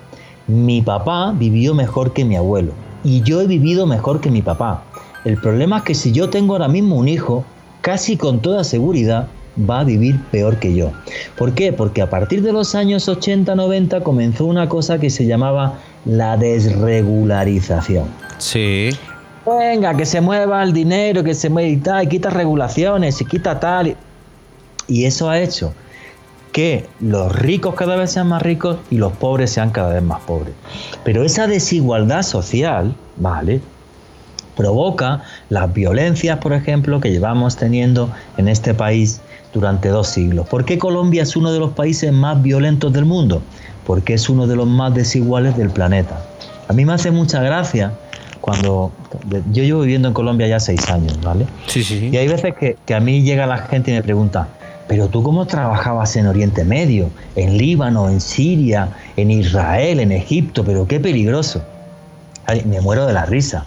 Mi 0.47 0.81
papá 0.81 1.33
vivió 1.37 1.73
mejor 1.73 2.13
que 2.13 2.23
mi 2.23 2.37
abuelo. 2.37 2.71
Y 3.03 3.21
yo 3.23 3.41
he 3.41 3.47
vivido 3.47 3.85
mejor 3.85 4.21
que 4.21 4.31
mi 4.31 4.41
papá. 4.41 4.85
El 5.25 5.37
problema 5.41 5.79
es 5.79 5.83
que 5.83 5.93
si 5.93 6.13
yo 6.13 6.29
tengo 6.29 6.53
ahora 6.53 6.69
mismo 6.69 6.95
un 6.95 7.09
hijo, 7.09 7.43
casi 7.81 8.15
con 8.15 8.39
toda 8.39 8.63
seguridad 8.63 9.27
va 9.57 9.81
a 9.81 9.83
vivir 9.83 10.19
peor 10.31 10.57
que 10.57 10.73
yo. 10.73 10.91
¿Por 11.37 11.53
qué? 11.53 11.73
Porque 11.73 12.01
a 12.01 12.09
partir 12.09 12.41
de 12.41 12.51
los 12.51 12.75
años 12.75 13.07
80-90 13.07 14.03
comenzó 14.03 14.45
una 14.45 14.67
cosa 14.69 14.99
que 14.99 15.09
se 15.09 15.25
llamaba 15.25 15.79
la 16.05 16.37
desregularización. 16.37 18.05
Sí. 18.37 18.89
Venga, 19.45 19.95
que 19.95 20.05
se 20.05 20.21
mueva 20.21 20.63
el 20.63 20.73
dinero, 20.73 21.23
que 21.23 21.33
se 21.33 21.49
mueva 21.49 21.69
y 21.69 21.77
tal, 21.77 22.03
y 22.03 22.07
quita 22.07 22.29
regulaciones, 22.29 23.21
y 23.21 23.25
quita 23.25 23.59
tal. 23.59 23.95
Y 24.87 25.05
eso 25.05 25.29
ha 25.29 25.39
hecho 25.39 25.73
que 26.55 26.85
los 27.01 27.35
ricos 27.35 27.75
cada 27.75 27.97
vez 27.97 28.11
sean 28.11 28.27
más 28.27 28.41
ricos 28.41 28.77
y 28.89 28.95
los 28.95 29.11
pobres 29.11 29.51
sean 29.51 29.71
cada 29.71 29.93
vez 29.93 30.01
más 30.01 30.21
pobres. 30.21 30.53
Pero 31.03 31.25
esa 31.25 31.47
desigualdad 31.47 32.23
social, 32.23 32.95
¿vale? 33.17 33.59
Provoca 34.55 35.23
las 35.49 35.73
violencias, 35.73 36.37
por 36.37 36.53
ejemplo, 36.53 37.01
que 37.01 37.11
llevamos 37.11 37.57
teniendo 37.57 38.09
en 38.37 38.47
este 38.47 38.73
país 38.73 39.19
durante 39.55 39.87
dos 39.87 40.09
siglos. 40.09 40.47
¿Por 40.47 40.65
qué 40.65 40.77
Colombia 40.77 41.23
es 41.23 41.35
uno 41.35 41.51
de 41.51 41.59
los 41.59 41.71
países 41.71 42.11
más 42.11 42.43
violentos 42.43 42.91
del 42.91 43.05
mundo? 43.05 43.41
Porque 43.87 44.13
es 44.13 44.29
uno 44.29 44.45
de 44.47 44.55
los 44.55 44.67
más 44.67 44.93
desiguales 44.93 45.55
del 45.57 45.69
planeta. 45.69 46.21
A 46.67 46.73
mí 46.73 46.85
me 46.85 46.93
hace 46.93 47.09
mucha 47.09 47.41
gracia 47.41 47.93
cuando 48.41 48.91
yo 49.51 49.63
llevo 49.63 49.81
viviendo 49.81 50.09
en 50.09 50.13
Colombia 50.13 50.47
ya 50.47 50.59
seis 50.59 50.87
años, 50.89 51.17
¿vale? 51.23 51.47
Sí, 51.67 51.83
sí. 51.83 52.09
Y 52.11 52.17
hay 52.17 52.27
veces 52.27 52.53
que, 52.59 52.75
que 52.85 52.93
a 52.93 52.99
mí 52.99 53.23
llega 53.23 53.47
la 53.47 53.59
gente 53.59 53.91
y 53.91 53.93
me 53.93 54.03
pregunta, 54.03 54.49
pero 54.89 55.07
tú 55.07 55.23
cómo 55.23 55.45
trabajabas 55.47 56.15
en 56.17 56.27
Oriente 56.27 56.65
Medio, 56.65 57.09
en 57.37 57.57
Líbano, 57.57 58.09
en 58.09 58.19
Siria, 58.19 58.89
en 59.15 59.31
Israel, 59.31 60.01
en 60.01 60.11
Egipto, 60.11 60.65
pero 60.65 60.85
qué 60.85 60.99
peligroso. 60.99 61.63
Ay, 62.45 62.63
me 62.65 62.81
muero 62.81 63.07
de 63.07 63.13
la 63.13 63.25
risa. 63.25 63.65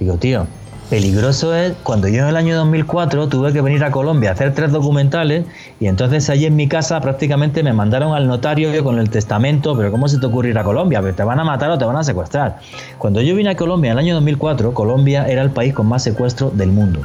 Digo, 0.00 0.16
tío, 0.16 0.46
Peligroso 0.90 1.54
es 1.54 1.74
cuando 1.82 2.08
yo 2.08 2.22
en 2.22 2.28
el 2.28 2.36
año 2.36 2.56
2004 2.56 3.28
tuve 3.28 3.52
que 3.52 3.60
venir 3.60 3.84
a 3.84 3.90
Colombia 3.90 4.30
a 4.30 4.32
hacer 4.32 4.54
tres 4.54 4.72
documentales 4.72 5.44
y 5.80 5.86
entonces 5.86 6.30
allí 6.30 6.46
en 6.46 6.56
mi 6.56 6.66
casa 6.66 6.98
prácticamente 7.02 7.62
me 7.62 7.74
mandaron 7.74 8.14
al 8.14 8.26
notario 8.26 8.82
con 8.82 8.98
el 8.98 9.10
testamento, 9.10 9.76
pero 9.76 9.90
¿cómo 9.90 10.08
se 10.08 10.18
te 10.18 10.24
ocurre 10.24 10.48
ir 10.48 10.58
a 10.58 10.64
Colombia? 10.64 11.02
¿Te 11.14 11.22
van 11.24 11.40
a 11.40 11.44
matar 11.44 11.70
o 11.70 11.76
te 11.76 11.84
van 11.84 11.96
a 11.96 12.04
secuestrar? 12.04 12.60
Cuando 12.96 13.20
yo 13.20 13.34
vine 13.34 13.50
a 13.50 13.56
Colombia 13.56 13.92
en 13.92 13.98
el 13.98 14.04
año 14.06 14.14
2004, 14.14 14.72
Colombia 14.72 15.28
era 15.28 15.42
el 15.42 15.50
país 15.50 15.74
con 15.74 15.86
más 15.86 16.02
secuestro 16.02 16.50
del 16.50 16.70
mundo. 16.70 17.00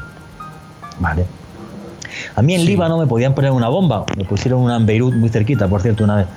¿Vale? 0.99 1.25
A 2.35 2.41
mí 2.41 2.55
en 2.55 2.63
Líbano 2.63 2.97
me 2.97 3.05
podían 3.05 3.35
poner 3.35 3.51
una 3.51 3.67
bomba, 3.67 4.05
me 4.15 4.23
pusieron 4.23 4.61
una 4.61 4.77
en 4.77 4.85
Beirut 4.85 5.13
muy 5.13 5.27
cerquita, 5.27 5.67
por 5.67 5.81
cierto, 5.81 6.05
una 6.05 6.15
vez. 6.15 6.27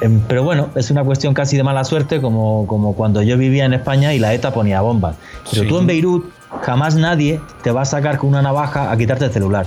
Em, 0.00 0.20
pero 0.26 0.42
bueno, 0.42 0.68
es 0.74 0.90
una 0.90 1.04
cuestión 1.04 1.34
casi 1.34 1.56
de 1.58 1.62
mala 1.62 1.84
suerte, 1.84 2.22
como, 2.22 2.66
como 2.66 2.94
cuando 2.94 3.20
yo 3.22 3.36
vivía 3.36 3.66
en 3.66 3.74
España 3.74 4.14
y 4.14 4.18
la 4.18 4.32
ETA 4.32 4.54
ponía 4.54 4.80
bombas. 4.80 5.16
Pero 5.50 5.68
tú 5.68 5.78
en 5.78 5.86
Beirut 5.86 6.35
Jamás 6.62 6.94
nadie 6.94 7.40
te 7.62 7.70
va 7.70 7.82
a 7.82 7.84
sacar 7.84 8.18
con 8.18 8.30
una 8.30 8.42
navaja 8.42 8.90
a 8.90 8.96
quitarte 8.96 9.26
el 9.26 9.32
celular. 9.32 9.66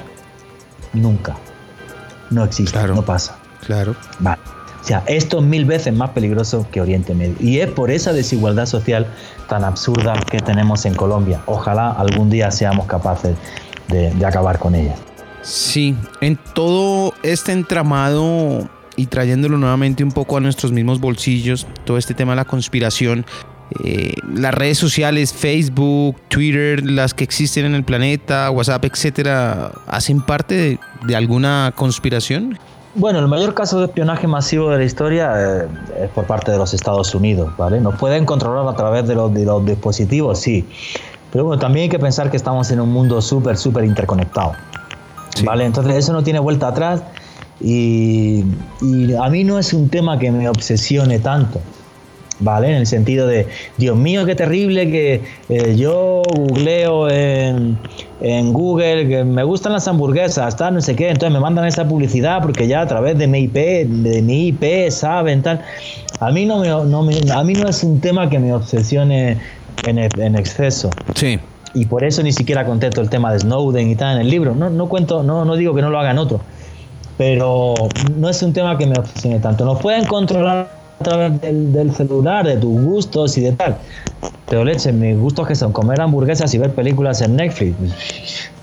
Nunca. 0.93 1.35
No 2.29 2.43
existe, 2.43 2.81
no 2.87 3.01
pasa. 3.03 3.37
Claro. 3.65 3.95
Vale. 4.19 4.39
O 4.81 4.83
sea, 4.83 5.03
esto 5.07 5.39
es 5.39 5.45
mil 5.45 5.65
veces 5.65 5.93
más 5.93 6.11
peligroso 6.11 6.65
que 6.71 6.81
Oriente 6.81 7.13
Medio. 7.13 7.35
Y 7.39 7.59
es 7.59 7.69
por 7.69 7.91
esa 7.91 8.13
desigualdad 8.13 8.65
social 8.65 9.07
tan 9.47 9.63
absurda 9.63 10.13
que 10.29 10.39
tenemos 10.39 10.85
en 10.85 10.95
Colombia. 10.95 11.41
Ojalá 11.45 11.91
algún 11.91 12.29
día 12.29 12.49
seamos 12.51 12.85
capaces 12.85 13.35
de, 13.89 14.11
de 14.11 14.25
acabar 14.25 14.57
con 14.57 14.75
ella. 14.75 14.95
Sí, 15.41 15.95
en 16.21 16.37
todo 16.53 17.13
este 17.23 17.51
entramado 17.51 18.69
y 18.95 19.07
trayéndolo 19.07 19.57
nuevamente 19.57 20.03
un 20.03 20.11
poco 20.11 20.37
a 20.37 20.41
nuestros 20.41 20.71
mismos 20.71 20.99
bolsillos, 20.99 21.65
todo 21.85 21.97
este 21.97 22.13
tema 22.13 22.33
de 22.33 22.37
la 22.37 22.45
conspiración, 22.45 23.25
eh, 23.83 24.13
las 24.33 24.53
redes 24.53 24.79
sociales, 24.79 25.31
Facebook, 25.31 26.15
Twitter, 26.27 26.83
las 26.83 27.13
que 27.13 27.23
existen 27.23 27.65
en 27.65 27.75
el 27.75 27.83
planeta, 27.83 28.49
WhatsApp, 28.49 28.85
etcétera, 28.85 29.71
hacen 29.87 30.21
parte 30.21 30.79
de, 31.05 31.15
alguna 31.15 31.71
conspiración? 31.75 32.57
Bueno, 32.95 33.19
el 33.19 33.27
mayor 33.27 33.53
caso 33.53 33.79
de 33.79 33.85
espionaje 33.85 34.25
masivo 34.25 34.71
de 34.71 34.79
la 34.79 34.83
historia 34.83 35.33
eh, 35.37 35.67
es 36.03 36.09
por 36.09 36.25
parte 36.25 36.51
de 36.51 36.57
los 36.57 36.73
Estados 36.73 37.13
Unidos, 37.13 37.51
¿vale? 37.57 37.79
Nos 37.79 37.95
pueden 37.95 38.25
controlar 38.25 38.67
a 38.67 38.75
través 38.75 39.07
de 39.07 39.13
los, 39.13 39.31
dispositivos, 39.65 40.39
sí. 40.39 40.67
Pero 41.31 41.45
bueno, 41.45 41.59
también 41.59 41.83
hay 41.83 41.89
que 41.89 41.99
pensar 41.99 42.31
que 42.31 42.37
estamos 42.37 42.71
en 42.71 42.79
un 42.79 42.91
mundo 42.91 43.21
súper, 43.21 43.55
súper 43.55 43.85
interconectado. 43.85 44.53
¿Vale? 45.43 45.63
Entonces 45.63 45.95
eso 45.95 46.11
no 46.11 46.23
tiene 46.23 46.39
vuelta 46.39 46.69
atrás 46.69 47.01
y, 47.61 48.43
y 48.81 49.13
a 49.13 49.29
mí 49.29 49.43
no 49.43 49.59
es 49.59 49.71
un 49.73 49.87
tema 49.87 50.17
que 50.17 50.31
me 50.31 50.49
obsesione 50.49 51.19
tanto. 51.19 51.61
¿Vale? 52.39 52.69
En 52.69 52.75
el 52.75 52.87
sentido 52.87 53.27
de, 53.27 53.47
Dios 53.77 53.97
mío, 53.97 54.25
qué 54.25 54.35
terrible 54.35 54.89
que 54.89 55.21
eh, 55.49 55.75
yo 55.75 56.21
googleo 56.35 57.09
en, 57.09 57.77
Google 58.51 59.07
que 59.07 59.23
me 59.23 59.43
gustan 59.43 59.73
las 59.73 59.87
hamburguesas, 59.87 60.55
tal, 60.57 60.73
no 60.73 60.81
sé 60.81 60.95
qué, 60.95 61.09
entonces 61.09 61.31
me 61.31 61.39
mandan 61.39 61.65
esa 61.65 61.87
publicidad 61.87 62.41
porque 62.41 62.67
ya 62.67 62.81
a 62.81 62.87
través 62.87 63.17
de 63.17 63.27
mi 63.27 63.43
IP, 63.43 63.53
de 63.53 64.21
mi 64.21 64.47
IP 64.47 64.91
saben, 64.91 65.41
tal. 65.41 65.61
A 66.19 66.31
mí 66.31 66.45
no, 66.45 66.59
me, 66.59 66.69
a 66.69 67.43
mí 67.43 67.53
no 67.53 67.69
es 67.69 67.83
un 67.83 68.01
tema 68.01 68.29
que 68.29 68.39
me 68.39 68.53
obsesione 68.53 69.37
en, 69.85 70.35
exceso. 70.35 70.89
Sí. 71.15 71.39
Y 71.73 71.85
por 71.85 72.03
eso 72.03 72.21
ni 72.23 72.33
siquiera 72.33 72.65
contesto 72.65 72.99
el 72.99 73.09
tema 73.09 73.31
de 73.31 73.39
Snowden 73.39 73.89
y 73.89 73.95
tal 73.95 74.15
en 74.15 74.21
el 74.21 74.29
libro. 74.29 74.53
No, 74.53 74.69
no 74.69 74.89
cuento, 74.89 75.23
no, 75.23 75.45
no 75.45 75.55
digo 75.55 75.73
que 75.73 75.81
no 75.81 75.89
lo 75.89 75.99
hagan 75.99 76.17
otros 76.17 76.41
pero 77.19 77.73
no 78.15 78.29
es 78.29 78.41
un 78.41 78.53
tema 78.53 78.77
que 78.77 78.87
me 78.87 78.97
obsesione 78.97 79.39
tanto. 79.39 79.65
Nos 79.65 79.81
pueden 79.81 80.05
controlar 80.05 80.78
a 80.99 81.03
través 81.03 81.41
del, 81.41 81.91
celular, 81.93 82.45
de 82.45 82.57
tus 82.57 82.81
gustos 82.81 83.37
y 83.37 83.41
de 83.41 83.53
tal. 83.53 83.77
Pero 84.47 84.65
leche, 84.65 84.91
mis 84.91 85.17
gustos 85.17 85.47
que 85.47 85.55
son 85.55 85.71
comer 85.71 86.01
hamburguesas 86.01 86.53
y 86.53 86.57
ver 86.57 86.73
películas 86.73 87.21
en 87.21 87.35
Netflix. 87.35 87.75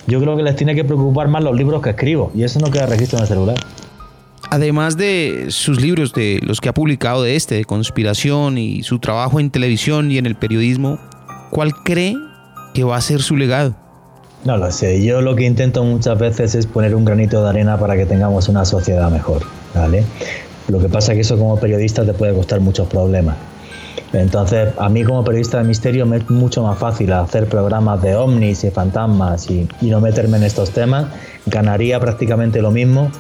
Yo 0.07 0.21
creo 0.21 0.37
que 0.37 0.43
les 0.43 0.57
tiene 0.57 0.75
que 0.75 0.85
preocupar 0.85 1.29
más 1.29 1.43
los 1.43 1.57
libros 1.57 1.83
que 1.83 1.91
escribo 1.91 2.31
y 2.35 2.45
eso 2.45 2.61
no 2.61 2.71
queda 2.71 2.87
registro 2.87 3.19
en 3.19 3.23
el 3.23 3.29
celular. 3.29 3.57
Además 4.51 4.97
de 4.97 5.47
sus 5.49 5.81
libros, 5.81 6.13
de 6.13 6.39
los 6.43 6.61
que 6.61 6.69
ha 6.69 6.75
publicado 6.75 7.23
de 7.23 7.35
este, 7.35 7.57
de 7.57 7.65
conspiración 7.65 8.59
y 8.59 8.83
su 8.85 9.01
trabajo 9.01 9.41
en 9.41 9.51
televisión 9.51 10.11
y 10.13 10.19
en 10.19 10.27
el 10.27 10.37
periodismo, 10.37 10.99
¿cuál 11.51 11.73
cree 11.85 12.15
que 12.73 12.85
va 12.85 12.97
a 12.97 13.01
ser 13.01 13.23
su 13.23 13.37
legado? 13.37 13.75
No 14.45 14.57
lo 14.57 14.71
sé, 14.71 15.03
yo 15.03 15.21
lo 15.23 15.35
que 15.35 15.45
intento 15.45 15.83
muchas 15.83 16.17
veces 16.19 16.55
es 16.55 16.67
poner 16.67 16.95
un 16.95 17.05
granito 17.05 17.43
de 17.43 17.49
arena 17.49 17.77
para 17.79 17.97
que 17.97 18.07
tengamos 18.07 18.49
una 18.49 18.65
sociedad 18.65 19.11
mejor, 19.11 19.43
¿vale? 19.75 20.05
Lo 20.69 20.79
que 20.79 20.89
pasa 20.89 21.13
es 21.13 21.17
que 21.17 21.21
eso 21.23 21.39
como 21.39 21.59
periodista 21.59 22.05
te 22.05 22.13
puede 22.13 22.35
costar 22.35 22.61
muchos 22.61 22.89
problemas. 22.89 23.37
Entonces, 24.13 24.69
a 24.79 24.89
mí 24.89 25.05
como 25.05 25.25
periodista 25.25 25.59
de 25.59 25.65
misterio 25.65 26.07
me 26.07 26.19
es 26.19 26.31
mucho 26.31 26.63
más 26.63 26.79
fácil 26.79 27.13
hacer 27.13 27.49
programas 27.49 28.03
de 28.03 28.15
ovnis 28.15 28.65
y 28.65 28.71
fantasmas 28.71 29.51
y, 29.51 29.69
no 29.83 30.01
meterme 30.01 30.37
en 30.37 30.45
estos 30.45 30.71
temas. 30.71 31.07
Ganaría 31.47 32.01
prácticamente 32.01 32.63
lo 32.63 32.71
mismo 32.71 33.11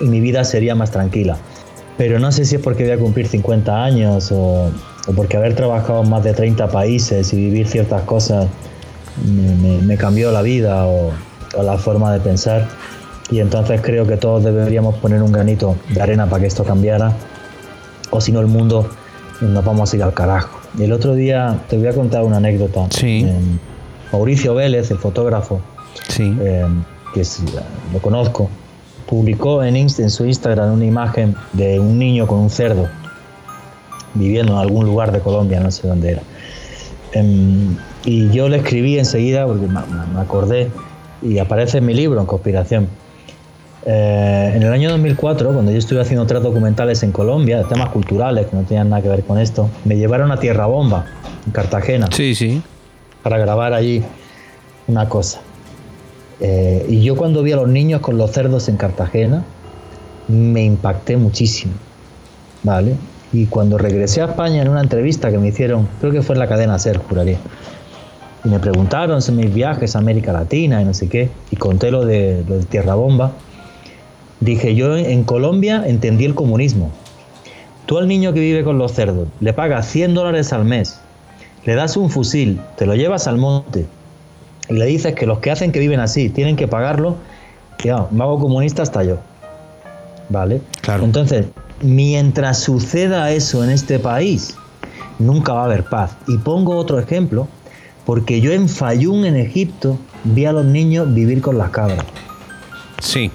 y 0.00 0.04
mi 0.04 0.20
vida 0.20 0.44
sería 0.44 0.74
más 0.74 0.90
tranquila. 0.90 1.36
Pero 1.98 2.18
no 2.18 2.32
sé 2.32 2.44
si 2.44 2.56
es 2.56 2.62
porque 2.62 2.84
voy 2.84 2.92
a 2.92 2.98
cumplir 2.98 3.26
50 3.26 3.84
años 3.84 4.30
o, 4.32 4.70
porque 5.14 5.36
haber 5.36 5.54
trabajado 5.54 6.02
en 6.02 6.10
más 6.10 6.24
de 6.24 6.32
30 6.32 6.68
países 6.68 7.32
y 7.32 7.36
vivir 7.36 7.66
ciertas 7.66 8.02
cosas 8.02 8.46
me, 9.24 9.96
cambió 9.96 10.32
la 10.32 10.42
vida 10.42 10.86
o, 10.86 11.12
la 11.62 11.76
forma 11.76 12.12
de 12.12 12.20
pensar. 12.20 12.68
Y 13.32 13.40
entonces 13.40 13.80
creo 13.80 14.06
que 14.06 14.16
todos 14.16 14.44
deberíamos 14.44 14.94
poner 14.96 15.22
un 15.22 15.32
granito 15.32 15.74
de 15.88 16.00
arena 16.00 16.26
para 16.26 16.42
que 16.42 16.46
esto 16.46 16.62
cambiara. 16.62 17.12
O 18.10 18.20
si 18.20 18.30
no, 18.30 18.40
el 18.40 18.46
mundo 18.46 18.88
nos 19.40 19.64
vamos 19.64 19.92
a 19.92 19.96
ir 19.96 20.02
al 20.02 20.14
carajo. 20.14 20.60
Y 20.78 20.84
el 20.84 20.92
otro 20.92 21.14
día 21.14 21.58
te 21.68 21.76
voy 21.76 21.88
a 21.88 21.94
contar 21.94 22.22
una 22.22 22.36
anécdota. 22.36 22.86
Sí. 22.90 23.26
Mauricio 24.12 24.54
Vélez, 24.54 24.90
el 24.90 24.98
fotógrafo, 24.98 25.60
sí. 26.08 26.36
Eh, 26.40 26.66
que 27.14 27.22
lo 27.92 27.98
conozco, 28.00 28.48
publicó 29.06 29.64
en, 29.64 29.76
en 29.76 29.88
su 29.88 30.24
Instagram 30.26 30.74
una 30.74 30.84
imagen 30.84 31.34
de 31.54 31.80
un 31.80 31.98
niño 31.98 32.26
con 32.26 32.38
un 32.38 32.50
cerdo 32.50 32.88
viviendo 34.14 34.52
en 34.52 34.58
algún 34.58 34.84
lugar 34.84 35.12
de 35.12 35.20
Colombia, 35.20 35.60
no 35.60 35.70
sé 35.70 35.88
dónde 35.88 36.12
era. 36.12 36.22
Em, 37.12 37.76
y 38.04 38.30
yo 38.30 38.48
le 38.48 38.58
escribí 38.58 38.98
enseguida, 38.98 39.46
porque 39.46 39.66
me, 39.66 40.20
acordé, 40.20 40.70
y 41.22 41.38
aparece 41.38 41.78
en 41.78 41.86
mi 41.86 41.94
libro, 41.94 42.20
en 42.20 42.26
Conspiración. 42.26 42.88
Eh, 43.84 44.52
en 44.54 44.62
el 44.62 44.72
año 44.72 44.90
2004, 44.90 45.52
cuando 45.52 45.72
yo 45.72 45.78
estuve 45.78 46.00
haciendo 46.00 46.26
tres 46.26 46.42
documentales 46.42 47.02
en 47.02 47.10
Colombia, 47.10 47.58
de 47.58 47.64
temas 47.64 47.88
culturales 47.90 48.46
que 48.46 48.56
no 48.56 48.62
tenían 48.62 48.90
nada 48.90 49.02
que 49.02 49.08
ver 49.08 49.24
con 49.24 49.38
esto, 49.38 49.68
me 49.84 49.96
llevaron 49.96 50.30
a 50.30 50.38
Tierra 50.38 50.66
Bomba, 50.66 51.06
en 51.46 51.52
Cartagena. 51.52 52.08
Sí, 52.12 52.34
sí. 52.34 52.62
Para 53.22 53.38
grabar 53.38 53.74
allí 53.74 54.02
una 54.86 55.08
cosa. 55.08 55.40
Eh, 56.40 56.86
y 56.88 57.02
yo 57.02 57.16
cuando 57.16 57.42
vi 57.42 57.52
a 57.52 57.56
los 57.56 57.68
niños 57.68 58.00
con 58.00 58.18
los 58.18 58.30
cerdos 58.30 58.68
en 58.68 58.76
Cartagena, 58.76 59.44
me 60.28 60.64
impacté 60.64 61.16
muchísimo. 61.16 61.72
¿Vale? 62.62 62.94
Y 63.32 63.46
cuando 63.46 63.78
regresé 63.78 64.20
a 64.22 64.26
España 64.26 64.62
en 64.62 64.68
una 64.68 64.82
entrevista 64.82 65.30
que 65.30 65.38
me 65.38 65.48
hicieron, 65.48 65.88
creo 66.00 66.12
que 66.12 66.22
fue 66.22 66.34
en 66.34 66.40
la 66.40 66.48
cadena 66.48 66.78
SER, 66.78 66.98
juraría, 66.98 67.38
y 68.44 68.48
me 68.48 68.58
preguntaron 68.58 69.22
sobre 69.22 69.44
mis 69.44 69.54
viajes 69.54 69.96
a 69.96 70.00
América 70.00 70.32
Latina 70.32 70.82
y 70.82 70.84
no 70.84 70.94
sé 70.94 71.08
qué, 71.08 71.30
y 71.50 71.56
conté 71.56 71.90
lo 71.90 72.04
de, 72.04 72.44
lo 72.46 72.58
de 72.58 72.64
Tierra 72.64 72.94
Bomba, 72.94 73.32
dije, 74.42 74.74
yo 74.74 74.96
en 74.96 75.24
Colombia 75.24 75.84
entendí 75.86 76.24
el 76.24 76.34
comunismo. 76.34 76.90
Tú 77.86 77.98
al 77.98 78.08
niño 78.08 78.32
que 78.32 78.40
vive 78.40 78.64
con 78.64 78.78
los 78.78 78.92
cerdos 78.92 79.28
le 79.40 79.52
pagas 79.52 79.86
100 79.86 80.14
dólares 80.14 80.52
al 80.52 80.64
mes, 80.64 81.00
le 81.64 81.74
das 81.74 81.96
un 81.96 82.10
fusil, 82.10 82.60
te 82.76 82.86
lo 82.86 82.94
llevas 82.94 83.26
al 83.26 83.38
monte 83.38 83.86
y 84.68 84.74
le 84.74 84.86
dices 84.86 85.14
que 85.14 85.26
los 85.26 85.38
que 85.38 85.50
hacen 85.50 85.72
que 85.72 85.78
viven 85.78 86.00
así 86.00 86.28
tienen 86.28 86.56
que 86.56 86.68
pagarlo, 86.68 87.16
ya, 87.82 88.06
mago 88.10 88.38
comunista 88.38 88.82
hasta 88.82 89.02
yo. 89.04 89.18
¿Vale? 90.28 90.62
Claro. 90.80 91.04
Entonces, 91.04 91.46
mientras 91.82 92.60
suceda 92.60 93.30
eso 93.32 93.62
en 93.64 93.70
este 93.70 93.98
país, 93.98 94.56
nunca 95.18 95.52
va 95.52 95.62
a 95.62 95.64
haber 95.64 95.84
paz. 95.84 96.16
Y 96.26 96.38
pongo 96.38 96.76
otro 96.76 96.98
ejemplo, 96.98 97.48
porque 98.06 98.40
yo 98.40 98.52
en 98.52 98.68
Fayún, 98.68 99.24
en 99.24 99.36
Egipto, 99.36 99.98
vi 100.24 100.46
a 100.46 100.52
los 100.52 100.64
niños 100.64 101.12
vivir 101.12 101.42
con 101.42 101.58
las 101.58 101.70
cabras. 101.70 102.04
Sí. 103.00 103.30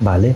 ¿Vale? 0.00 0.34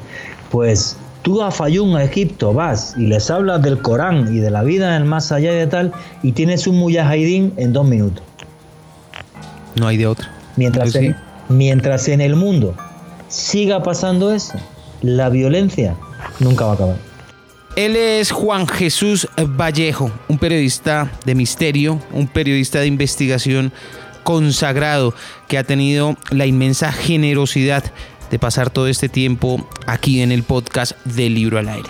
Pues 0.50 0.96
tú 1.22 1.42
a 1.42 1.50
Fayún, 1.50 1.96
a 1.96 2.04
Egipto, 2.04 2.52
vas 2.52 2.94
y 2.96 3.06
les 3.06 3.30
hablas 3.30 3.62
del 3.62 3.80
Corán 3.80 4.34
y 4.34 4.40
de 4.40 4.50
la 4.50 4.62
vida 4.62 4.96
en 4.96 5.02
el 5.02 5.08
más 5.08 5.32
allá 5.32 5.52
y 5.52 5.56
de 5.56 5.66
tal, 5.66 5.92
y 6.22 6.32
tienes 6.32 6.66
un 6.66 6.78
mujahidín 6.78 7.52
en 7.56 7.72
dos 7.72 7.86
minutos. 7.86 8.24
No 9.76 9.86
hay 9.86 9.96
de 9.96 10.06
otro. 10.06 10.28
Mientras, 10.56 10.92
mientras 11.48 12.08
en 12.08 12.20
el 12.20 12.36
mundo 12.36 12.74
siga 13.28 13.82
pasando 13.82 14.32
eso, 14.32 14.54
la 15.00 15.28
violencia 15.30 15.94
nunca 16.40 16.66
va 16.66 16.72
a 16.72 16.74
acabar. 16.74 17.12
Él 17.74 17.96
es 17.96 18.32
Juan 18.32 18.66
Jesús 18.68 19.26
Vallejo, 19.38 20.10
un 20.28 20.36
periodista 20.36 21.10
de 21.24 21.34
misterio, 21.34 21.98
un 22.12 22.26
periodista 22.26 22.80
de 22.80 22.86
investigación 22.86 23.72
consagrado 24.24 25.14
que 25.48 25.56
ha 25.56 25.64
tenido 25.64 26.16
la 26.30 26.44
inmensa 26.44 26.92
generosidad 26.92 27.84
de 28.32 28.38
pasar 28.40 28.70
todo 28.70 28.88
este 28.88 29.08
tiempo 29.08 29.64
aquí 29.86 30.22
en 30.22 30.32
el 30.32 30.42
podcast 30.42 30.92
del 31.04 31.34
libro 31.34 31.58
al 31.58 31.68
aire. 31.68 31.88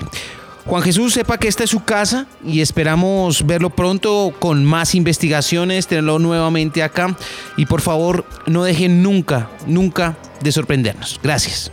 Juan 0.67 0.83
Jesús, 0.83 1.15
sepa 1.15 1.39
que 1.39 1.49
esta 1.49 1.65
es 1.65 1.71
su 1.71 1.85
casa 1.85 2.27
y 2.45 2.61
esperamos 2.61 3.47
verlo 3.47 3.71
pronto 3.71 4.33
con 4.39 4.65
más 4.65 4.95
investigaciones, 4.95 5.87
tenerlo 5.87 6.19
nuevamente 6.19 6.83
acá 6.83 7.17
y 7.57 7.67
por 7.67 7.81
favor 7.81 8.25
no 8.47 8.65
dejen 8.65 9.03
nunca, 9.03 9.51
nunca 9.67 10.17
de 10.43 10.53
sorprendernos. 10.53 11.19
Gracias. 11.23 11.73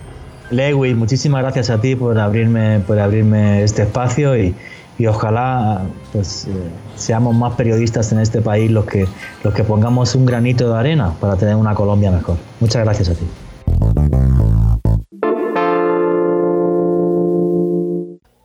Lewis, 0.51 0.95
muchísimas 0.95 1.41
gracias 1.41 1.69
a 1.69 1.81
ti 1.81 1.95
por 1.95 2.17
abrirme, 2.17 2.79
por 2.79 2.99
abrirme 2.99 3.63
este 3.63 3.83
espacio 3.83 4.37
y, 4.37 4.55
ojalá 5.07 5.83
pues, 6.11 6.45
eh, 6.45 6.51
seamos 6.95 7.35
más 7.35 7.53
periodistas 7.53 8.11
en 8.11 8.19
este 8.19 8.41
país 8.41 8.69
los 8.69 8.85
que, 8.85 9.07
los 9.43 9.53
que 9.53 9.63
pongamos 9.63 10.13
un 10.15 10.25
granito 10.25 10.71
de 10.71 10.79
arena 10.79 11.13
para 11.19 11.37
tener 11.37 11.55
una 11.55 11.73
Colombia 11.73 12.11
mejor. 12.11 12.37
Muchas 12.59 12.83
gracias 12.83 13.09
a 13.09 13.13
ti. 13.13 13.25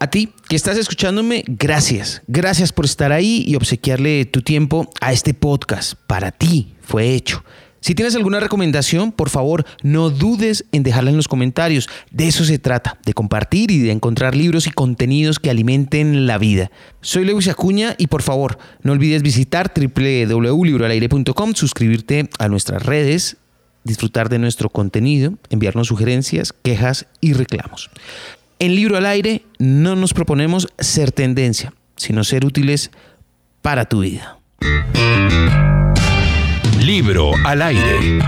A 0.04 0.10
ti 0.10 0.28
que 0.50 0.54
estás 0.54 0.76
escuchándome, 0.76 1.44
gracias. 1.46 2.20
Gracias 2.26 2.72
por 2.72 2.84
estar 2.84 3.10
ahí 3.10 3.42
y 3.46 3.54
obsequiarle 3.54 4.26
tu 4.26 4.42
tiempo 4.42 4.90
a 5.00 5.14
este 5.14 5.32
podcast. 5.32 5.94
Para 6.06 6.30
ti 6.30 6.74
fue 6.82 7.14
hecho. 7.14 7.42
Si 7.80 7.94
tienes 7.94 8.14
alguna 8.14 8.38
recomendación, 8.38 9.12
por 9.12 9.30
favor, 9.30 9.64
no 9.82 10.10
dudes 10.10 10.66
en 10.72 10.82
dejarla 10.82 11.08
en 11.08 11.16
los 11.16 11.26
comentarios. 11.26 11.88
De 12.10 12.28
eso 12.28 12.44
se 12.44 12.58
trata, 12.58 12.98
de 13.06 13.14
compartir 13.14 13.70
y 13.70 13.78
de 13.78 13.92
encontrar 13.92 14.34
libros 14.34 14.66
y 14.66 14.72
contenidos 14.72 15.38
que 15.38 15.48
alimenten 15.48 16.26
la 16.26 16.36
vida. 16.36 16.70
Soy 17.00 17.24
Lewis 17.24 17.48
Acuña 17.48 17.94
y 17.96 18.08
por 18.08 18.20
favor, 18.20 18.58
no 18.82 18.92
olvides 18.92 19.22
visitar 19.22 19.72
www.libroalaire.com, 19.74 21.54
suscribirte 21.54 22.28
a 22.38 22.48
nuestras 22.50 22.82
redes, 22.82 23.38
disfrutar 23.84 24.28
de 24.28 24.38
nuestro 24.38 24.68
contenido, 24.68 25.38
enviarnos 25.48 25.86
sugerencias, 25.86 26.52
quejas 26.52 27.06
y 27.22 27.32
reclamos. 27.32 27.88
En 28.64 28.74
Libro 28.74 28.96
al 28.96 29.04
Aire 29.04 29.42
no 29.58 29.94
nos 29.94 30.14
proponemos 30.14 30.68
ser 30.78 31.12
tendencia, 31.12 31.74
sino 31.96 32.24
ser 32.24 32.46
útiles 32.46 32.90
para 33.60 33.84
tu 33.84 34.00
vida. 34.00 34.38
Libro 36.80 37.32
al 37.44 37.60
aire. 37.60 38.20